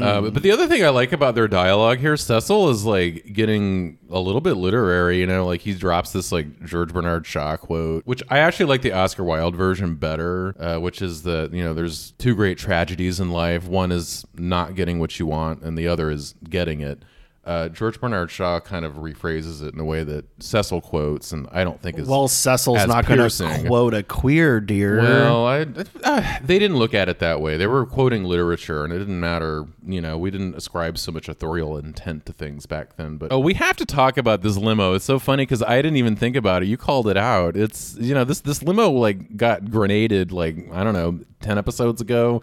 Uh, 0.02 0.20
but, 0.20 0.34
but 0.34 0.42
the 0.42 0.50
other 0.50 0.66
thing 0.66 0.84
I 0.84 0.88
like 0.88 1.12
about 1.12 1.34
their 1.34 1.48
dialogue 1.48 1.98
here, 1.98 2.16
Cecil 2.16 2.70
is 2.70 2.84
like 2.84 3.32
getting 3.32 3.98
a 4.10 4.18
little 4.18 4.40
bit 4.40 4.54
literary. 4.54 5.20
You 5.20 5.26
know, 5.26 5.46
like 5.46 5.60
he 5.60 5.74
drops 5.74 6.12
this 6.12 6.32
like 6.32 6.64
George 6.64 6.92
Bernard 6.92 7.26
Shaw 7.26 7.56
quote, 7.56 8.06
which 8.06 8.22
I 8.28 8.38
actually 8.38 8.66
like 8.66 8.82
the 8.82 8.92
Oscar 8.92 9.24
Wilde 9.24 9.56
version 9.56 9.94
better, 9.96 10.54
uh, 10.60 10.78
which 10.78 11.02
is 11.02 11.22
that 11.22 11.52
you 11.52 11.62
know 11.62 11.74
there's 11.74 12.12
two 12.12 12.34
great 12.34 12.58
tragedies 12.58 13.20
in 13.20 13.30
life. 13.30 13.66
One 13.66 13.92
is 13.92 14.24
not 14.34 14.74
getting 14.74 14.98
what 14.98 15.18
you 15.18 15.26
want, 15.26 15.62
and 15.62 15.76
the 15.76 15.88
other 15.88 16.10
is 16.10 16.34
getting 16.48 16.80
it. 16.80 17.02
Uh, 17.46 17.68
George 17.68 18.00
Bernard 18.00 18.30
Shaw 18.30 18.58
kind 18.58 18.86
of 18.86 18.94
rephrases 18.94 19.62
it 19.62 19.74
in 19.74 19.80
a 19.80 19.84
way 19.84 20.02
that 20.02 20.24
Cecil 20.42 20.80
quotes, 20.80 21.30
and 21.30 21.46
I 21.52 21.62
don't 21.62 21.80
think 21.80 21.98
is 21.98 22.08
Well, 22.08 22.26
Cecil's 22.26 22.78
as 22.78 22.88
not 22.88 23.06
going 23.06 23.28
to 23.28 23.64
quote 23.66 23.92
a 23.92 24.02
queer 24.02 24.60
dear. 24.60 24.98
Well, 24.98 25.46
I, 25.46 25.66
uh, 26.04 26.38
they 26.42 26.58
didn't 26.58 26.78
look 26.78 26.94
at 26.94 27.10
it 27.10 27.18
that 27.18 27.42
way. 27.42 27.58
They 27.58 27.66
were 27.66 27.84
quoting 27.84 28.24
literature, 28.24 28.82
and 28.82 28.94
it 28.94 28.98
didn't 28.98 29.20
matter. 29.20 29.66
You 29.86 30.00
know, 30.00 30.16
we 30.16 30.30
didn't 30.30 30.54
ascribe 30.54 30.96
so 30.96 31.12
much 31.12 31.28
authorial 31.28 31.76
intent 31.76 32.24
to 32.26 32.32
things 32.32 32.64
back 32.64 32.96
then. 32.96 33.18
But 33.18 33.30
oh, 33.30 33.40
we 33.40 33.52
have 33.54 33.76
to 33.76 33.84
talk 33.84 34.16
about 34.16 34.40
this 34.40 34.56
limo. 34.56 34.94
It's 34.94 35.04
so 35.04 35.18
funny 35.18 35.42
because 35.42 35.62
I 35.62 35.76
didn't 35.76 35.98
even 35.98 36.16
think 36.16 36.36
about 36.36 36.62
it. 36.62 36.66
You 36.66 36.78
called 36.78 37.08
it 37.08 37.18
out. 37.18 37.56
It's 37.56 37.94
you 38.00 38.14
know 38.14 38.24
this 38.24 38.40
this 38.40 38.62
limo 38.62 38.88
like 38.90 39.36
got 39.36 39.70
grenaded 39.70 40.32
like 40.32 40.56
I 40.72 40.82
don't 40.82 40.94
know 40.94 41.20
ten 41.40 41.58
episodes 41.58 42.00
ago. 42.00 42.42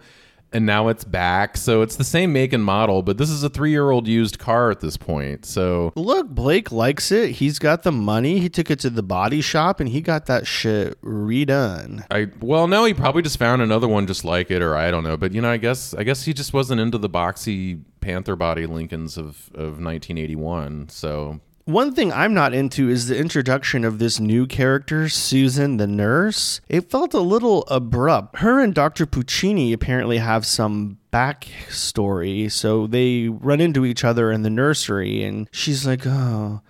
And 0.54 0.66
now 0.66 0.90
it's 0.90 1.04
back. 1.04 1.56
So 1.56 1.82
it's 1.82 1.96
the 1.96 2.04
same 2.04 2.34
make 2.34 2.52
and 2.52 2.64
model, 2.64 3.04
but 3.04 3.18
this 3.18 3.30
is 3.30 3.44
a 3.44 3.50
three 3.50 3.72
year 3.72 3.90
old 3.90 4.08
used 4.08 4.38
car 4.38 4.70
at 4.70 4.82
this 4.82 4.98
point. 4.98 5.46
So 5.46 5.94
Look, 5.96 6.30
Blake 6.30 6.72
likes 6.72 7.12
it. 7.12 7.32
He's 7.32 7.58
got 7.58 7.84
the 7.84 7.92
money. 7.92 8.40
He 8.40 8.50
took 8.50 8.70
it 8.70 8.80
to 8.80 8.90
the 8.90 9.04
body 9.04 9.42
shop 9.42 9.80
and 9.80 9.90
he 9.90 10.02
got 10.02 10.26
that 10.26 10.46
shit 10.46 11.02
redone. 11.02 12.06
I 12.12 12.28
well, 12.42 12.68
no, 12.68 12.84
he 12.86 12.94
probably 12.94 13.22
just 13.22 13.40
found 13.40 13.62
another 13.62 13.88
one 13.88 14.08
just 14.08 14.26
like 14.26 14.52
it, 14.52 14.62
or 14.62 14.76
I 14.76 14.92
don't 14.92 15.04
know. 15.04 15.16
But 15.18 15.34
you 15.34 15.42
know, 15.42 15.50
I 15.50 15.58
guess 15.58 15.94
I 15.94 16.04
guess 16.04 16.24
he 16.24 16.34
just 16.34 16.54
wasn't 16.54 16.82
into 16.82 16.98
the 16.98 17.10
boxy 17.10 17.82
Panther 18.02 18.36
body 18.36 18.66
Lincolns 18.66 19.18
of 19.18 19.50
of 19.54 19.80
1981. 19.80 20.90
So 20.90 21.40
One 21.66 21.94
thing 21.94 22.12
I'm 22.12 22.34
not 22.34 22.54
into 22.54 22.90
is 22.90 23.08
the 23.08 23.18
introduction 23.18 23.86
of 23.86 24.00
this 24.00 24.20
new 24.20 24.48
character, 24.48 25.08
Susan 25.10 25.78
the 25.78 25.88
nurse. 25.88 26.60
It 26.68 26.90
felt 26.90 27.14
a 27.14 27.20
little 27.20 27.64
abrupt. 27.68 28.40
Her 28.40 28.60
and 28.60 28.74
Dr. 28.74 29.06
Puccini 29.06 29.72
apparently 29.72 30.18
have 30.18 30.46
some 30.46 30.98
backstory, 31.14 32.52
so 32.52 32.88
they 32.88 33.28
run 33.28 33.62
into 33.62 33.86
each 33.86 34.04
other 34.04 34.32
in 34.32 34.42
the 34.42 34.50
nursery, 34.50 35.24
and 35.24 35.48
she's 35.52 35.86
like, 35.86 36.06
Oh, 36.06 36.62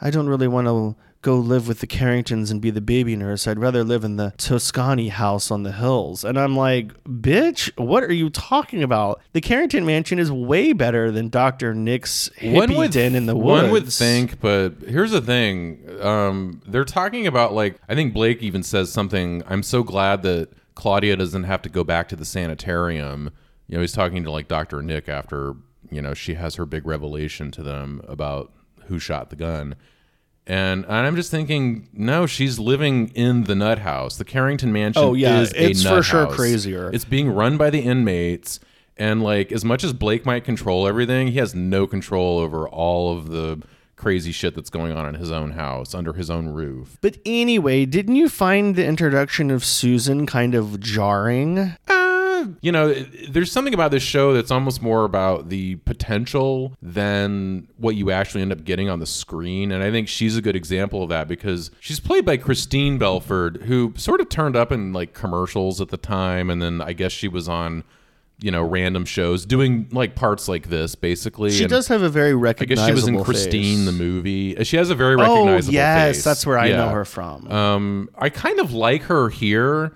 I 0.00 0.10
don't 0.10 0.28
really 0.28 0.48
want 0.48 0.66
to 0.66 0.96
go 1.22 1.36
live 1.36 1.68
with 1.68 1.78
the 1.78 1.86
Carringtons 1.86 2.50
and 2.50 2.60
be 2.60 2.70
the 2.70 2.80
baby 2.80 3.14
nurse. 3.14 3.46
I'd 3.46 3.58
rather 3.58 3.84
live 3.84 4.02
in 4.02 4.16
the 4.16 4.34
Toscani 4.36 5.08
house 5.08 5.50
on 5.52 5.62
the 5.62 5.70
hills. 5.72 6.24
And 6.24 6.38
I'm 6.38 6.56
like, 6.56 6.92
bitch, 7.04 7.70
what 7.82 8.02
are 8.02 8.12
you 8.12 8.28
talking 8.28 8.82
about? 8.82 9.20
The 9.32 9.40
Carrington 9.40 9.86
mansion 9.86 10.18
is 10.18 10.32
way 10.32 10.72
better 10.72 11.12
than 11.12 11.28
Dr. 11.28 11.74
Nick's 11.74 12.28
hippie 12.38 12.90
den 12.90 13.14
in 13.14 13.26
the 13.26 13.36
woods. 13.36 13.62
One 13.62 13.70
would 13.70 13.92
think, 13.92 14.40
but 14.40 14.74
here's 14.86 15.12
the 15.12 15.20
thing: 15.20 15.88
um, 16.00 16.60
they're 16.66 16.84
talking 16.84 17.26
about 17.26 17.54
like 17.54 17.76
I 17.88 17.94
think 17.94 18.12
Blake 18.12 18.42
even 18.42 18.64
says 18.64 18.92
something. 18.92 19.42
I'm 19.46 19.62
so 19.62 19.84
glad 19.84 20.22
that 20.22 20.48
Claudia 20.74 21.16
doesn't 21.16 21.44
have 21.44 21.62
to 21.62 21.68
go 21.68 21.84
back 21.84 22.08
to 22.08 22.16
the 22.16 22.24
sanitarium. 22.24 23.30
You 23.68 23.76
know, 23.76 23.80
he's 23.80 23.92
talking 23.92 24.24
to 24.24 24.30
like 24.30 24.48
Dr. 24.48 24.82
Nick 24.82 25.08
after 25.08 25.54
you 25.88 26.02
know 26.02 26.14
she 26.14 26.34
has 26.34 26.56
her 26.56 26.66
big 26.66 26.84
revelation 26.84 27.52
to 27.52 27.62
them 27.62 28.02
about 28.08 28.52
who 28.86 28.98
shot 28.98 29.30
the 29.30 29.36
gun. 29.36 29.76
And, 30.46 30.84
and 30.84 30.92
I'm 31.06 31.14
just 31.16 31.30
thinking, 31.30 31.88
no, 31.92 32.26
she's 32.26 32.58
living 32.58 33.08
in 33.14 33.44
the 33.44 33.54
nut 33.54 33.78
house. 33.80 34.16
The 34.16 34.24
Carrington 34.24 34.72
Mansion 34.72 35.02
Oh, 35.02 35.14
yeah, 35.14 35.40
is 35.40 35.52
a 35.52 35.70
it's 35.70 35.84
nut 35.84 35.96
for 35.98 36.02
sure 36.02 36.24
house. 36.26 36.34
crazier. 36.34 36.90
It's 36.92 37.04
being 37.04 37.30
run 37.30 37.56
by 37.56 37.70
the 37.70 37.80
inmates. 37.80 38.58
And 38.96 39.22
like 39.22 39.52
as 39.52 39.64
much 39.64 39.84
as 39.84 39.92
Blake 39.92 40.26
might 40.26 40.44
control 40.44 40.86
everything, 40.88 41.28
he 41.28 41.38
has 41.38 41.54
no 41.54 41.86
control 41.86 42.38
over 42.40 42.68
all 42.68 43.16
of 43.16 43.28
the 43.28 43.62
crazy 43.96 44.32
shit 44.32 44.54
that's 44.56 44.68
going 44.70 44.90
on 44.92 45.06
in 45.06 45.14
his 45.14 45.30
own 45.30 45.52
house 45.52 45.94
under 45.94 46.12
his 46.14 46.28
own 46.28 46.48
roof. 46.48 46.98
But 47.00 47.18
anyway, 47.24 47.84
didn't 47.86 48.16
you 48.16 48.28
find 48.28 48.74
the 48.74 48.84
introduction 48.84 49.50
of 49.52 49.64
Susan 49.64 50.26
kind 50.26 50.56
of 50.56 50.80
jarring? 50.80 51.58
Uh, 51.58 51.76
you 52.60 52.72
know, 52.72 52.92
there's 53.28 53.50
something 53.52 53.74
about 53.74 53.90
this 53.90 54.02
show 54.02 54.32
that's 54.32 54.50
almost 54.50 54.82
more 54.82 55.04
about 55.04 55.48
the 55.48 55.76
potential 55.76 56.74
than 56.82 57.68
what 57.78 57.94
you 57.96 58.10
actually 58.10 58.42
end 58.42 58.52
up 58.52 58.64
getting 58.64 58.88
on 58.88 58.98
the 59.00 59.06
screen. 59.06 59.72
And 59.72 59.82
I 59.82 59.90
think 59.90 60.08
she's 60.08 60.36
a 60.36 60.42
good 60.42 60.56
example 60.56 61.02
of 61.02 61.08
that 61.10 61.28
because 61.28 61.70
she's 61.80 62.00
played 62.00 62.24
by 62.24 62.36
Christine 62.36 62.98
Belford, 62.98 63.62
who 63.62 63.92
sort 63.96 64.20
of 64.20 64.28
turned 64.28 64.56
up 64.56 64.70
in 64.72 64.92
like 64.92 65.14
commercials 65.14 65.80
at 65.80 65.88
the 65.88 65.96
time. 65.96 66.50
And 66.50 66.60
then 66.62 66.80
I 66.80 66.92
guess 66.92 67.12
she 67.12 67.28
was 67.28 67.48
on, 67.48 67.84
you 68.40 68.50
know, 68.50 68.62
random 68.62 69.04
shows 69.04 69.46
doing 69.46 69.88
like 69.92 70.14
parts 70.16 70.48
like 70.48 70.68
this, 70.68 70.94
basically. 70.94 71.50
She 71.50 71.64
And 71.64 71.70
does 71.70 71.86
have 71.88 72.02
a 72.02 72.08
very 72.08 72.34
recognizable 72.34 72.82
I 72.82 72.90
guess 72.92 73.04
she 73.04 73.12
was 73.12 73.20
in 73.20 73.24
Christine, 73.24 73.76
face. 73.78 73.86
the 73.86 73.92
movie. 73.92 74.56
Uh, 74.58 74.64
She 74.64 74.76
has 74.76 74.90
a 74.90 74.94
very 74.96 75.14
recognizable 75.16 75.74
Oh, 75.74 75.80
yes, 75.80 76.16
face. 76.16 76.24
that's 76.24 76.44
where 76.46 76.58
I 76.58 76.70
know 76.70 76.88
her 76.88 77.04
from. 77.04 77.46
Um, 77.50 78.08
I 78.18 78.30
kind 78.30 78.58
of 78.58 78.72
like 78.72 79.02
her 79.02 79.28
here. 79.28 79.92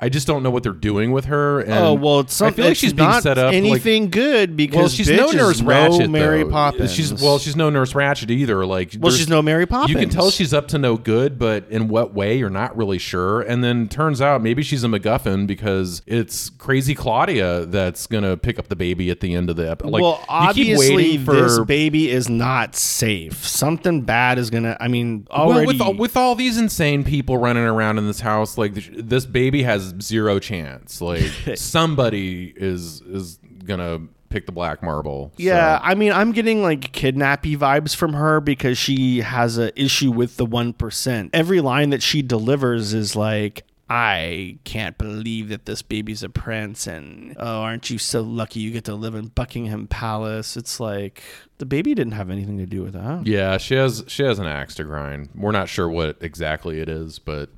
I 0.00 0.08
just 0.08 0.28
don't 0.28 0.44
know 0.44 0.50
what 0.50 0.62
they're 0.62 0.72
doing 0.72 1.10
with 1.10 1.24
her. 1.24 1.58
Oh, 1.58 1.62
and 1.62 1.72
oh 1.72 1.94
well, 1.94 2.20
it's 2.20 2.40
I 2.40 2.52
feel 2.52 2.66
like 2.66 2.76
she's 2.76 2.92
being 2.92 3.08
not 3.08 3.24
set 3.24 3.36
up 3.36 3.46
like- 3.46 3.54
anything 3.54 4.10
good 4.10 4.56
because 4.56 4.76
well, 4.76 4.88
she's 4.88 5.10
no 5.10 5.30
Nurse 5.32 5.60
no 5.60 5.68
Ratched. 5.68 6.08
Mary 6.08 6.44
though. 6.44 6.50
Poppins. 6.50 6.92
She's 6.92 7.12
well, 7.20 7.40
she's 7.40 7.56
no 7.56 7.68
Nurse 7.68 7.94
Ratched 7.94 8.30
either. 8.30 8.64
Like, 8.64 8.94
Well, 9.00 9.12
she's 9.12 9.28
no 9.28 9.42
Mary 9.42 9.66
Poppins. 9.66 9.90
You 9.90 9.96
can 9.96 10.08
tell 10.08 10.30
she's 10.30 10.54
up 10.54 10.68
to 10.68 10.78
no 10.78 10.96
good, 10.96 11.36
but 11.36 11.66
in 11.68 11.88
what 11.88 12.14
way 12.14 12.38
you're 12.38 12.48
not 12.48 12.76
really 12.76 12.98
sure. 12.98 13.40
And 13.40 13.64
then 13.64 13.88
turns 13.88 14.20
out 14.20 14.40
maybe 14.40 14.62
she's 14.62 14.84
a 14.84 14.86
MacGuffin 14.86 15.48
because 15.48 16.02
it's 16.06 16.48
crazy 16.50 16.94
Claudia 16.94 17.66
that's 17.66 18.06
gonna 18.06 18.36
pick 18.36 18.60
up 18.60 18.68
the 18.68 18.76
baby 18.76 19.10
at 19.10 19.18
the 19.18 19.34
end 19.34 19.50
of 19.50 19.56
the 19.56 19.68
episode. 19.68 19.90
Like, 19.90 20.02
well, 20.02 20.24
obviously 20.28 21.18
for 21.18 21.34
this 21.34 21.58
baby 21.60 22.08
is 22.08 22.28
not 22.28 22.76
safe. 22.76 23.44
Something 23.44 24.02
bad 24.02 24.38
is 24.38 24.48
gonna. 24.50 24.76
I 24.80 24.86
mean, 24.86 25.26
already 25.28 25.58
Well, 25.58 25.66
with 25.66 25.80
all, 25.80 25.94
with 25.94 26.16
all 26.16 26.34
these 26.36 26.56
insane 26.56 27.02
people 27.02 27.36
running 27.36 27.64
around 27.64 27.98
in 27.98 28.06
this 28.06 28.20
house, 28.20 28.56
like 28.56 28.74
this 28.74 29.26
baby 29.26 29.64
has 29.64 29.87
zero 30.00 30.38
chance. 30.38 31.00
Like 31.00 31.22
somebody 31.56 32.52
is 32.56 33.00
is 33.02 33.38
gonna 33.64 34.00
pick 34.30 34.46
the 34.46 34.52
black 34.52 34.82
marble. 34.82 35.32
So- 35.36 35.42
Yeah, 35.44 35.80
I 35.82 35.94
mean, 35.94 36.12
I'm 36.12 36.32
getting 36.32 36.62
like 36.62 36.92
kidnappy 36.92 37.56
vibes 37.56 37.94
from 37.96 38.12
her 38.14 38.40
because 38.40 38.76
she 38.78 39.20
has 39.20 39.58
a 39.58 39.78
issue 39.80 40.10
with 40.10 40.36
the 40.36 40.46
one 40.46 40.72
percent. 40.72 41.30
Every 41.32 41.60
line 41.60 41.90
that 41.90 42.02
she 42.02 42.22
delivers 42.22 42.92
is 42.94 43.16
like, 43.16 43.64
"I 43.88 44.58
can't 44.64 44.98
believe 44.98 45.48
that 45.48 45.64
this 45.66 45.80
baby's 45.82 46.22
a 46.22 46.28
prince," 46.28 46.86
and 46.86 47.34
"Oh, 47.38 47.60
aren't 47.62 47.88
you 47.90 47.96
so 47.98 48.20
lucky 48.22 48.60
you 48.60 48.70
get 48.70 48.84
to 48.84 48.94
live 48.94 49.14
in 49.14 49.28
Buckingham 49.28 49.86
Palace?" 49.86 50.56
It's 50.58 50.78
like 50.78 51.22
the 51.58 51.66
baby 51.66 51.94
didn't 51.94 52.12
have 52.12 52.30
anything 52.30 52.58
to 52.58 52.66
do 52.66 52.82
with 52.82 52.92
that. 52.92 53.26
yeah, 53.26 53.56
she 53.56 53.74
has 53.76 54.04
she 54.08 54.22
has 54.24 54.38
an 54.38 54.46
axe 54.46 54.74
to 54.76 54.84
grind. 54.84 55.30
We're 55.34 55.52
not 55.52 55.68
sure 55.70 55.88
what 55.88 56.18
exactly 56.20 56.80
it 56.80 56.88
is, 56.90 57.18
but 57.18 57.48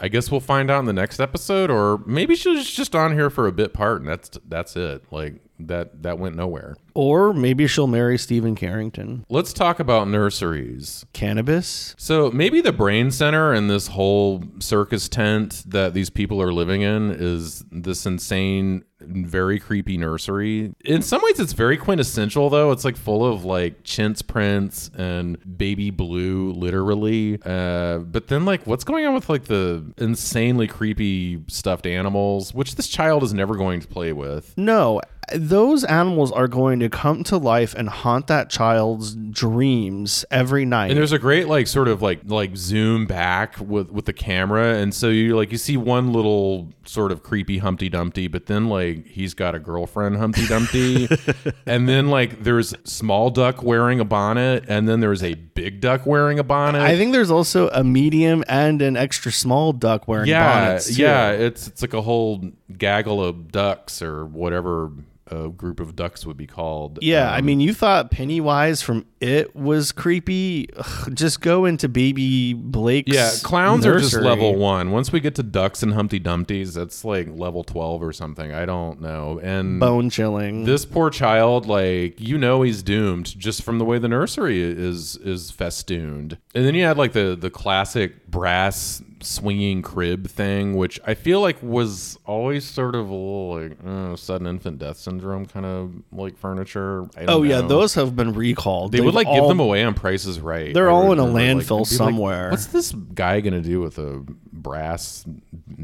I 0.00 0.08
guess 0.08 0.30
we'll 0.30 0.40
find 0.40 0.70
out 0.70 0.80
in 0.80 0.84
the 0.84 0.92
next 0.92 1.20
episode, 1.20 1.70
or 1.70 1.98
maybe 2.06 2.36
she's 2.36 2.70
just 2.70 2.94
on 2.94 3.12
here 3.12 3.30
for 3.30 3.46
a 3.46 3.52
bit 3.52 3.72
part, 3.72 4.00
and 4.00 4.08
that's 4.08 4.30
that's 4.48 4.76
it. 4.76 5.04
Like 5.10 5.34
that 5.58 6.02
that 6.02 6.18
went 6.18 6.36
nowhere. 6.36 6.76
Or 6.94 7.34
maybe 7.34 7.66
she'll 7.66 7.86
marry 7.86 8.16
Steven 8.16 8.54
Carrington. 8.54 9.26
Let's 9.28 9.52
talk 9.52 9.80
about 9.80 10.08
nurseries. 10.08 11.04
Cannabis. 11.12 11.94
So 11.98 12.30
maybe 12.30 12.62
the 12.62 12.72
brain 12.72 13.10
center 13.10 13.52
in 13.52 13.68
this 13.68 13.88
whole 13.88 14.42
circus 14.60 15.08
tent 15.08 15.62
that 15.66 15.92
these 15.92 16.08
people 16.08 16.40
are 16.40 16.54
living 16.54 16.80
in 16.80 17.10
is 17.10 17.64
this 17.70 18.06
insane, 18.06 18.84
very 19.00 19.60
creepy 19.60 19.98
nursery. 19.98 20.74
In 20.86 21.02
some 21.02 21.20
ways, 21.22 21.38
it's 21.38 21.52
very 21.52 21.76
quintessential, 21.76 22.48
though. 22.48 22.70
It's 22.72 22.84
like 22.84 22.96
full 22.96 23.26
of 23.26 23.44
like 23.44 23.84
chintz 23.84 24.22
prints 24.22 24.90
and 24.96 25.36
baby 25.58 25.90
blue, 25.90 26.52
literally. 26.52 27.38
Uh, 27.44 27.98
but 27.98 28.28
then, 28.28 28.46
like, 28.46 28.66
what's 28.66 28.84
going 28.84 29.04
on 29.04 29.12
with 29.12 29.28
like 29.28 29.44
the 29.44 29.84
insanely 29.98 30.66
creepy 30.66 31.44
stuffed 31.48 31.86
animals, 31.86 32.54
which 32.54 32.76
this 32.76 32.88
child 32.88 33.22
is 33.22 33.34
never 33.34 33.54
going 33.54 33.80
to 33.80 33.86
play 33.86 34.14
with? 34.14 34.56
No, 34.56 35.02
those 35.34 35.82
animals 35.84 36.30
are 36.30 36.46
going 36.46 36.78
to 36.80 36.88
come 36.88 37.24
to 37.24 37.36
life 37.36 37.74
and 37.74 37.88
haunt 37.88 38.28
that 38.28 38.48
child's 38.48 39.14
dreams 39.14 40.24
every 40.30 40.64
night. 40.64 40.90
And 40.90 40.98
there's 40.98 41.12
a 41.12 41.18
great 41.18 41.48
like 41.48 41.66
sort 41.66 41.88
of 41.88 42.00
like 42.00 42.20
like 42.26 42.56
zoom 42.56 43.06
back 43.06 43.58
with 43.58 43.90
with 43.90 44.04
the 44.04 44.12
camera, 44.12 44.76
and 44.76 44.94
so 44.94 45.08
you 45.08 45.36
like 45.36 45.50
you 45.50 45.58
see 45.58 45.76
one 45.76 46.12
little 46.12 46.72
sort 46.84 47.10
of 47.10 47.22
creepy 47.22 47.58
Humpty 47.58 47.88
Dumpty, 47.88 48.28
but 48.28 48.46
then 48.46 48.68
like 48.68 49.06
he's 49.06 49.34
got 49.34 49.54
a 49.54 49.58
girlfriend 49.58 50.16
Humpty 50.16 50.46
Dumpty, 50.46 51.08
and 51.66 51.88
then 51.88 52.08
like 52.08 52.44
there's 52.44 52.74
small 52.84 53.30
duck 53.30 53.62
wearing 53.62 53.98
a 53.98 54.04
bonnet, 54.04 54.64
and 54.68 54.88
then 54.88 55.00
there's 55.00 55.24
a 55.24 55.34
big 55.34 55.80
duck 55.80 56.06
wearing 56.06 56.38
a 56.38 56.44
bonnet. 56.44 56.82
I 56.82 56.96
think 56.96 57.12
there's 57.12 57.30
also 57.30 57.68
a 57.70 57.82
medium 57.82 58.44
and 58.48 58.80
an 58.80 58.96
extra 58.96 59.32
small 59.32 59.72
duck 59.72 60.06
wearing 60.06 60.28
yeah, 60.28 60.66
bonnets. 60.66 60.94
too. 60.94 61.02
yeah, 61.02 61.30
it's 61.30 61.66
it's 61.66 61.82
like 61.82 61.94
a 61.94 62.02
whole 62.02 62.44
gaggle 62.78 63.22
of 63.24 63.50
ducks 63.50 64.02
or 64.02 64.24
whatever 64.24 64.92
a 65.30 65.48
group 65.48 65.80
of 65.80 65.96
ducks 65.96 66.24
would 66.24 66.36
be 66.36 66.46
called. 66.46 66.98
Yeah, 67.02 67.30
I 67.30 67.38
Um, 67.38 67.46
mean, 67.46 67.60
you 67.60 67.74
thought 67.74 68.10
Pennywise 68.10 68.82
from 68.82 69.06
It 69.20 69.56
was 69.56 69.92
creepy. 69.92 70.68
Ugh, 70.76 71.14
just 71.14 71.40
go 71.40 71.64
into 71.64 71.88
Baby 71.88 72.52
Blake's. 72.52 73.12
Yeah, 73.14 73.30
clowns 73.42 73.86
are 73.86 73.98
just 73.98 74.14
level 74.14 74.54
one. 74.56 74.90
Once 74.90 75.10
we 75.10 75.20
get 75.20 75.34
to 75.36 75.42
ducks 75.42 75.82
and 75.82 75.94
Humpty 75.94 76.18
Dumpties, 76.18 76.74
that's 76.74 77.04
like 77.04 77.26
level 77.30 77.64
twelve 77.64 78.02
or 78.02 78.12
something. 78.12 78.52
I 78.52 78.66
don't 78.66 79.00
know. 79.00 79.40
And 79.42 79.80
bone 79.80 80.10
chilling. 80.10 80.64
this 80.64 80.84
poor 80.84 81.08
child, 81.10 81.66
like 81.66 82.20
you 82.20 82.36
know, 82.38 82.62
he's 82.62 82.82
doomed 82.82 83.38
just 83.38 83.62
from 83.62 83.78
the 83.78 83.84
way 83.86 83.98
the 83.98 84.08
nursery 84.08 84.60
is 84.60 85.16
is 85.16 85.50
festooned. 85.50 86.36
And 86.54 86.64
then 86.66 86.74
you 86.74 86.84
had 86.84 86.98
like 86.98 87.12
the 87.12 87.36
the 87.40 87.50
classic 87.50 88.26
brass 88.28 89.02
swinging 89.20 89.82
crib 89.82 90.28
thing, 90.28 90.76
which 90.76 91.00
I 91.06 91.14
feel 91.14 91.40
like 91.40 91.62
was 91.62 92.18
always 92.26 92.64
sort 92.64 92.94
of 92.94 93.08
a 93.08 93.14
little 93.14 93.54
like 93.54 93.78
uh, 93.84 94.16
sudden 94.16 94.46
infant 94.46 94.78
death 94.78 94.98
syndrome 94.98 95.46
kind 95.46 95.66
of 95.66 95.94
like 96.12 96.36
furniture. 96.36 97.08
Oh 97.28 97.42
yeah, 97.42 97.60
those 97.60 97.94
have 97.94 98.14
been 98.16 98.32
recalled. 98.32 98.92
They 98.92 99.00
would 99.00 99.08
They've 99.08 99.26
like 99.26 99.32
give 99.32 99.48
them 99.48 99.60
away 99.60 99.84
on 99.84 99.94
prices 99.94 100.40
right. 100.40 100.72
They're 100.72 100.90
all 100.90 101.12
in 101.12 101.18
a 101.18 101.24
like, 101.24 101.42
landfill 101.42 101.80
like, 101.80 101.86
somewhere. 101.86 102.50
What's 102.50 102.66
this 102.66 102.92
guy 102.92 103.40
gonna 103.40 103.60
do 103.60 103.80
with 103.80 103.98
a 103.98 104.24
brass 104.52 105.24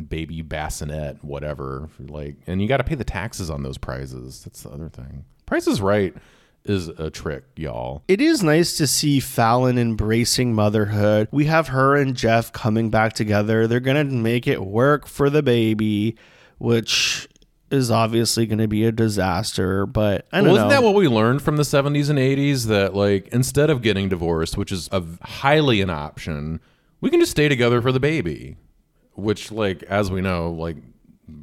baby 0.09 0.43
bassinet, 0.43 1.23
whatever? 1.25 1.89
Like, 1.99 2.37
and 2.47 2.61
you 2.61 2.69
got 2.69 2.79
to 2.79 2.85
pay 2.85 2.95
the 2.95 3.05
taxes 3.05 3.51
on 3.51 3.63
those 3.63 3.79
prizes. 3.79 4.45
That's 4.45 4.63
the 4.63 4.71
other 4.71 4.89
thing. 4.89 5.25
Price 5.47 5.67
is 5.67 5.81
right 5.81 6.15
is 6.65 6.89
a 6.89 7.11
trick, 7.11 7.45
y'all. 7.57 8.03
It 8.09 8.21
is 8.21 8.43
nice 8.43 8.77
to 8.77 8.87
see 8.87 9.21
Fallon 9.21 9.79
embracing 9.79 10.55
motherhood. 10.55 11.29
We 11.33 11.47
have 11.47 11.69
her 11.69 11.97
and 11.97 12.15
Jeff 12.17 12.53
coming 12.53 12.91
back 12.91 13.13
together. 13.15 13.67
They're 13.67 13.81
going 13.81 14.09
to 14.09 14.15
make 14.15 14.47
it 14.47 14.65
work 14.65 15.07
for 15.07 15.29
the 15.31 15.43
baby, 15.43 16.17
which 16.59 17.29
is 17.71 17.91
obviously 17.91 18.45
going 18.47 18.59
to 18.59 18.69
be 18.69 18.85
a 18.85 18.93
disaster, 18.93 19.87
but 19.87 20.27
I 20.31 20.39
don't 20.39 20.47
Well, 20.49 20.55
know. 20.55 20.59
isn't 20.61 20.69
that 20.69 20.83
what 20.83 20.95
we 20.95 21.09
learned 21.09 21.41
from 21.43 21.57
the 21.57 21.63
70s 21.63 22.11
and 22.11 22.19
80s? 22.19 22.67
That, 22.67 22.95
like, 22.95 23.29
instead 23.29 23.71
of 23.71 23.81
getting 23.81 24.09
divorced, 24.11 24.59
which 24.59 24.71
is 24.71 24.89
a 24.93 25.03
highly 25.23 25.81
an 25.81 25.89
option, 25.89 26.61
we 27.01 27.09
can 27.09 27.19
just 27.19 27.33
stay 27.33 27.49
together 27.49 27.81
for 27.81 27.91
the 27.91 27.99
baby. 28.01 28.57
Which, 29.15 29.51
like, 29.51 29.83
as 29.85 30.11
we 30.11 30.21
know, 30.21 30.51
like, 30.53 30.77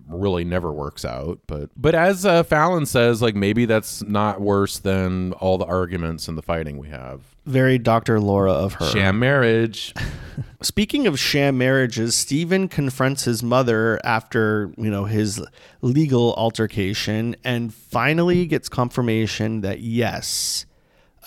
really 0.10 0.44
never 0.44 0.72
works 0.72 1.06
out. 1.06 1.40
But, 1.48 1.70
but 1.78 1.96
as 1.96 2.26
uh, 2.26 2.44
Fallon 2.44 2.86
says, 2.86 3.22
like, 3.22 3.36
maybe 3.36 3.66
that's 3.66 4.02
not 4.04 4.42
worse 4.42 4.80
than 4.80 5.34
all 5.34 5.58
the 5.58 5.66
arguments 5.66 6.28
and 6.28 6.38
the 6.38 6.42
fighting 6.42 6.78
we 6.78 6.90
have. 6.90 7.22
Very 7.46 7.78
Dr. 7.78 8.20
Laura 8.20 8.52
of 8.52 8.74
her. 8.74 8.90
Sham 8.90 9.20
marriage. 9.20 9.94
Speaking 10.62 11.08
of 11.08 11.18
sham 11.18 11.58
marriages, 11.58 12.16
Steven 12.16 12.68
confronts 12.68 13.24
his 13.24 13.42
mother 13.42 14.00
after, 14.04 14.72
you 14.78 14.90
know, 14.90 15.06
his 15.06 15.42
legal 15.82 16.34
altercation 16.34 17.36
and 17.44 17.74
finally 17.74 18.46
gets 18.46 18.70
confirmation 18.70 19.62
that 19.62 19.80
yes, 19.80 20.66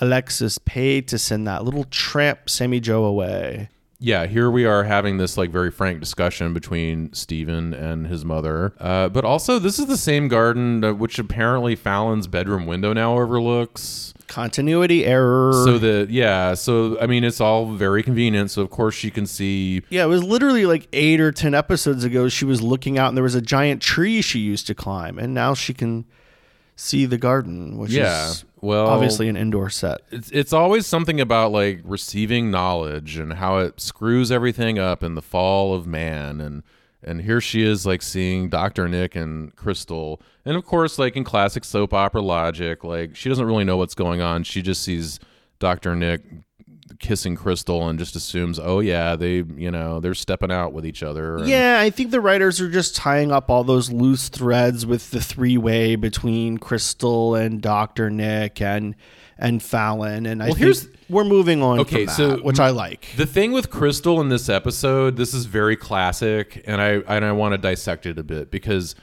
Alexis 0.00 0.58
paid 0.58 1.08
to 1.08 1.18
send 1.18 1.46
that 1.46 1.64
little 1.64 1.84
tramp 1.84 2.48
Sammy 2.50 2.80
Jo 2.80 3.04
away. 3.04 3.68
Yeah, 4.04 4.26
here 4.26 4.50
we 4.50 4.64
are 4.64 4.82
having 4.82 5.18
this 5.18 5.36
like 5.36 5.50
very 5.50 5.70
frank 5.70 6.00
discussion 6.00 6.52
between 6.52 7.12
Steven 7.12 7.72
and 7.72 8.08
his 8.08 8.24
mother. 8.24 8.72
Uh, 8.80 9.08
but 9.08 9.24
also, 9.24 9.60
this 9.60 9.78
is 9.78 9.86
the 9.86 9.96
same 9.96 10.26
garden 10.26 10.82
uh, 10.82 10.92
which 10.92 11.20
apparently 11.20 11.76
Fallon's 11.76 12.26
bedroom 12.26 12.66
window 12.66 12.92
now 12.92 13.16
overlooks. 13.16 14.12
Continuity 14.26 15.04
error. 15.04 15.52
So 15.52 15.78
that 15.78 16.10
yeah, 16.10 16.54
so 16.54 16.98
I 17.00 17.06
mean, 17.06 17.22
it's 17.22 17.40
all 17.40 17.66
very 17.66 18.02
convenient. 18.02 18.50
So 18.50 18.62
of 18.62 18.70
course 18.70 18.94
she 18.96 19.10
can 19.10 19.24
see. 19.26 19.82
yeah, 19.88 20.02
it 20.04 20.08
was 20.08 20.24
literally 20.24 20.66
like 20.66 20.88
eight 20.92 21.20
or 21.20 21.30
10 21.30 21.54
episodes 21.54 22.02
ago. 22.02 22.28
She 22.28 22.44
was 22.44 22.60
looking 22.60 22.98
out 22.98 23.08
and 23.08 23.16
there 23.16 23.22
was 23.22 23.34
a 23.36 23.42
giant 23.42 23.82
tree 23.82 24.20
she 24.20 24.40
used 24.40 24.66
to 24.66 24.74
climb. 24.74 25.18
And 25.18 25.32
now 25.32 25.54
she 25.54 25.72
can 25.74 26.06
see 26.74 27.04
the 27.06 27.18
garden, 27.18 27.76
which 27.78 27.92
Yeah, 27.92 28.30
is 28.30 28.44
well, 28.62 28.86
obviously 28.86 29.28
an 29.28 29.36
indoor 29.36 29.68
set. 29.68 30.00
it's 30.10 30.30
it's 30.30 30.52
always 30.52 30.86
something 30.86 31.20
about 31.20 31.52
like 31.52 31.80
receiving 31.84 32.50
knowledge 32.50 33.18
and 33.18 33.34
how 33.34 33.58
it 33.58 33.80
screws 33.80 34.32
everything 34.32 34.78
up 34.78 35.02
in 35.02 35.14
the 35.14 35.20
fall 35.20 35.74
of 35.74 35.86
man 35.86 36.40
and 36.40 36.62
and 37.04 37.22
here 37.22 37.40
she 37.40 37.62
is 37.62 37.84
like 37.84 38.00
seeing 38.00 38.48
Dr. 38.48 38.88
Nick 38.88 39.16
and 39.16 39.54
Krystle 39.56 40.20
and 40.44 40.56
of 40.56 40.64
course 40.64 40.98
like 40.98 41.16
in 41.16 41.24
classic 41.24 41.64
soap 41.64 41.92
opera 41.92 42.22
logic 42.22 42.84
like 42.84 43.16
she 43.16 43.28
doesn't 43.28 43.44
really 43.44 43.64
know 43.64 43.76
what's 43.76 43.96
going 43.96 44.20
on 44.20 44.44
she 44.44 44.62
just 44.62 44.82
sees 44.82 45.18
Dr. 45.58 45.94
Nick 45.96 46.22
kissing 47.02 47.36
Krystle 47.36 47.90
and 47.90 47.98
just 47.98 48.16
assumes 48.16 48.58
oh 48.58 48.80
yeah 48.80 49.14
they 49.16 49.42
you 49.56 49.70
know 49.70 50.00
they're 50.00 50.14
stepping 50.14 50.50
out 50.50 50.72
with 50.72 50.86
each 50.86 51.02
other 51.02 51.36
and- 51.38 51.48
Yeah, 51.48 51.80
I 51.80 51.90
think 51.90 52.10
the 52.12 52.20
writers 52.20 52.60
are 52.60 52.70
just 52.70 52.96
tying 52.96 53.30
up 53.30 53.50
all 53.50 53.64
those 53.64 53.90
loose 53.92 54.28
threads 54.30 54.86
with 54.86 55.10
the 55.10 55.20
three 55.20 55.58
way 55.58 55.96
between 55.96 56.56
Krystle 56.58 57.38
and 57.38 57.60
Doctor 57.60 58.08
Nick 58.08 58.62
and 58.62 58.94
and 59.38 59.60
Fallon, 59.60 60.24
and 60.24 60.40
I 60.40 60.46
Well, 60.46 60.54
think 60.54 60.64
here's- 60.64 60.86
we're 61.10 61.24
moving 61.24 61.62
on. 61.64 61.80
Okay, 61.80 62.04
that, 62.04 62.12
so 62.14 62.36
which 62.38 62.60
I 62.60 62.70
like. 62.70 63.08
The 63.16 63.26
thing 63.26 63.50
with 63.50 63.70
Krystle 63.70 64.20
in 64.20 64.28
this 64.28 64.48
episode, 64.48 65.16
this 65.16 65.34
is 65.34 65.46
very 65.46 65.74
classic, 65.74 66.62
and 66.66 66.80
I 66.80 66.88
and 67.08 67.24
I 67.24 67.32
want 67.32 67.52
to 67.52 67.58
dissect 67.58 68.06
it 68.06 68.18
a 68.18 68.22
bit 68.22 68.52
because 68.52 68.94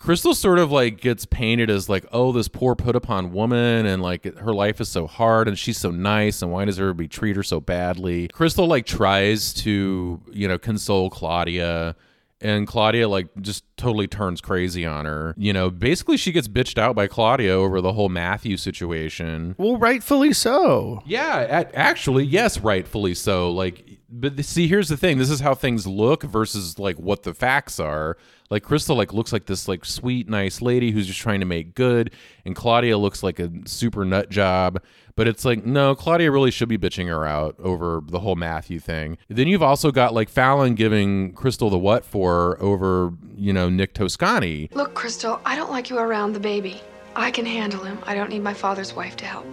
Krystle 0.00 0.34
sort 0.34 0.58
of 0.58 0.70
like 0.70 1.00
gets 1.00 1.26
painted 1.26 1.70
as 1.70 1.88
like, 1.88 2.06
oh, 2.12 2.30
this 2.32 2.46
poor 2.48 2.76
put 2.76 2.94
upon 2.94 3.32
woman, 3.32 3.84
and 3.84 4.00
like 4.00 4.24
her 4.38 4.54
life 4.54 4.80
is 4.80 4.88
so 4.88 5.06
hard, 5.06 5.48
and 5.48 5.58
she's 5.58 5.78
so 5.78 5.90
nice, 5.90 6.40
and 6.40 6.52
why 6.52 6.64
does 6.64 6.78
everybody 6.78 7.08
treat 7.08 7.34
her 7.36 7.42
so 7.42 7.60
badly? 7.60 8.28
Krystle 8.28 8.68
like 8.68 8.86
tries 8.86 9.52
to 9.54 10.20
you 10.30 10.48
know 10.48 10.58
console 10.58 11.10
Claudia. 11.10 11.96
And 12.40 12.68
Claudia 12.68 13.08
like 13.08 13.26
just 13.40 13.64
totally 13.78 14.06
turns 14.06 14.40
crazy 14.40 14.84
on 14.84 15.04
her. 15.06 15.34
You 15.36 15.52
know, 15.52 15.70
basically 15.70 16.16
she 16.16 16.32
gets 16.32 16.48
bitched 16.48 16.78
out 16.78 16.94
by 16.94 17.06
Claudia 17.06 17.52
over 17.52 17.80
the 17.80 17.92
whole 17.92 18.08
Matthew 18.08 18.56
situation. 18.56 19.54
Well, 19.58 19.76
rightfully 19.76 20.32
so. 20.32 21.02
Yeah, 21.06 21.64
actually, 21.74 22.24
yes, 22.24 22.58
rightfully 22.60 23.14
so. 23.14 23.50
Like, 23.50 23.98
but 24.10 24.42
see, 24.44 24.68
here's 24.68 24.88
the 24.88 24.96
thing: 24.96 25.18
this 25.18 25.30
is 25.30 25.40
how 25.40 25.54
things 25.54 25.86
look 25.86 26.22
versus 26.22 26.78
like 26.78 26.98
what 26.98 27.22
the 27.22 27.34
facts 27.34 27.78
are. 27.78 28.16
Like 28.50 28.64
Krystle, 28.64 28.96
like 28.96 29.12
looks 29.12 29.32
like 29.32 29.44
this 29.44 29.68
like 29.68 29.84
sweet, 29.84 30.28
nice 30.28 30.62
lady 30.62 30.90
who's 30.90 31.06
just 31.06 31.20
trying 31.20 31.40
to 31.40 31.46
make 31.46 31.74
good, 31.74 32.12
and 32.46 32.56
Claudia 32.56 32.96
looks 32.96 33.22
like 33.22 33.38
a 33.38 33.50
super 33.66 34.04
nut 34.06 34.30
job. 34.30 34.82
But 35.18 35.26
it's 35.26 35.44
like, 35.44 35.66
no, 35.66 35.96
Claudia 35.96 36.30
really 36.30 36.52
should 36.52 36.68
be 36.68 36.78
bitching 36.78 37.08
her 37.08 37.26
out 37.26 37.56
over 37.58 38.00
the 38.06 38.20
whole 38.20 38.36
Matthew 38.36 38.78
thing. 38.78 39.18
Then 39.26 39.48
you've 39.48 39.64
also 39.64 39.90
got 39.90 40.14
like 40.14 40.28
Fallon 40.28 40.76
giving 40.76 41.34
Krystle 41.34 41.70
the 41.70 41.78
what 41.78 42.04
for 42.04 42.56
over, 42.62 43.12
you 43.36 43.52
know, 43.52 43.67
Nick 43.76 43.94
Toscani. 43.94 44.68
Look, 44.74 44.94
Krystle, 44.94 45.40
I 45.44 45.56
don't 45.56 45.70
like 45.70 45.90
you 45.90 45.98
around 45.98 46.32
the 46.32 46.40
baby. 46.40 46.80
I 47.16 47.30
can 47.30 47.46
handle 47.46 47.82
him. 47.82 47.98
I 48.04 48.14
don't 48.14 48.30
need 48.30 48.42
my 48.42 48.54
father's 48.54 48.94
wife 48.94 49.16
to 49.16 49.24
help. 49.24 49.46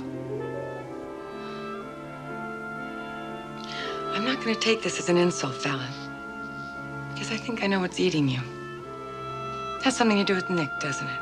I'm 4.13 4.23
not 4.23 4.41
going 4.43 4.55
to 4.55 4.61
take 4.61 4.81
this 4.81 4.99
as 4.99 5.09
an 5.09 5.17
insult, 5.17 5.55
Fallon. 5.55 5.91
Because 7.13 7.31
I 7.31 7.37
think 7.37 7.63
I 7.63 7.67
know 7.67 7.79
what's 7.79 7.99
eating 7.99 8.29
you. 8.29 8.39
It 9.77 9.83
has 9.83 9.95
something 9.95 10.17
to 10.17 10.23
do 10.23 10.35
with 10.35 10.49
Nick, 10.49 10.69
doesn't 10.79 11.07
it? 11.07 11.19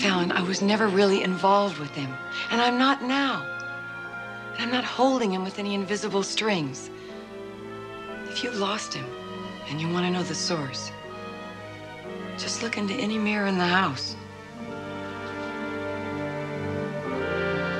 Fallon, 0.00 0.32
I 0.32 0.42
was 0.42 0.60
never 0.60 0.88
really 0.88 1.22
involved 1.22 1.78
with 1.78 1.90
him. 1.90 2.12
And 2.50 2.60
I'm 2.60 2.78
not 2.78 3.02
now. 3.02 3.46
And 4.54 4.62
I'm 4.62 4.70
not 4.70 4.84
holding 4.84 5.32
him 5.32 5.44
with 5.44 5.58
any 5.58 5.74
invisible 5.74 6.22
strings. 6.22 6.90
If 8.32 8.42
you've 8.42 8.58
lost 8.58 8.94
him 8.94 9.04
and 9.68 9.78
you 9.78 9.88
want 9.90 10.06
to 10.06 10.10
know 10.10 10.22
the 10.22 10.34
source, 10.34 10.90
just 12.38 12.62
look 12.62 12.78
into 12.78 12.94
any 12.94 13.18
mirror 13.18 13.46
in 13.46 13.58
the 13.58 13.66
house. 13.66 14.16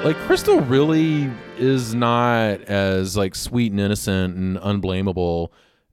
like 0.04 0.16
crystal 0.26 0.60
really 0.60 1.30
is 1.58 1.94
not 1.94 2.60
as 2.62 3.16
like 3.16 3.34
sweet 3.34 3.70
and 3.70 3.80
innocent 3.80 4.36
and 4.36 4.58
unblameable 4.60 5.52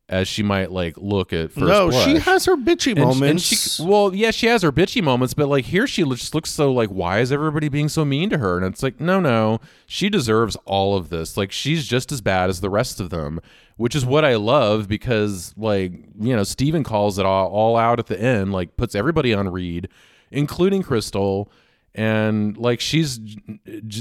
as 0.10 0.28
she 0.28 0.42
might 0.44 0.72
like 0.72 0.96
look 0.98 1.32
at 1.32 1.52
first 1.52 1.66
no, 1.68 1.92
she 1.92 2.18
has 2.18 2.46
her 2.46 2.58
bitchy 2.58 2.90
And- 2.92 2.98
and 3.00 3.08
moments. 3.20 3.44
she- 3.76 3.84
well, 3.84 4.14
yeah, 4.14 4.32
she 4.32 4.48
has 4.48 4.64
her 4.64 4.72
bitchy 4.72 5.04
moments, 5.04 5.34
but 5.36 5.48
like 5.48 5.66
here, 5.66 5.86
she 5.86 6.04
just 6.04 6.34
looks 6.34 6.50
so 6.52 6.72
like, 6.74 6.90
why 6.90 7.20
is 7.20 7.32
everybody 7.32 7.70
being 7.70 7.88
so 7.90 8.04
mean 8.04 8.30
to 8.32 8.40
her? 8.40 8.58
And 8.58 8.66
it's 8.66 8.82
like, 8.84 9.00
no, 9.00 9.20
no, 9.20 9.60
she 9.86 10.10
deserves 10.10 10.58
all 10.66 10.98
of 10.98 11.10
this. 11.10 11.38
Like 11.38 11.52
she's 11.52 11.88
just 11.88 12.12
as 12.12 12.22
bad 12.22 12.50
as 12.50 12.60
the 12.62 12.70
rest 12.72 13.00
of 13.00 13.12
them, 13.12 13.40
which 13.78 13.96
is 13.96 14.04
what 14.06 14.26
I 14.26 14.36
love 14.36 14.88
because 14.88 15.54
like 15.56 15.94
you 16.20 16.36
know, 16.36 16.44
Steven 16.44 16.84
calls 16.84 17.20
it 17.20 17.26
all, 17.26 17.48
all 17.50 17.78
out 17.78 18.00
at 18.00 18.08
the 18.08 18.20
end, 18.20 18.52
like 18.52 18.76
puts 18.78 18.96
everybody 18.96 19.34
on 19.34 19.48
read, 19.50 19.90
including 20.32 20.82
Krystle. 20.84 21.48
And 21.96 22.56
like 22.58 22.80
she's 22.80 23.20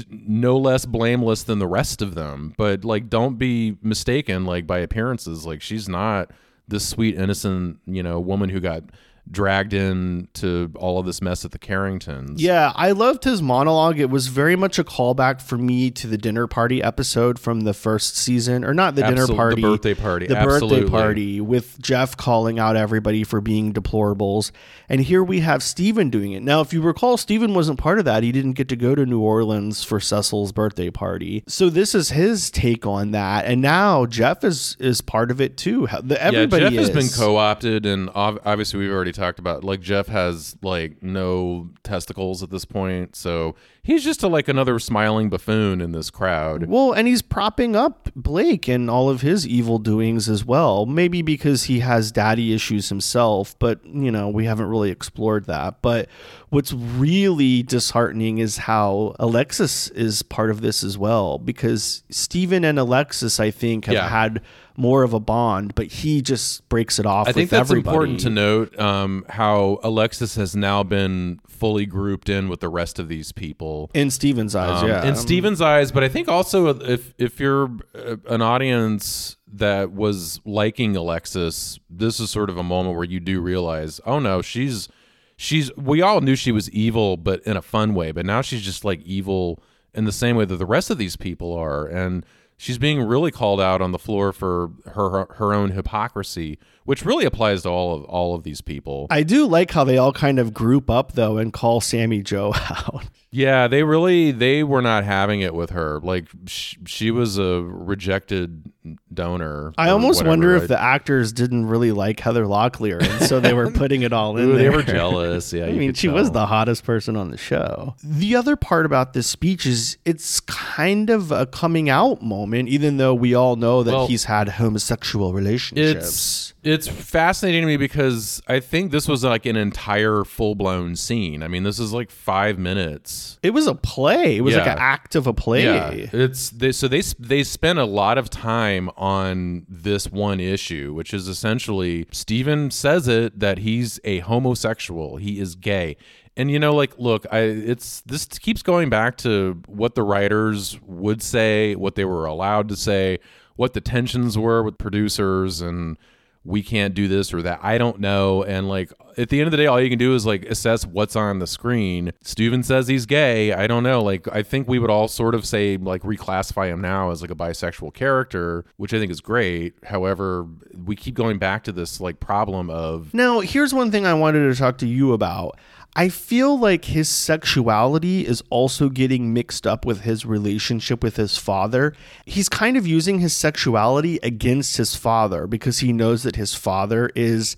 no 0.09 0.57
less 0.57 0.85
blameless 0.85 1.43
than 1.43 1.59
the 1.59 1.67
rest 1.67 2.01
of 2.01 2.15
them, 2.15 2.53
but 2.57 2.85
like 2.85 3.09
don't 3.09 3.37
be 3.37 3.77
mistaken 3.81 4.45
like 4.45 4.65
by 4.65 4.79
appearances. 4.79 5.45
Like 5.45 5.61
she's 5.61 5.87
not 5.89 6.31
this 6.67 6.87
sweet 6.87 7.15
innocent 7.15 7.79
you 7.85 8.03
know 8.03 8.19
woman 8.19 8.49
who 8.49 8.59
got 8.59 8.83
dragged 9.29 9.73
into 9.73 10.71
all 10.75 10.99
of 10.99 11.05
this 11.05 11.21
mess 11.21 11.45
at 11.45 11.51
the 11.51 11.59
Carringtons. 11.59 12.41
Yeah, 12.41 12.71
I 12.75 12.91
loved 12.91 13.23
his 13.23 13.41
monologue. 13.41 13.99
It 13.99 14.09
was 14.09 14.27
very 14.27 14.55
much 14.55 14.79
a 14.79 14.83
callback 14.83 15.41
for 15.41 15.57
me 15.57 15.91
to 15.91 16.07
the 16.07 16.17
dinner 16.17 16.47
party 16.47 16.81
episode 16.81 17.39
from 17.39 17.61
the 17.61 17.73
first 17.73 18.15
season, 18.17 18.63
or 18.65 18.73
not 18.73 18.95
the 18.95 19.03
dinner 19.03 19.23
Absol- 19.25 19.27
the 19.27 19.35
party, 19.35 19.61
birthday 19.61 19.93
party, 19.93 20.27
the 20.27 20.35
birthday 20.35 20.83
party 20.85 21.41
with 21.41 21.79
Jeff 21.81 22.17
calling 22.17 22.59
out 22.59 22.75
everybody 22.75 23.23
for 23.23 23.41
being 23.41 23.73
deplorables, 23.73 24.51
and 24.87 25.01
here 25.01 25.23
we 25.23 25.41
have 25.41 25.61
Steven 25.61 26.09
doing 26.09 26.31
it. 26.31 26.41
Now, 26.43 26.61
if 26.61 26.73
you 26.73 26.81
recall, 26.81 27.17
Steven 27.17 27.53
wasn't 27.53 27.79
part 27.79 27.99
of 27.99 28.05
that. 28.05 28.23
He 28.23 28.31
didn't 28.31 28.53
get 28.53 28.67
to 28.69 28.75
go 28.75 28.95
to 28.95 29.05
New 29.05 29.19
Orleans 29.21 29.83
for 29.83 29.99
Cecil's 29.99 30.51
birthday 30.51 30.89
party, 30.89 31.43
so 31.47 31.69
this 31.69 31.93
is 31.93 32.09
his 32.09 32.49
take 32.49 32.85
on 32.85 33.11
that, 33.11 33.45
and 33.45 33.61
now 33.61 34.05
Jeff 34.05 34.43
is 34.43 34.75
is 34.79 35.01
part 35.01 35.31
of 35.31 35.39
it 35.41 35.57
too. 35.57 35.87
The- 36.01 36.19
Everybody 36.21 36.63
yeah, 36.63 36.69
Jeff 36.71 36.79
has 36.79 36.89
been 36.89 37.07
co-opted, 37.25 37.85
and 37.85 38.09
ob- 38.09 38.41
obviously 38.45 38.79
we've 38.79 38.91
already 38.91 39.11
talked 39.19 39.39
about 39.39 39.63
like 39.63 39.81
Jeff 39.81 40.07
has 40.07 40.57
like 40.61 41.03
no 41.03 41.69
testicles 41.83 42.41
at 42.41 42.49
this 42.49 42.65
point, 42.65 43.15
so 43.15 43.55
he's 43.83 44.03
just 44.03 44.23
a, 44.23 44.27
like 44.27 44.47
another 44.47 44.79
smiling 44.79 45.29
buffoon 45.29 45.81
in 45.81 45.91
this 45.91 46.09
crowd. 46.09 46.65
Well, 46.67 46.91
and 46.93 47.07
he's 47.07 47.21
propping 47.21 47.75
up 47.75 48.09
Blake 48.15 48.67
and 48.67 48.89
all 48.89 49.09
of 49.09 49.21
his 49.21 49.47
evil 49.47 49.77
doings 49.79 50.27
as 50.29 50.43
well. 50.45 50.85
Maybe 50.85 51.21
because 51.21 51.63
he 51.63 51.79
has 51.79 52.11
daddy 52.11 52.53
issues 52.53 52.89
himself, 52.89 53.57
but 53.59 53.85
you 53.85 54.11
know, 54.11 54.29
we 54.29 54.45
haven't 54.45 54.67
really 54.67 54.91
explored 54.91 55.45
that. 55.45 55.81
But 55.81 56.07
what's 56.49 56.73
really 56.73 57.61
disheartening 57.63 58.37
is 58.39 58.57
how 58.57 59.15
Alexis 59.19 59.89
is 59.89 60.21
part 60.23 60.49
of 60.49 60.61
this 60.61 60.83
as 60.83 60.97
well 60.97 61.37
because 61.37 62.03
Steven 62.09 62.63
and 62.65 62.79
Alexis 62.79 63.39
I 63.39 63.51
think 63.51 63.85
have 63.85 63.93
Yeah. 63.95 64.09
had 64.09 64.41
more 64.79 65.03
of 65.03 65.13
a 65.13 65.19
bond, 65.19 65.75
but 65.75 65.87
he 65.87 66.21
just 66.21 66.67
breaks 66.69 66.97
it 66.99 67.05
off 67.05 67.27
I 67.27 67.31
think 67.33 67.49
that's 67.49 67.69
everybody. 67.69 67.95
important 67.95 68.19
to 68.21 68.29
note 68.29 68.79
um, 68.79 69.25
how 69.29 69.79
Alexis 69.83 70.35
has 70.35 70.55
now 70.55 70.81
been 70.83 71.39
fully 71.47 71.85
grouped 71.85 72.29
in 72.29 72.47
with 72.49 72.61
the 72.61 72.69
rest 72.69 72.97
of 72.99 73.07
these 73.09 73.31
people. 73.31 73.91
in 73.93 74.09
Steven's 74.09 74.55
eyes, 74.55 74.81
Um, 74.81 74.87
yeah. 74.89 75.03
in 75.05 75.15
Steven's 75.15 75.61
eyes, 75.61 75.91
but 75.91 76.03
I 76.03 76.07
think 76.09 76.27
also 76.27 76.67
if 76.81 77.13
if 77.17 77.39
you're 77.39 77.69
uh, 77.93 78.15
an 78.27 78.41
audience 78.41 79.35
that 79.51 79.91
was 79.91 80.39
liking 80.45 80.95
Alexis, 80.95 81.79
this 81.89 82.19
is 82.19 82.29
sort 82.29 82.49
of 82.49 82.57
a 82.57 82.63
moment 82.63 82.95
where 82.95 83.05
you 83.05 83.19
do 83.19 83.41
realize, 83.41 83.99
oh 84.05 84.19
no, 84.19 84.41
she's 84.41 84.87
she's 85.35 85.75
we 85.75 86.01
all 86.01 86.21
knew 86.21 86.35
she 86.35 86.51
was 86.51 86.69
evil, 86.71 87.17
but 87.17 87.41
in 87.43 87.57
a 87.57 87.61
fun 87.61 87.93
way, 87.93 88.11
but 88.11 88.25
now 88.25 88.41
she's 88.41 88.61
just 88.61 88.85
like 88.85 89.01
evil 89.01 89.61
in 89.93 90.05
the 90.05 90.11
same 90.11 90.35
way 90.35 90.45
that 90.45 90.55
the 90.57 90.65
rest 90.65 90.89
of 90.89 90.97
these 90.97 91.15
people 91.17 91.51
are, 91.53 91.85
and 91.87 92.25
she's 92.59 92.77
being 92.77 93.01
really 93.01 93.31
called 93.31 93.59
out 93.61 93.81
on 93.81 93.91
the 93.91 93.97
floor 93.97 94.31
for 94.31 94.69
her 94.85 95.25
her 95.35 95.53
own 95.53 95.71
hypocrisy, 95.71 96.59
which 96.89 97.05
really 97.05 97.23
applies 97.23 97.61
to 97.61 97.69
all 97.69 97.93
of 97.93 98.03
all 98.05 98.33
of 98.33 98.41
these 98.41 98.61
people. 98.61 99.05
I 99.11 99.21
do 99.21 99.45
like 99.45 99.69
how 99.69 99.83
they 99.83 99.99
all 99.99 100.11
kind 100.11 100.39
of 100.39 100.55
group 100.55 100.89
up 100.89 101.11
though 101.11 101.37
and 101.37 101.53
call 101.53 101.81
Sammy 101.81 102.23
Jo 102.23 102.51
out. 102.69 103.03
Yeah, 103.31 103.67
they 103.67 103.83
really 103.83 104.31
they 104.31 104.63
were 104.63 104.81
not 104.81 105.03
having 105.03 105.41
it 105.41 105.53
with 105.53 105.69
her. 105.69 105.99
Like 105.99 106.25
sh- 106.47 106.77
she 106.87 107.11
was 107.11 107.37
a 107.37 107.61
rejected 107.61 108.71
donor. 109.13 109.71
I 109.77 109.89
almost 109.91 110.17
whatever. 110.17 110.29
wonder 110.29 110.55
if 110.55 110.63
I- 110.63 110.67
the 110.67 110.81
actors 110.81 111.31
didn't 111.31 111.67
really 111.67 111.91
like 111.91 112.19
Heather 112.19 112.45
Locklear, 112.45 112.99
and 113.03 113.23
so 113.27 113.39
they 113.39 113.53
were 113.53 113.69
putting 113.81 114.01
it 114.01 114.11
all 114.11 114.35
in 114.37 114.45
Ooh, 114.45 114.57
there. 114.57 114.71
they 114.71 114.75
were 114.75 114.81
jealous. 114.97 115.53
Yeah, 115.53 115.65
I 115.67 115.73
mean, 115.73 115.93
she 115.93 116.07
was 116.07 116.31
the 116.31 116.47
hottest 116.47 116.83
person 116.85 117.15
on 117.15 117.29
the 117.29 117.37
show. 117.37 117.93
The 118.03 118.35
other 118.35 118.55
part 118.55 118.87
about 118.87 119.13
this 119.13 119.27
speech 119.27 119.67
is 119.67 119.99
it's 120.05 120.39
kind 120.39 121.11
of 121.11 121.31
a 121.31 121.45
coming 121.45 121.87
out 121.87 122.23
moment, 122.23 122.69
even 122.69 122.97
though 122.97 123.13
we 123.13 123.35
all 123.35 123.55
know 123.57 123.83
that 123.83 123.91
Well, 123.93 124.07
he's 124.07 124.23
had 124.23 124.49
homosexual 124.49 125.33
relationships. 125.33 125.99
It's 126.07 126.53
it's 126.61 126.78
fascinating 126.87 127.61
to 127.61 127.67
me 127.67 127.77
because 127.77 128.41
I 128.47 128.59
think 128.59 128.91
this 128.91 129.07
was 129.07 129.23
like 129.23 129.45
an 129.45 129.55
entire 129.55 130.23
full 130.23 130.55
blown 130.55 130.95
scene. 130.95 131.43
I 131.43 131.47
mean, 131.47 131.63
this 131.63 131.79
is 131.79 131.93
like 131.93 132.11
five 132.11 132.57
minutes. 132.57 133.39
it 133.43 133.51
was 133.51 133.67
a 133.67 133.75
play. 133.75 134.37
It 134.37 134.41
was 134.41 134.55
like 134.55 134.67
an 134.67 134.77
act 134.79 135.15
of 135.15 135.27
a 135.27 135.33
play. 135.33 135.63
Yeah, 135.63 135.91
it's 135.91 136.49
they, 136.51 136.71
so 136.71 136.87
they 136.87 137.01
they 137.19 137.43
spent 137.43 137.79
a 137.79 137.85
lot 137.85 138.17
of 138.17 138.29
time 138.29 138.89
on 138.97 139.65
this 139.67 140.07
one 140.09 140.39
issue, 140.39 140.93
which 140.93 141.13
is 141.13 141.27
essentially 141.27 142.05
Steven 142.11 142.71
says 142.71 143.07
it 143.07 143.39
that 143.39 143.59
he's 143.59 143.99
a 144.03 144.19
homosexual, 144.19 145.17
he 145.17 145.39
is 145.39 145.55
gay. 145.55 145.97
And 146.37 146.49
you 146.49 146.59
know, 146.59 146.73
like, 146.73 146.97
look, 146.97 147.25
I 147.31 147.39
it's 147.39 148.01
this 148.01 148.25
keeps 148.25 148.61
going 148.61 148.89
back 148.89 149.17
to 149.17 149.61
what 149.67 149.95
the 149.95 150.03
writers 150.03 150.79
would 150.83 151.21
say, 151.21 151.75
what 151.75 151.95
they 151.95 152.05
were 152.05 152.25
allowed 152.25 152.69
to 152.69 152.77
say, 152.77 153.19
what 153.57 153.73
the 153.73 153.81
tensions 153.81 154.37
were 154.37 154.63
with 154.63 154.77
producers, 154.77 155.59
and 155.59 155.97
we 156.43 156.63
can't 156.63 156.93
do 156.93 157.07
this 157.07 157.33
or 157.33 157.41
that. 157.41 157.59
I 157.61 157.77
don't 157.77 157.99
know. 157.99 158.43
And 158.43 158.67
like 158.69 158.91
at 159.17 159.29
the 159.29 159.39
end 159.39 159.47
of 159.47 159.51
the 159.51 159.57
day, 159.57 159.65
all 159.65 159.79
you 159.81 159.89
can 159.89 159.99
do 159.99 160.15
is 160.15 160.25
like 160.25 160.45
assess 160.45 160.85
what's 160.85 161.15
on 161.15 161.39
the 161.39 161.47
screen. 161.47 162.11
Steven 162.23 162.63
says 162.63 162.87
he's 162.87 163.05
gay. 163.05 163.51
I 163.51 163.67
don't 163.67 163.83
know. 163.83 164.01
Like 164.01 164.27
I 164.29 164.43
think 164.43 164.67
we 164.67 164.79
would 164.79 164.89
all 164.89 165.07
sort 165.07 165.35
of 165.35 165.45
say 165.45 165.77
like 165.77 166.03
reclassify 166.03 166.67
him 166.69 166.81
now 166.81 167.11
as 167.11 167.21
like 167.21 167.31
a 167.31 167.35
bisexual 167.35 167.93
character, 167.93 168.65
which 168.77 168.93
I 168.93 168.99
think 168.99 169.11
is 169.11 169.21
great. 169.21 169.73
However, 169.83 170.47
we 170.85 170.95
keep 170.95 171.15
going 171.15 171.37
back 171.37 171.63
to 171.65 171.71
this 171.71 171.99
like 171.99 172.19
problem 172.19 172.69
of 172.69 173.13
Now, 173.13 173.41
here's 173.41 173.73
one 173.73 173.91
thing 173.91 174.05
I 174.05 174.13
wanted 174.13 174.49
to 174.49 174.57
talk 174.57 174.77
to 174.79 174.87
you 174.87 175.13
about. 175.13 175.59
I 175.95 176.09
feel 176.09 176.57
like 176.57 176.85
his 176.85 177.09
sexuality 177.09 178.25
is 178.25 178.43
also 178.49 178.89
getting 178.89 179.33
mixed 179.33 179.65
up 179.65 179.85
with 179.85 180.01
his 180.01 180.25
relationship 180.25 181.03
with 181.03 181.15
his 181.15 181.37
father. 181.37 181.93
He's 182.25 182.47
kind 182.47 182.77
of 182.77 182.85
using 182.85 183.19
his 183.19 183.33
sexuality 183.33 184.19
against 184.21 184.77
his 184.77 184.95
father 184.95 185.47
because 185.47 185.79
he 185.79 185.91
knows 185.91 186.23
that 186.23 186.35
his 186.35 186.53
father 186.53 187.09
is 187.15 187.57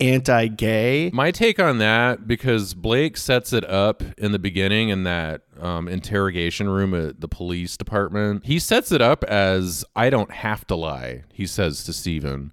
anti 0.00 0.48
gay. 0.48 1.10
My 1.12 1.30
take 1.30 1.58
on 1.58 1.78
that, 1.78 2.26
because 2.26 2.74
Blake 2.74 3.16
sets 3.16 3.52
it 3.52 3.64
up 3.68 4.02
in 4.18 4.32
the 4.32 4.38
beginning 4.38 4.88
in 4.88 5.04
that 5.04 5.42
um, 5.60 5.88
interrogation 5.88 6.68
room 6.68 6.94
at 6.94 7.20
the 7.20 7.28
police 7.28 7.76
department. 7.76 8.44
He 8.44 8.58
sets 8.58 8.92
it 8.92 9.02
up 9.02 9.24
as 9.24 9.84
I 9.94 10.10
don't 10.10 10.30
have 10.30 10.66
to 10.68 10.76
lie, 10.76 11.24
he 11.32 11.46
says 11.46 11.84
to 11.84 11.92
Steven, 11.92 12.52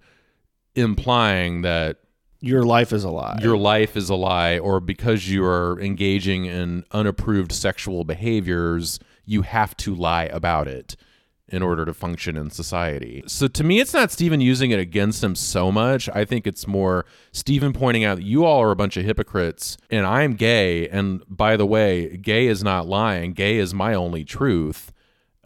implying 0.75 1.61
that 1.61 1.97
Your 2.41 2.63
life 2.63 2.93
is 2.93 3.03
a 3.03 3.09
lie. 3.09 3.39
your 3.41 3.57
life 3.57 3.97
is 3.97 4.09
a 4.09 4.15
lie, 4.15 4.57
or 4.57 4.79
because 4.79 5.29
you 5.29 5.43
are 5.43 5.79
engaging 5.81 6.45
in 6.45 6.85
unapproved 6.91 7.51
sexual 7.51 8.03
behaviors, 8.05 8.99
you 9.25 9.41
have 9.41 9.75
to 9.77 9.93
lie 9.93 10.25
about 10.25 10.67
it 10.67 10.95
in 11.51 11.61
order 11.61 11.83
to 11.85 11.93
function 11.93 12.37
in 12.37 12.49
society. 12.49 13.23
So 13.27 13.47
to 13.47 13.63
me, 13.63 13.79
it's 13.79 13.93
not 13.93 14.11
Steven 14.11 14.39
using 14.39 14.71
it 14.71 14.79
against 14.79 15.23
him 15.23 15.35
so 15.35 15.71
much. 15.71 16.07
I 16.09 16.23
think 16.23 16.45
it's 16.45 16.67
more 16.67 17.05
Steven 17.31 17.73
pointing 17.73 18.03
out 18.03 18.17
that 18.17 18.23
you 18.23 18.45
all 18.45 18.61
are 18.61 18.71
a 18.71 18.75
bunch 18.75 18.97
of 18.97 19.05
hypocrites 19.05 19.77
and 19.89 20.05
I'm 20.05 20.33
gay. 20.33 20.87
And 20.87 21.23
by 21.27 21.57
the 21.57 21.65
way, 21.65 22.17
gay 22.17 22.47
is 22.47 22.63
not 22.63 22.87
lying. 22.87 23.33
Gay 23.33 23.57
is 23.57 23.73
my 23.73 23.93
only 23.93 24.23
truth. 24.23 24.93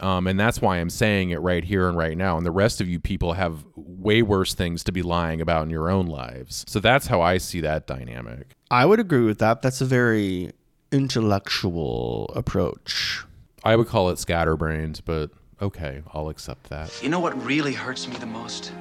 Um, 0.00 0.26
and 0.26 0.38
that's 0.38 0.60
why 0.60 0.78
I'm 0.78 0.90
saying 0.90 1.30
it 1.30 1.40
right 1.40 1.64
here 1.64 1.88
and 1.88 1.96
right 1.96 2.16
now. 2.16 2.36
And 2.36 2.44
the 2.44 2.50
rest 2.50 2.80
of 2.80 2.88
you 2.88 2.98
people 2.98 3.34
have 3.34 3.64
way 3.76 4.22
worse 4.22 4.52
things 4.52 4.82
to 4.84 4.92
be 4.92 5.02
lying 5.02 5.40
about 5.40 5.62
in 5.64 5.70
your 5.70 5.88
own 5.88 6.06
lives. 6.06 6.64
So 6.68 6.80
that's 6.80 7.06
how 7.06 7.20
I 7.20 7.38
see 7.38 7.60
that 7.60 7.86
dynamic. 7.86 8.54
I 8.70 8.86
would 8.86 8.98
agree 8.98 9.24
with 9.24 9.38
that. 9.38 9.62
That's 9.62 9.80
a 9.80 9.84
very 9.86 10.52
intellectual 10.90 12.30
approach. 12.34 13.24
I 13.62 13.76
would 13.76 13.86
call 13.86 14.10
it 14.10 14.18
scatterbrained, 14.18 15.00
but 15.04 15.30
okay, 15.62 16.02
I'll 16.12 16.28
accept 16.28 16.70
that. 16.70 17.02
You 17.02 17.08
know 17.08 17.20
what 17.20 17.40
really 17.44 17.72
hurts 17.72 18.06
me 18.08 18.16
the 18.16 18.26
most? 18.26 18.72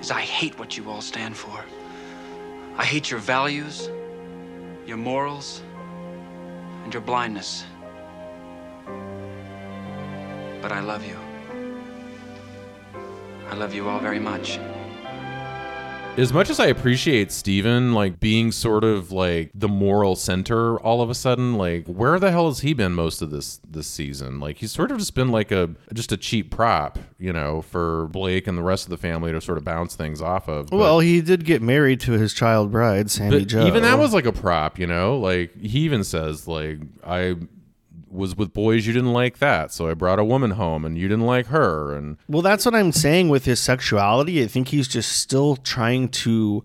Is 0.00 0.10
I 0.10 0.20
hate 0.20 0.58
what 0.58 0.76
you 0.76 0.90
all 0.90 1.00
stand 1.00 1.36
for. 1.36 1.64
I 2.76 2.84
hate 2.84 3.10
your 3.10 3.20
values, 3.20 3.88
your 4.84 4.96
morals, 4.96 5.62
and 6.82 6.92
your 6.92 7.02
blindness. 7.02 7.64
But 10.64 10.72
I 10.72 10.80
love 10.80 11.04
you. 11.04 11.14
I 13.50 13.54
love 13.54 13.74
you 13.74 13.86
all 13.86 13.98
very 14.00 14.18
much. 14.18 14.58
As 16.16 16.32
much 16.32 16.48
as 16.48 16.58
I 16.58 16.68
appreciate 16.68 17.30
Steven 17.32 17.92
like 17.92 18.18
being 18.18 18.50
sort 18.50 18.82
of 18.82 19.12
like 19.12 19.50
the 19.52 19.68
moral 19.68 20.16
center 20.16 20.78
all 20.80 21.02
of 21.02 21.10
a 21.10 21.14
sudden, 21.14 21.58
like 21.58 21.86
where 21.86 22.18
the 22.18 22.30
hell 22.30 22.48
has 22.48 22.60
he 22.60 22.72
been 22.72 22.92
most 22.94 23.20
of 23.20 23.30
this 23.30 23.60
this 23.68 23.86
season? 23.86 24.40
Like 24.40 24.56
he's 24.56 24.72
sort 24.72 24.90
of 24.90 24.96
just 24.96 25.14
been 25.14 25.28
like 25.28 25.52
a 25.52 25.68
just 25.92 26.12
a 26.12 26.16
cheap 26.16 26.50
prop, 26.50 26.98
you 27.18 27.34
know, 27.34 27.60
for 27.60 28.06
Blake 28.06 28.46
and 28.46 28.56
the 28.56 28.62
rest 28.62 28.84
of 28.86 28.90
the 28.90 28.96
family 28.96 29.32
to 29.32 29.42
sort 29.42 29.58
of 29.58 29.64
bounce 29.64 29.94
things 29.96 30.22
off 30.22 30.48
of. 30.48 30.68
But- 30.68 30.78
Well, 30.78 31.00
he 31.00 31.20
did 31.20 31.44
get 31.44 31.60
married 31.60 32.00
to 32.00 32.12
his 32.12 32.32
child 32.32 32.72
bride, 32.72 33.10
Sammy 33.10 33.40
but 33.40 33.48
Jo. 33.48 33.66
even 33.66 33.82
that 33.82 33.98
was 33.98 34.14
like 34.14 34.24
a 34.24 34.32
prop, 34.32 34.78
you 34.78 34.86
know. 34.86 35.18
Like 35.18 35.54
he 35.60 35.80
even 35.80 36.04
says, 36.04 36.48
like 36.48 36.78
I 37.06 37.36
was 38.14 38.36
with 38.36 38.52
boys 38.52 38.86
you 38.86 38.92
didn't 38.92 39.12
like 39.12 39.38
that, 39.38 39.72
so 39.72 39.88
I 39.88 39.94
brought 39.94 40.18
a 40.18 40.24
woman 40.24 40.52
home 40.52 40.84
and 40.84 40.96
you 40.96 41.08
didn't 41.08 41.26
like 41.26 41.46
her, 41.46 41.94
and 41.94 42.16
Well, 42.28 42.42
that's 42.42 42.64
what 42.64 42.74
I'm 42.74 42.92
saying 42.92 43.28
with 43.28 43.44
his 43.44 43.60
sexuality. 43.60 44.42
I 44.42 44.46
think 44.46 44.68
he's 44.68 44.88
just 44.88 45.12
still 45.12 45.56
trying 45.56 46.08
to 46.10 46.64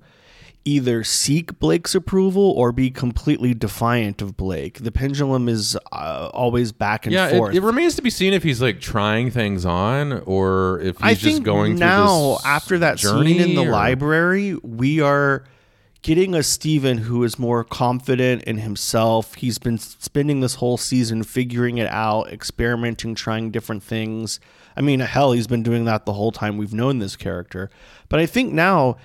either 0.66 1.04
seek 1.04 1.58
Blake's 1.58 1.96
approval 1.96 2.52
or 2.52 2.72
be 2.72 2.92
completely 2.92 3.54
defiant 3.54 4.22
of 4.22 4.38
Blake. 4.38 4.80
The 4.80 4.92
pendulum 4.92 5.50
is 5.50 5.78
uh, 5.92 6.30
always 6.34 6.72
back 6.72 7.06
and 7.06 7.14
yeah, 7.14 7.30
forth. 7.30 7.56
it, 7.56 7.58
it 7.58 7.64
remains 7.64 7.96
to 7.96 8.02
be 8.02 8.10
seen 8.10 8.34
if 8.34 8.44
he's 8.44 8.62
like 8.62 8.80
trying 8.80 9.32
things 9.32 9.66
on 9.66 10.22
or 10.26 10.80
if 10.82 10.98
he's 10.98 11.04
I 11.04 11.14
just 11.16 11.44
going 11.44 11.78
through 11.78 11.88
now 11.88 12.38
after 12.46 12.78
that 12.80 12.98
journey 12.98 13.40
scene 13.40 13.50
in 13.50 13.56
the 13.56 13.66
or- 13.66 13.72
library, 13.72 14.56
we 14.62 15.02
are 15.02 15.46
getting 16.02 16.34
a 16.34 16.44
Steven 16.44 17.00
who 17.00 17.24
is 17.24 17.38
more 17.38 17.64
confident 17.64 18.44
in 18.44 18.60
himself. 18.60 19.36
He's 19.36 19.58
been 19.58 19.78
spending 19.78 20.40
this 20.40 20.56
whole 20.56 20.78
season 20.78 21.24
figuring 21.24 21.78
it 21.78 21.90
out, 21.90 22.32
experimenting, 22.32 23.16
trying 23.16 23.52
different 23.52 23.84
things. 23.84 24.40
I 24.78 24.82
mean, 24.82 25.02
hell, 25.02 25.34
he's 25.34 25.48
been 25.48 25.64
doing 25.64 25.86
that 25.86 26.06
the 26.06 26.14
whole 26.14 26.32
time 26.32 26.58
we've 26.58 26.74
known 26.74 27.00
this 27.00 27.16
character. 27.16 27.70
But 28.08 28.20
I 28.20 28.26
think 28.26 28.54
now 28.54 28.98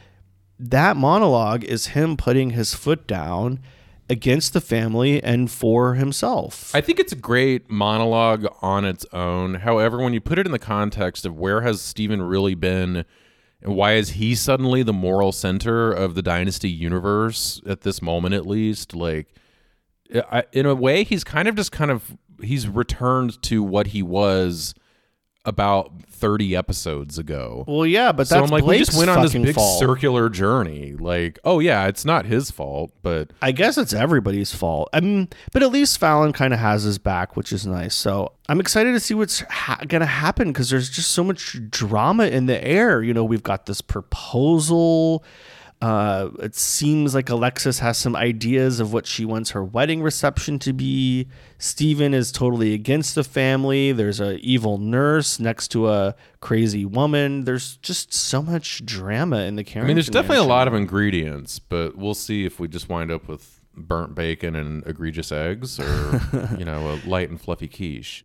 that 0.58 0.96
monologue 0.96 1.64
is 1.64 1.88
him 1.88 2.16
putting 2.16 2.50
his 2.50 2.74
foot 2.74 3.06
down 3.06 3.60
against 4.08 4.52
the 4.52 4.60
family 4.60 5.22
and 5.22 5.50
for 5.50 5.94
himself. 5.94 6.74
I 6.74 6.80
think 6.80 7.00
it's 7.00 7.12
a 7.12 7.16
great 7.16 7.70
monologue 7.70 8.46
on 8.60 8.84
its 8.84 9.06
own. 9.12 9.54
However, 9.54 9.98
when 9.98 10.12
you 10.12 10.20
put 10.20 10.38
it 10.38 10.46
in 10.46 10.52
the 10.52 10.58
context 10.58 11.24
of 11.24 11.36
where 11.36 11.62
has 11.62 11.80
Steven 11.80 12.22
really 12.22 12.54
been 12.54 13.04
and 13.64 13.74
why 13.74 13.94
is 13.94 14.10
he 14.10 14.34
suddenly 14.34 14.82
the 14.82 14.92
moral 14.92 15.32
center 15.32 15.90
of 15.90 16.14
the 16.14 16.22
Dynasty 16.22 16.70
universe 16.70 17.60
at 17.66 17.80
this 17.80 18.02
moment 18.02 18.34
at 18.34 18.46
least, 18.46 18.94
like 18.94 19.28
I, 20.30 20.44
in 20.52 20.66
a 20.66 20.74
way 20.74 21.02
he's 21.02 21.24
kind 21.24 21.48
of 21.48 21.56
just 21.56 21.72
kind 21.72 21.90
of 21.90 22.16
he's 22.42 22.68
returned 22.68 23.40
to 23.42 23.62
what 23.62 23.88
he 23.88 24.02
was 24.02 24.74
about 25.44 25.92
30 26.08 26.56
episodes 26.56 27.18
ago. 27.18 27.64
well, 27.68 27.84
yeah, 27.84 28.12
but 28.12 28.26
so 28.26 28.36
that's 28.36 28.44
I'm 28.46 28.50
like, 28.50 28.64
we 28.64 28.78
just 28.78 28.96
went 28.96 29.10
on 29.10 29.20
this 29.22 29.34
big 29.34 29.54
fault. 29.54 29.78
circular 29.78 30.30
journey. 30.30 30.94
Like, 30.94 31.38
oh 31.44 31.58
yeah, 31.58 31.86
it's 31.86 32.04
not 32.04 32.24
his 32.24 32.50
fault, 32.50 32.92
but 33.02 33.30
I 33.42 33.52
guess 33.52 33.76
it's 33.76 33.92
everybody's 33.92 34.54
fault. 34.54 34.88
I 34.92 35.00
mean, 35.00 35.28
but 35.52 35.62
at 35.62 35.70
least 35.70 35.98
Fallon 35.98 36.32
kind 36.32 36.54
of 36.54 36.60
has 36.60 36.84
his 36.84 36.98
back, 36.98 37.36
which 37.36 37.52
is 37.52 37.66
nice. 37.66 37.94
So 37.94 38.32
I'm 38.48 38.58
excited 38.60 38.92
to 38.92 39.00
see 39.00 39.12
what's 39.14 39.40
ha- 39.40 39.80
gonna 39.86 40.06
happen 40.06 40.48
because 40.48 40.70
there's 40.70 40.88
just 40.88 41.10
so 41.10 41.22
much 41.22 41.58
drama 41.68 42.26
in 42.26 42.46
the 42.46 42.64
air. 42.66 43.02
You 43.02 43.12
know, 43.12 43.24
we've 43.24 43.42
got 43.42 43.66
this 43.66 43.82
proposal. 43.82 45.24
Uh, 45.84 46.30
it 46.38 46.54
seems 46.54 47.14
like 47.14 47.28
Alexis 47.28 47.80
has 47.80 47.98
some 47.98 48.16
ideas 48.16 48.80
of 48.80 48.94
what 48.94 49.06
she 49.06 49.26
wants 49.26 49.50
her 49.50 49.62
wedding 49.62 50.02
reception 50.02 50.58
to 50.58 50.72
be. 50.72 51.28
Steven 51.58 52.14
is 52.14 52.32
totally 52.32 52.72
against 52.72 53.14
the 53.14 53.22
family. 53.22 53.92
There's 53.92 54.18
a 54.18 54.36
evil 54.36 54.78
nurse 54.78 55.38
next 55.38 55.68
to 55.72 55.90
a 55.90 56.14
crazy 56.40 56.86
woman. 56.86 57.44
There's 57.44 57.76
just 57.82 58.14
so 58.14 58.40
much 58.40 58.86
drama 58.86 59.40
in 59.40 59.56
the 59.56 59.64
camera. 59.64 59.84
I 59.84 59.88
mean, 59.88 59.96
there's 59.96 60.08
definitely 60.08 60.38
a 60.38 60.48
lot 60.48 60.68
of 60.68 60.72
ingredients, 60.72 61.58
but 61.58 61.98
we'll 61.98 62.14
see 62.14 62.46
if 62.46 62.58
we 62.58 62.66
just 62.66 62.88
wind 62.88 63.10
up 63.10 63.28
with 63.28 63.60
burnt 63.76 64.14
bacon 64.14 64.56
and 64.56 64.86
egregious 64.86 65.30
eggs, 65.30 65.78
or 65.78 66.22
you 66.58 66.64
know, 66.64 66.94
a 66.94 67.06
light 67.06 67.28
and 67.28 67.38
fluffy 67.38 67.68
quiche. 67.68 68.24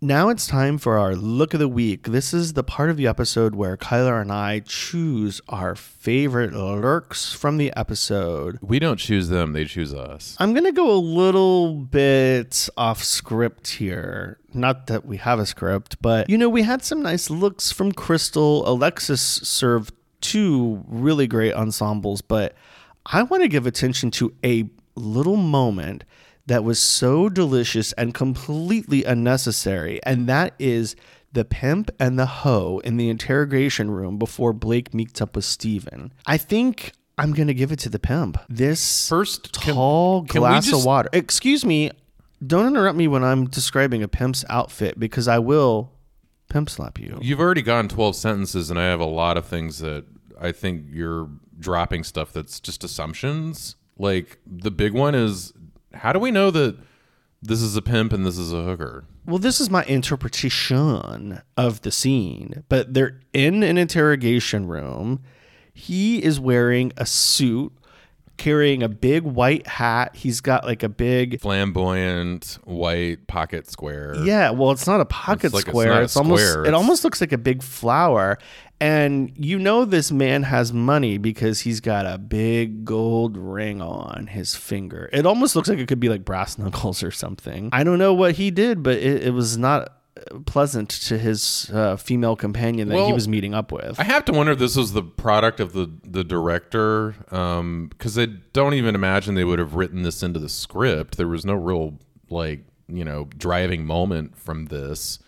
Now 0.00 0.28
it's 0.28 0.46
time 0.46 0.78
for 0.78 0.96
our 0.96 1.16
look 1.16 1.54
of 1.54 1.60
the 1.60 1.66
week. 1.66 2.04
This 2.04 2.32
is 2.32 2.52
the 2.52 2.62
part 2.62 2.88
of 2.88 2.96
the 2.96 3.08
episode 3.08 3.56
where 3.56 3.76
Kyler 3.76 4.22
and 4.22 4.30
I 4.30 4.60
choose 4.60 5.40
our 5.48 5.74
favorite 5.74 6.52
lurks 6.52 7.32
from 7.32 7.56
the 7.56 7.72
episode. 7.76 8.60
We 8.62 8.78
don't 8.78 8.98
choose 8.98 9.28
them; 9.28 9.54
they 9.54 9.64
choose 9.64 9.92
us. 9.92 10.36
I'm 10.38 10.52
going 10.52 10.66
to 10.66 10.72
go 10.72 10.88
a 10.92 11.02
little 11.02 11.74
bit 11.74 12.68
off 12.76 13.02
script 13.02 13.66
here. 13.66 14.38
Not 14.54 14.86
that 14.86 15.04
we 15.04 15.16
have 15.16 15.40
a 15.40 15.46
script, 15.46 16.00
but 16.00 16.30
you 16.30 16.38
know, 16.38 16.48
we 16.48 16.62
had 16.62 16.84
some 16.84 17.02
nice 17.02 17.28
looks 17.28 17.72
from 17.72 17.90
Krystle. 17.90 18.64
Alexis 18.68 19.20
served 19.20 19.92
two 20.20 20.84
really 20.86 21.26
great 21.26 21.54
ensembles, 21.54 22.22
but 22.22 22.54
I 23.04 23.24
want 23.24 23.42
to 23.42 23.48
give 23.48 23.66
attention 23.66 24.12
to 24.12 24.32
a 24.44 24.70
little 24.94 25.36
moment 25.36 26.04
that 26.48 26.64
was 26.64 26.78
so 26.78 27.28
delicious 27.28 27.92
and 27.92 28.12
completely 28.14 29.04
unnecessary, 29.04 30.00
and 30.04 30.26
that 30.26 30.54
is 30.58 30.96
the 31.32 31.44
pimp 31.44 31.90
and 32.00 32.18
the 32.18 32.26
hoe 32.26 32.80
in 32.84 32.96
the 32.96 33.08
interrogation 33.10 33.90
room 33.90 34.18
before 34.18 34.52
Blake 34.52 34.92
meets 34.94 35.20
up 35.20 35.36
with 35.36 35.44
Steven. 35.44 36.12
I 36.26 36.38
think 36.38 36.92
I'm 37.18 37.32
going 37.32 37.48
to 37.48 37.54
give 37.54 37.70
it 37.70 37.78
to 37.80 37.88
the 37.90 37.98
pimp. 37.98 38.38
This 38.48 39.08
First, 39.08 39.52
tall 39.52 40.22
can 40.24 40.40
we 40.40 40.48
glass 40.48 40.66
just- 40.66 40.80
of 40.80 40.84
water. 40.86 41.08
Excuse 41.12 41.64
me. 41.64 41.90
Don't 42.46 42.66
interrupt 42.68 42.96
me 42.96 43.08
when 43.08 43.24
I'm 43.24 43.46
describing 43.48 44.02
a 44.02 44.08
pimp's 44.08 44.44
outfit 44.48 44.98
because 44.98 45.26
I 45.28 45.40
will 45.40 45.92
pimp 46.48 46.70
slap 46.70 46.98
you. 46.98 47.18
You've 47.20 47.40
already 47.40 47.62
gone 47.62 47.88
12 47.88 48.14
sentences, 48.16 48.70
and 48.70 48.78
I 48.78 48.84
have 48.84 49.00
a 49.00 49.04
lot 49.04 49.36
of 49.36 49.44
things 49.44 49.80
that 49.80 50.04
I 50.40 50.52
think 50.52 50.84
you're 50.88 51.28
dropping 51.58 52.04
stuff 52.04 52.32
that's 52.32 52.60
just 52.60 52.84
assumptions. 52.84 53.74
Like 53.98 54.38
the 54.46 54.70
big 54.70 54.92
one 54.94 55.16
is, 55.16 55.52
how 55.94 56.12
do 56.12 56.18
we 56.18 56.30
know 56.30 56.50
that 56.50 56.76
this 57.40 57.62
is 57.62 57.76
a 57.76 57.82
pimp 57.82 58.12
and 58.12 58.26
this 58.26 58.38
is 58.38 58.52
a 58.52 58.62
hooker? 58.64 59.04
Well, 59.24 59.38
this 59.38 59.60
is 59.60 59.70
my 59.70 59.84
interpretation 59.84 61.40
of 61.56 61.82
the 61.82 61.90
scene, 61.92 62.64
but 62.68 62.94
they're 62.94 63.20
in 63.32 63.62
an 63.62 63.78
interrogation 63.78 64.66
room. 64.66 65.22
He 65.72 66.22
is 66.22 66.40
wearing 66.40 66.92
a 66.96 67.06
suit, 67.06 67.72
carrying 68.38 68.82
a 68.82 68.88
big 68.88 69.22
white 69.24 69.66
hat. 69.66 70.16
He's 70.16 70.40
got 70.40 70.64
like 70.64 70.82
a 70.82 70.88
big 70.88 71.40
Flamboyant 71.40 72.58
white 72.64 73.26
pocket 73.26 73.70
square. 73.70 74.14
Yeah, 74.24 74.50
well, 74.50 74.70
it's 74.70 74.86
not 74.86 75.00
a 75.00 75.04
pocket 75.04 75.46
It's 75.46 75.54
like- 75.54 75.62
it's 75.64 75.70
square. 75.70 75.92
a 75.92 76.04
It's, 76.04 76.16
almost 76.16 76.46
square, 76.48 76.64
it 76.64 76.74
almost 76.74 77.04
looks 77.04 77.20
like 77.20 77.32
a 77.32 77.38
big 77.38 77.62
flower. 77.62 78.38
And 78.80 79.32
you 79.34 79.58
know 79.58 79.84
this 79.84 80.12
man 80.12 80.44
has 80.44 80.72
money 80.72 81.18
because 81.18 81.60
he's 81.60 81.80
got 81.80 82.06
a 82.06 82.16
big 82.16 82.84
gold 82.84 83.36
ring 83.36 83.82
on 83.82 84.28
his 84.28 84.54
finger. 84.54 85.10
It 85.12 85.26
almost 85.26 85.56
looks 85.56 85.68
like 85.68 85.78
it 85.80 85.88
could 85.88 85.98
be 85.98 86.08
like 86.08 86.24
brass 86.24 86.56
knuckles 86.58 87.02
or 87.02 87.10
something. 87.10 87.70
I 87.72 87.82
don't 87.82 87.98
know 87.98 88.14
what 88.14 88.36
he 88.36 88.52
did, 88.52 88.84
but 88.84 88.98
it, 88.98 89.24
it 89.24 89.30
was 89.30 89.58
not 89.58 89.97
pleasant 90.46 90.90
to 90.90 91.18
his 91.18 91.70
uh, 91.72 91.96
female 91.96 92.36
companion 92.36 92.88
that 92.88 93.06
he 93.06 93.12
was 93.12 93.28
meeting 93.28 93.54
up 93.54 93.72
with. 93.72 93.98
I 93.98 94.04
have 94.04 94.24
to 94.26 94.32
wonder 94.32 94.52
if 94.52 94.58
this 94.58 94.76
was 94.76 94.92
the 94.92 95.02
product 95.02 95.60
of 95.60 95.72
the 95.72 95.90
the 96.04 96.24
director, 96.24 97.14
because 97.28 98.18
I 98.18 98.26
don't 98.52 98.74
even 98.74 98.94
imagine 98.94 99.34
they 99.34 99.44
would 99.44 99.58
have 99.58 99.74
written 99.74 100.02
this 100.02 100.22
into 100.22 100.38
the 100.38 100.48
script. 100.48 101.16
There 101.16 101.28
was 101.28 101.44
no 101.44 101.54
real 101.54 101.98
like 102.30 102.64
you 102.88 103.04
know 103.04 103.28
driving 103.36 103.84
moment 103.84 104.36
from 104.36 104.66
this, 104.66 105.18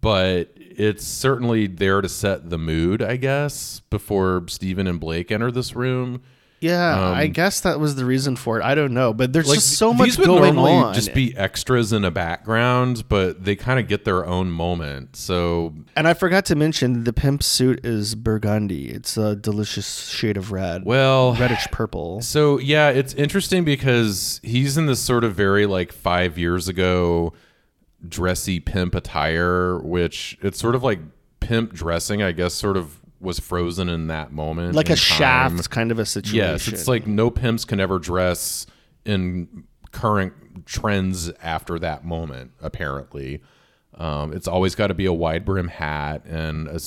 but 0.00 0.50
it's 0.56 1.04
certainly 1.04 1.66
there 1.66 2.00
to 2.00 2.08
set 2.08 2.50
the 2.50 2.58
mood, 2.58 3.02
I 3.02 3.16
guess, 3.16 3.80
before 3.90 4.44
Steven 4.48 4.86
and 4.86 5.00
Blake 5.00 5.30
enter 5.30 5.50
this 5.50 5.74
room. 5.74 6.22
Yeah, 6.60 6.98
I 6.98 7.24
um, 7.24 7.32
guess 7.32 7.62
that 7.62 7.80
was 7.80 7.94
the 7.94 8.04
reason 8.04 8.36
for 8.36 8.58
it. 8.60 8.62
I 8.62 8.74
don't 8.74 8.92
know, 8.92 9.14
but 9.14 9.32
there's 9.32 9.48
Like 9.48 9.56
just 9.56 9.78
so 9.78 9.94
much 9.94 10.18
going 10.18 10.58
on. 10.58 10.92
Just 10.94 11.14
be 11.14 11.34
extras 11.36 11.92
in 11.92 12.04
a 12.04 12.10
background, 12.10 13.08
but 13.08 13.44
they 13.44 13.56
kind 13.56 13.80
of 13.80 13.88
get 13.88 14.04
their 14.04 14.26
own 14.26 14.50
moment. 14.50 15.16
So 15.16 15.74
And 15.96 16.06
I 16.06 16.12
forgot 16.12 16.44
to 16.46 16.54
mention 16.54 17.04
the 17.04 17.14
pimp 17.14 17.42
suit 17.42 17.84
is 17.84 18.14
burgundy. 18.14 18.90
It's 18.90 19.16
a 19.16 19.34
delicious 19.34 20.08
shade 20.08 20.36
of 20.36 20.52
red. 20.52 20.84
well, 20.84 21.34
reddish 21.34 21.66
purple. 21.70 22.20
So 22.20 22.58
yeah, 22.58 22.90
it's 22.90 23.14
interesting 23.14 23.64
because 23.64 24.38
he's 24.42 24.76
in 24.76 24.84
this 24.84 25.00
sort 25.00 25.24
of 25.24 25.34
very 25.34 25.64
like 25.64 25.92
five 25.92 26.36
years 26.36 26.68
ago 26.68 27.32
dressy 28.06 28.60
pimp 28.60 28.94
attire, 28.94 29.78
which 29.78 30.38
it's 30.42 30.58
sort 30.58 30.74
of 30.74 30.82
like 30.82 31.00
pimp 31.40 31.72
dressing, 31.72 32.22
I 32.22 32.32
guess, 32.32 32.54
sort 32.54 32.76
of 32.76 32.99
was 33.20 33.38
frozen 33.38 33.88
in 33.88 34.06
that 34.08 34.32
moment. 34.32 34.74
Like 34.74 34.86
a 34.86 34.96
time. 34.96 34.96
shaft 34.96 35.70
kind 35.70 35.90
of 35.92 35.98
a 35.98 36.06
situation. 36.06 36.36
Yes, 36.36 36.68
it's 36.68 36.88
like 36.88 37.06
no 37.06 37.30
pimps 37.30 37.64
can 37.64 37.78
ever 37.80 37.98
dress 37.98 38.66
in 39.04 39.64
current 39.92 40.32
trends 40.66 41.30
after 41.42 41.78
that 41.78 42.04
moment. 42.04 42.52
Apparently, 42.62 43.42
um, 43.94 44.32
it's 44.32 44.48
always 44.48 44.74
got 44.74 44.86
to 44.88 44.94
be 44.94 45.06
a 45.06 45.12
wide 45.12 45.44
brim 45.44 45.68
hat 45.68 46.24
and 46.26 46.68
a 46.68 46.78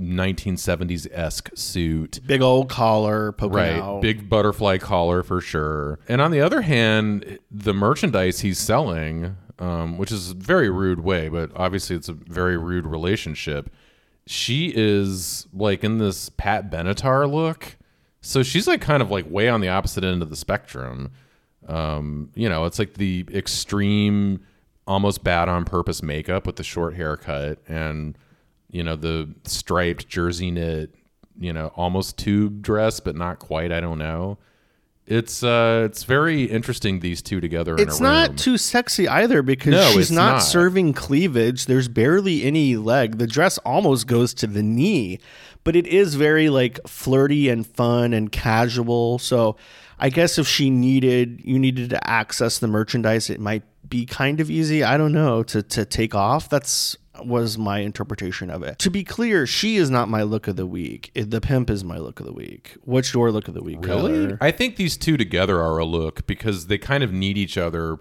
1970s 0.00 1.06
esque 1.12 1.50
suit. 1.54 2.20
big 2.26 2.40
old 2.42 2.68
collar 2.68 3.32
poking 3.32 3.56
Right, 3.56 3.72
out. 3.76 4.00
big 4.00 4.28
butterfly 4.28 4.78
collar 4.78 5.22
for 5.22 5.40
sure. 5.40 5.98
And 6.08 6.20
on 6.20 6.30
the 6.30 6.40
other 6.40 6.62
hand, 6.62 7.38
the 7.50 7.74
merchandise 7.74 8.40
he's 8.40 8.58
selling, 8.58 9.36
um, 9.58 9.98
which 9.98 10.10
is 10.12 10.30
a 10.30 10.34
very 10.34 10.70
rude 10.70 11.00
way, 11.00 11.28
but 11.28 11.50
obviously 11.54 11.96
it's 11.96 12.08
a 12.08 12.14
very 12.14 12.56
rude 12.56 12.86
relationship. 12.86 13.70
She 14.30 14.72
is 14.72 15.48
like 15.52 15.82
in 15.82 15.98
this 15.98 16.28
Pat 16.28 16.70
Benatar 16.70 17.28
look. 17.28 17.76
So 18.20 18.44
she's 18.44 18.68
like 18.68 18.80
kind 18.80 19.02
of 19.02 19.10
like 19.10 19.28
way 19.28 19.48
on 19.48 19.60
the 19.60 19.68
opposite 19.68 20.04
end 20.04 20.22
of 20.22 20.30
the 20.30 20.36
spectrum. 20.36 21.10
Um, 21.66 22.30
you 22.36 22.48
know, 22.48 22.64
it's 22.64 22.78
like 22.78 22.94
the 22.94 23.26
extreme, 23.34 24.46
almost 24.86 25.24
bad 25.24 25.48
on 25.48 25.64
purpose 25.64 26.00
makeup 26.00 26.46
with 26.46 26.54
the 26.54 26.62
short 26.62 26.94
haircut 26.94 27.58
and 27.66 28.16
you 28.70 28.84
know 28.84 28.94
the 28.94 29.34
striped 29.46 30.06
jersey 30.08 30.52
knit, 30.52 30.94
you 31.36 31.52
know, 31.52 31.72
almost 31.74 32.16
tube 32.16 32.62
dress, 32.62 33.00
but 33.00 33.16
not 33.16 33.40
quite. 33.40 33.72
I 33.72 33.80
don't 33.80 33.98
know. 33.98 34.38
It's 35.10 35.42
uh, 35.42 35.82
it's 35.90 36.04
very 36.04 36.44
interesting 36.44 37.00
these 37.00 37.20
two 37.20 37.40
together. 37.40 37.74
It's 37.76 37.98
a 37.98 38.02
not 38.02 38.38
too 38.38 38.56
sexy 38.56 39.08
either 39.08 39.42
because 39.42 39.72
No, 39.72 39.90
she's 39.90 40.10
not, 40.12 40.34
not. 40.34 40.38
serving 40.38 40.92
cleavage. 40.92 41.66
There's 41.66 41.88
barely 41.88 42.44
any 42.44 42.76
leg. 42.76 43.18
The 43.18 43.26
dress 43.26 43.58
almost 43.58 44.06
goes 44.06 44.32
to 44.34 44.46
the 44.46 44.62
knee, 44.62 45.18
but 45.64 45.74
it 45.74 45.88
is 45.88 46.14
very 46.14 46.48
like 46.48 46.78
flirty 46.86 47.48
and 47.48 47.66
fun 47.66 48.12
and 48.12 48.30
casual. 48.30 49.18
So 49.18 49.56
I 49.98 50.10
guess 50.10 50.38
if 50.38 50.46
she 50.46 50.70
needed, 50.70 51.40
you 51.44 51.58
needed 51.58 51.90
to 51.90 52.08
access 52.08 52.60
the 52.60 52.68
merchandise, 52.68 53.28
it 53.30 53.40
might 53.40 53.64
be 53.88 54.06
kind 54.06 54.38
of 54.38 54.48
easy. 54.48 54.84
I 54.84 54.96
don't 54.96 55.12
know 55.12 55.42
to 55.42 55.60
to 55.60 55.84
take 55.84 56.14
off. 56.14 56.48
That's 56.48 56.96
was 57.24 57.58
my 57.58 57.80
interpretation 57.80 58.50
of 58.50 58.62
it. 58.62 58.78
To 58.80 58.90
be 58.90 59.02
clear, 59.04 59.46
she 59.46 59.76
is 59.76 59.90
not 59.90 60.08
my 60.08 60.22
look 60.22 60.46
of 60.48 60.56
the 60.56 60.66
week. 60.66 61.10
The 61.14 61.40
pimp 61.40 61.68
is 61.70 61.82
my 61.84 61.98
look 61.98 62.20
of 62.20 62.26
the 62.26 62.32
week. 62.32 62.76
What's 62.82 63.12
your 63.12 63.32
look 63.32 63.48
of 63.48 63.54
the 63.54 63.62
week? 63.62 63.84
Really? 63.84 64.12
Kyler? 64.12 64.38
I 64.40 64.50
think 64.52 64.76
these 64.76 64.96
two 64.96 65.16
together 65.16 65.60
are 65.60 65.78
a 65.78 65.84
look 65.84 66.26
because 66.26 66.68
they 66.68 66.78
kind 66.78 67.02
of 67.02 67.12
need 67.12 67.36
each 67.36 67.58
other. 67.58 67.98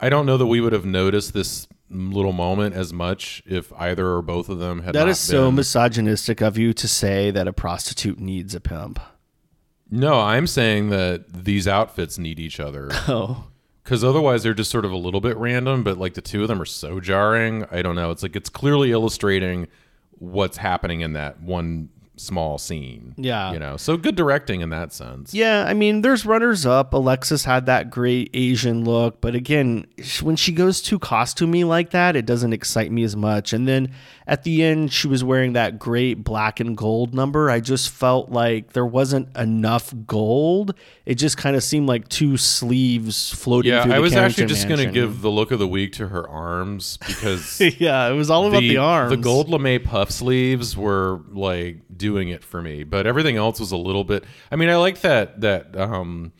I 0.00 0.08
don't 0.08 0.26
know 0.26 0.36
that 0.36 0.46
we 0.46 0.60
would 0.60 0.72
have 0.72 0.84
noticed 0.84 1.32
this 1.34 1.66
little 1.90 2.32
moment 2.32 2.74
as 2.74 2.92
much 2.92 3.42
if 3.46 3.72
either 3.74 4.06
or 4.08 4.22
both 4.22 4.48
of 4.48 4.58
them 4.58 4.82
had 4.82 4.94
That 4.94 5.08
is 5.08 5.18
so 5.18 5.48
been- 5.48 5.56
misogynistic 5.56 6.40
of 6.40 6.56
you 6.56 6.72
to 6.72 6.88
say 6.88 7.30
that 7.30 7.46
a 7.46 7.52
prostitute 7.52 8.18
needs 8.18 8.54
a 8.54 8.60
pimp. 8.60 8.98
No, 9.90 10.20
I'm 10.20 10.46
saying 10.46 10.88
that 10.88 11.44
these 11.44 11.68
outfits 11.68 12.16
need 12.18 12.38
each 12.40 12.58
other. 12.60 12.88
Oh. 13.08 13.48
Because 13.82 14.04
otherwise 14.04 14.42
they're 14.42 14.54
just 14.54 14.70
sort 14.70 14.84
of 14.84 14.92
a 14.92 14.96
little 14.96 15.20
bit 15.20 15.36
random, 15.36 15.82
but 15.82 15.98
like 15.98 16.14
the 16.14 16.20
two 16.20 16.42
of 16.42 16.48
them 16.48 16.62
are 16.62 16.66
so 16.66 17.00
jarring. 17.00 17.66
I 17.70 17.82
don't 17.82 17.96
know. 17.96 18.10
It's 18.10 18.22
like 18.22 18.36
it's 18.36 18.48
clearly 18.48 18.92
illustrating 18.92 19.66
what's 20.18 20.56
happening 20.56 21.00
in 21.00 21.14
that 21.14 21.40
one 21.40 21.88
small 22.16 22.58
scene. 22.58 23.14
Yeah. 23.16 23.52
You 23.52 23.58
know, 23.58 23.76
so 23.76 23.96
good 23.96 24.14
directing 24.14 24.60
in 24.60 24.70
that 24.70 24.92
sense. 24.92 25.34
Yeah, 25.34 25.64
I 25.66 25.74
mean, 25.74 26.02
there's 26.02 26.24
runners 26.24 26.64
up. 26.64 26.94
Alexis 26.94 27.44
had 27.44 27.66
that 27.66 27.90
great 27.90 28.30
Asian 28.34 28.84
look, 28.84 29.20
but 29.20 29.34
again, 29.34 29.86
when 30.20 30.36
she 30.36 30.52
goes 30.52 30.80
too 30.80 30.98
costumey 30.98 31.64
like 31.64 31.90
that, 31.90 32.14
it 32.14 32.26
doesn't 32.26 32.52
excite 32.52 32.92
me 32.92 33.02
as 33.02 33.16
much. 33.16 33.52
And 33.52 33.66
then 33.66 33.92
at 34.26 34.44
the 34.44 34.62
end, 34.62 34.92
she 34.92 35.08
was 35.08 35.24
wearing 35.24 35.54
that 35.54 35.78
great 35.78 36.22
black 36.24 36.60
and 36.60 36.76
gold 36.76 37.14
number. 37.14 37.50
I 37.50 37.60
just 37.60 37.90
felt 37.90 38.30
like 38.30 38.72
there 38.72 38.86
wasn't 38.86 39.36
enough 39.36 39.92
gold. 40.06 40.74
It 41.04 41.16
just 41.16 41.36
kind 41.36 41.56
of 41.56 41.62
seemed 41.62 41.88
like 41.88 42.08
two 42.08 42.36
sleeves 42.36 43.30
floating 43.30 43.72
Yeah, 43.72 43.82
I 43.82 43.96
the 43.96 44.00
was 44.00 44.14
actually 44.14 44.46
just 44.46 44.68
going 44.68 44.86
to 44.86 44.92
give 44.92 45.22
the 45.22 45.30
look 45.30 45.50
of 45.50 45.58
the 45.58 45.68
week 45.68 45.94
to 45.94 46.08
her 46.08 46.28
arms 46.28 46.98
because 46.98 47.60
yeah, 47.80 48.08
it 48.08 48.14
was 48.14 48.30
all 48.30 48.46
about 48.46 48.60
the, 48.60 48.76
arms. 48.76 49.10
The 49.10 49.16
gold 49.16 49.48
lame 49.48 49.82
puff 49.82 50.10
sleeves 50.10 50.76
were 50.76 51.20
like 51.30 51.80
doing 51.96 52.28
it 52.28 52.44
for 52.44 52.62
me, 52.62 52.84
but 52.84 53.06
everything 53.06 53.36
else 53.36 53.58
was 53.58 53.72
a 53.72 53.76
little 53.76 54.04
bit. 54.04 54.24
I 54.50 54.56
mean, 54.56 54.68
I 54.68 54.76
like 54.76 55.00
that 55.00 55.40
that 55.40 55.76
um, 55.76 56.32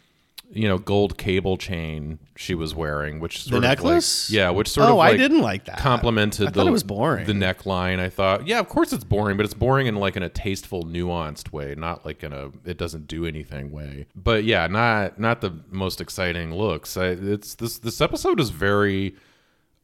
you 0.55 0.69
know, 0.69 0.77
gold 0.79 1.17
cable 1.17 1.57
chain 1.57 2.19
she 2.37 2.55
was 2.55 2.75
wearing, 2.75 3.21
which 3.21 3.43
sort 3.45 3.59
of 3.59 3.63
like- 3.65 3.79
necklace? 3.79 4.31
yeah, 4.31 4.51
which 4.51 4.69
sort 4.69 4.89
Oh, 4.89 4.93
of 4.95 4.99
I 5.01 5.11
like 5.11 5.19
didn't 5.19 5.41
like 5.41 5.65
that. 5.65 5.79
Complemented 5.79 6.49
I 6.49 6.51
the 6.51 6.61
thought 6.61 6.67
it 6.67 6.73
was 6.73 6.83
boring. 6.83 7.27
The 7.27 7.33
neckline, 7.33 7.99
I 8.01 8.09
thought, 8.09 8.47
yeah, 8.47 8.59
of 8.59 8.69
course 8.69 8.93
it's 8.93 9.05
boring, 9.05 9.37
but 9.37 9.45
it's 9.45 9.55
boring 9.55 9.87
in 9.87 9.97
like 9.97 10.17
in 10.17 10.23
a 10.23 10.29
tasteful, 10.29 10.85
nuanced 10.85 11.53
way, 11.53 11.75
not 11.77 12.05
like 12.05 12.23
in 12.23 12.33
a 12.33 12.51
it 12.65 12.77
doesn't 12.79 13.07
do 13.07 13.25
anything 13.27 13.71
way. 13.73 14.07
But 14.15 14.45
yeah, 14.45 14.67
not 14.67 15.19
not 15.19 15.41
the 15.41 15.53
most 15.71 16.01
exciting 16.01 16.55
looks. 16.55 16.97
I, 16.97 17.07
it's 17.07 17.55
this 17.55 17.79
this 17.79 18.01
episode 18.01 18.39
is 18.41 18.51
very 18.51 19.15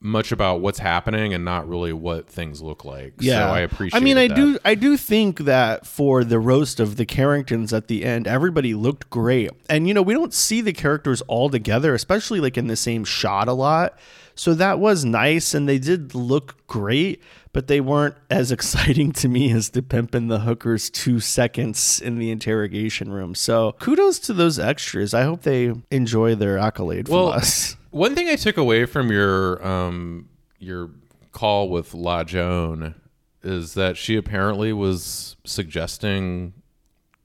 much 0.01 0.31
about 0.31 0.61
what's 0.61 0.79
happening 0.79 1.35
and 1.35 1.45
not 1.45 1.69
really 1.69 1.93
what 1.93 2.29
things 2.29 2.63
look 2.63 2.85
like. 2.85 3.15
Yeah, 3.19 3.49
so 3.49 3.55
I 3.55 3.61
appreciate. 3.61 3.97
It. 3.97 4.01
I 4.01 4.05
mean, 4.05 4.19
I 4.19 4.29
that. 4.29 4.37
do. 4.37 4.59
I 4.65 4.75
do 4.75 4.97
think 4.97 5.41
that 5.41 5.87
for 5.87 6.25
the 6.25 6.39
roast 6.39 6.79
of 6.79 6.97
the 6.97 7.05
Carringtons 7.05 7.73
at 7.73 7.89
the 7.89 8.05
end, 8.05 8.27
everybody 8.27 8.75
looked 8.75 9.11
great, 9.11 9.51
and 9.69 9.89
you 9.89 9.95
know, 9.95 10.03
we 10.03 10.15
don't 10.15 10.35
see 10.35 10.61
the 10.61 10.73
characters 10.73 11.21
all 11.23 11.51
together, 11.51 11.95
especially 11.95 12.41
like 12.41 12.57
in 12.57 12.69
the 12.69 12.77
same 12.77 13.05
shot 13.05 13.49
a 13.49 13.53
lot. 13.53 13.99
So 14.39 14.55
that 14.55 14.79
was 14.79 15.05
nice, 15.05 15.53
and 15.53 15.69
they 15.69 15.81
did 15.81 16.15
look 16.15 16.65
great, 16.69 17.21
but 17.53 17.67
they 17.67 17.81
weren't 17.81 18.15
as 18.31 18.53
exciting 18.53 19.11
to 19.15 19.29
me 19.29 19.51
as 19.51 19.71
the 19.71 19.83
pimp 19.83 20.15
and 20.15 20.31
the 20.31 20.41
hooker's 20.41 20.91
two 20.91 21.19
seconds 21.19 22.01
in 22.01 22.19
the 22.19 22.31
interrogation 22.31 23.11
room. 23.11 23.35
So 23.35 23.73
kudos 23.81 24.21
to 24.21 24.33
those 24.33 24.61
extras. 24.61 25.13
I 25.13 25.25
hope 25.25 25.43
they 25.43 25.75
enjoy 25.91 26.37
their 26.37 26.57
accolade 26.57 27.09
from 27.09 27.33
us. 27.33 27.77
One 27.91 28.15
thing 28.15 28.29
I 28.29 28.37
took 28.37 28.57
away 28.57 28.85
from 28.85 29.11
your 29.11 29.67
um 29.67 30.29
your 30.59 30.91
call 31.33 31.69
with 31.69 31.95
La 31.95 32.25
Joan 32.25 32.95
is 33.43 33.75
that 33.75 33.97
she 33.97 34.17
apparently 34.17 34.73
was 34.73 35.37
suggesting 35.45 36.53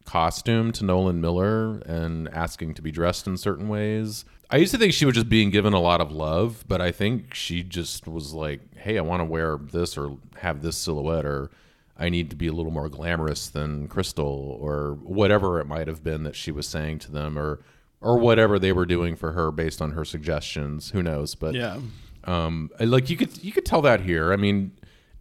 costume 0.05 0.71
to 0.73 0.85
Nolan 0.85 1.19
Miller 1.19 1.79
and 1.79 2.29
asking 2.29 2.75
to 2.75 2.81
be 2.81 2.91
dressed 2.91 3.25
in 3.25 3.37
certain 3.37 3.67
ways. 3.67 4.25
I 4.49 4.57
used 4.57 4.71
to 4.73 4.77
think 4.77 4.93
she 4.93 5.05
was 5.05 5.15
just 5.15 5.29
being 5.29 5.49
given 5.49 5.73
a 5.73 5.79
lot 5.79 6.01
of 6.01 6.11
love, 6.11 6.63
but 6.67 6.81
I 6.81 6.91
think 6.91 7.33
she 7.33 7.63
just 7.63 8.07
was 8.07 8.33
like, 8.33 8.61
"Hey, 8.77 8.97
I 8.97 9.01
want 9.01 9.21
to 9.21 9.25
wear 9.25 9.57
this 9.57 9.97
or 9.97 10.17
have 10.37 10.61
this 10.61 10.77
silhouette 10.77 11.25
or 11.25 11.49
I 11.97 12.09
need 12.09 12.29
to 12.29 12.35
be 12.35 12.47
a 12.47 12.53
little 12.53 12.71
more 12.71 12.89
glamorous 12.89 13.49
than 13.49 13.87
Krystle 13.87 14.57
or 14.59 14.97
whatever 15.03 15.59
it 15.59 15.67
might 15.67 15.87
have 15.87 16.03
been 16.03 16.23
that 16.23 16.35
she 16.35 16.51
was 16.51 16.67
saying 16.67 16.99
to 16.99 17.11
them 17.11 17.37
or 17.37 17.59
or 18.03 18.19
whatever 18.19 18.59
they 18.59 18.71
were 18.73 18.85
doing 18.85 19.15
for 19.15 19.31
her 19.31 19.51
based 19.51 19.81
on 19.81 19.91
her 19.91 20.05
suggestions. 20.05 20.91
Who 20.91 21.01
knows? 21.01 21.33
But 21.35 21.55
Yeah. 21.55 21.79
um, 22.25 22.69
like 22.79 23.09
you 23.09 23.17
could 23.17 23.43
you 23.43 23.51
could 23.51 23.65
tell 23.65 23.81
that 23.81 24.01
here. 24.01 24.31
I 24.33 24.35
mean, 24.35 24.71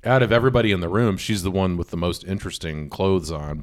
out 0.05 0.23
of 0.23 0.33
everybody 0.33 0.73
in 0.73 0.81
the 0.81 0.89
room, 0.89 1.17
she's 1.17 1.43
the 1.43 1.51
one 1.51 1.77
with 1.77 1.91
the 1.91 1.97
most 1.97 2.25
interesting 2.25 2.89
clothes 2.89 3.31
on. 3.31 3.63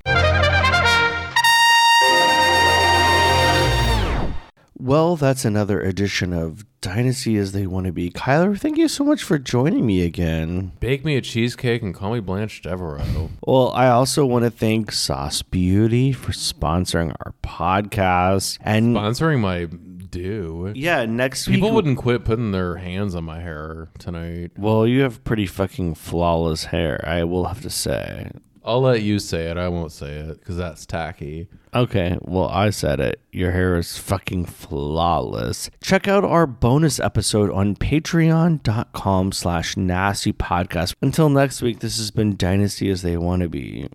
Well, 4.82 5.17
that's 5.17 5.43
another 5.43 5.82
edition 5.82 6.32
of 6.32 6.65
Dynasty 6.80 7.36
as 7.36 7.51
They 7.51 7.67
Want 7.67 7.86
to 7.88 7.91
Be. 7.91 8.09
Kyler, 8.09 8.57
thank 8.57 8.77
you 8.77 8.88
so 8.88 9.03
much 9.03 9.23
for 9.23 9.38
joining 9.38 9.86
me 9.86 10.03
again. 10.03 10.71
Bake 10.80 11.03
me 11.03 11.17
a 11.17 11.21
cheesecake 11.21 11.82
and 11.82 11.93
call 11.93 12.13
me 12.13 12.21
Blanche 12.21 12.61
Devereaux. 12.61 13.30
Well, 13.45 13.73
I 13.73 13.89
also 13.89 14.25
want 14.25 14.45
to 14.45 14.49
thank 14.51 14.93
Sauce 14.93 15.41
Beauty 15.41 16.13
for 16.13 16.32
sponsoring 16.32 17.13
our 17.25 17.34
podcast. 17.43 18.57
And 18.61 18.95
Sponsoring 18.95 19.41
my 19.41 19.65
do. 20.09 20.71
yeah, 20.75 21.05
next 21.05 21.47
week. 21.47 21.55
People 21.55 21.71
wouldn't 21.71 21.97
quit 21.97 22.23
putting 22.23 22.51
their 22.51 22.77
hands 22.77 23.15
on 23.15 23.25
my 23.25 23.41
hair 23.41 23.89
tonight. 23.99 24.51
Well, 24.57 24.88
you 24.88 25.01
have 25.01 25.23
pretty 25.23 25.45
fucking 25.45 25.95
flawless 25.95 26.63
hair, 26.65 27.03
I 27.05 27.25
will 27.25 27.45
have 27.45 27.61
to 27.61 27.69
say. 27.69 28.32
I'll 28.64 28.82
let 28.82 29.01
you 29.01 29.20
say 29.20 29.49
it. 29.49 29.57
I 29.57 29.68
won't 29.70 29.91
say 29.91 30.18
it 30.18 30.39
because 30.39 30.57
that's 30.57 30.86
tacky. 30.86 31.47
Okay, 31.74 32.18
well, 32.22 32.47
I 32.49 32.72
said 32.72 32.99
it. 32.99 33.22
Your 33.32 33.51
hair 33.51 33.78
is 33.78 33.97
fucking 33.97 34.45
flawless. 34.45 35.70
Check 35.82 36.07
out 36.07 36.24
our 36.24 36.47
bonus 36.47 36.99
episode 36.99 37.51
on 37.51 37.76
patreon.com 37.76 39.32
slash 39.32 39.78
nasty 39.78 40.34
podcast. 40.34 40.95
Until 41.01 41.30
next 41.30 41.62
week, 41.62 41.80
this 41.80 41.97
has 41.97 42.12
been 42.12 42.36
Dynasty 42.36 42.89
as 42.89 43.01
They 43.01 43.18
Want 43.18 43.41
to 43.43 43.49
Be. 43.49 43.88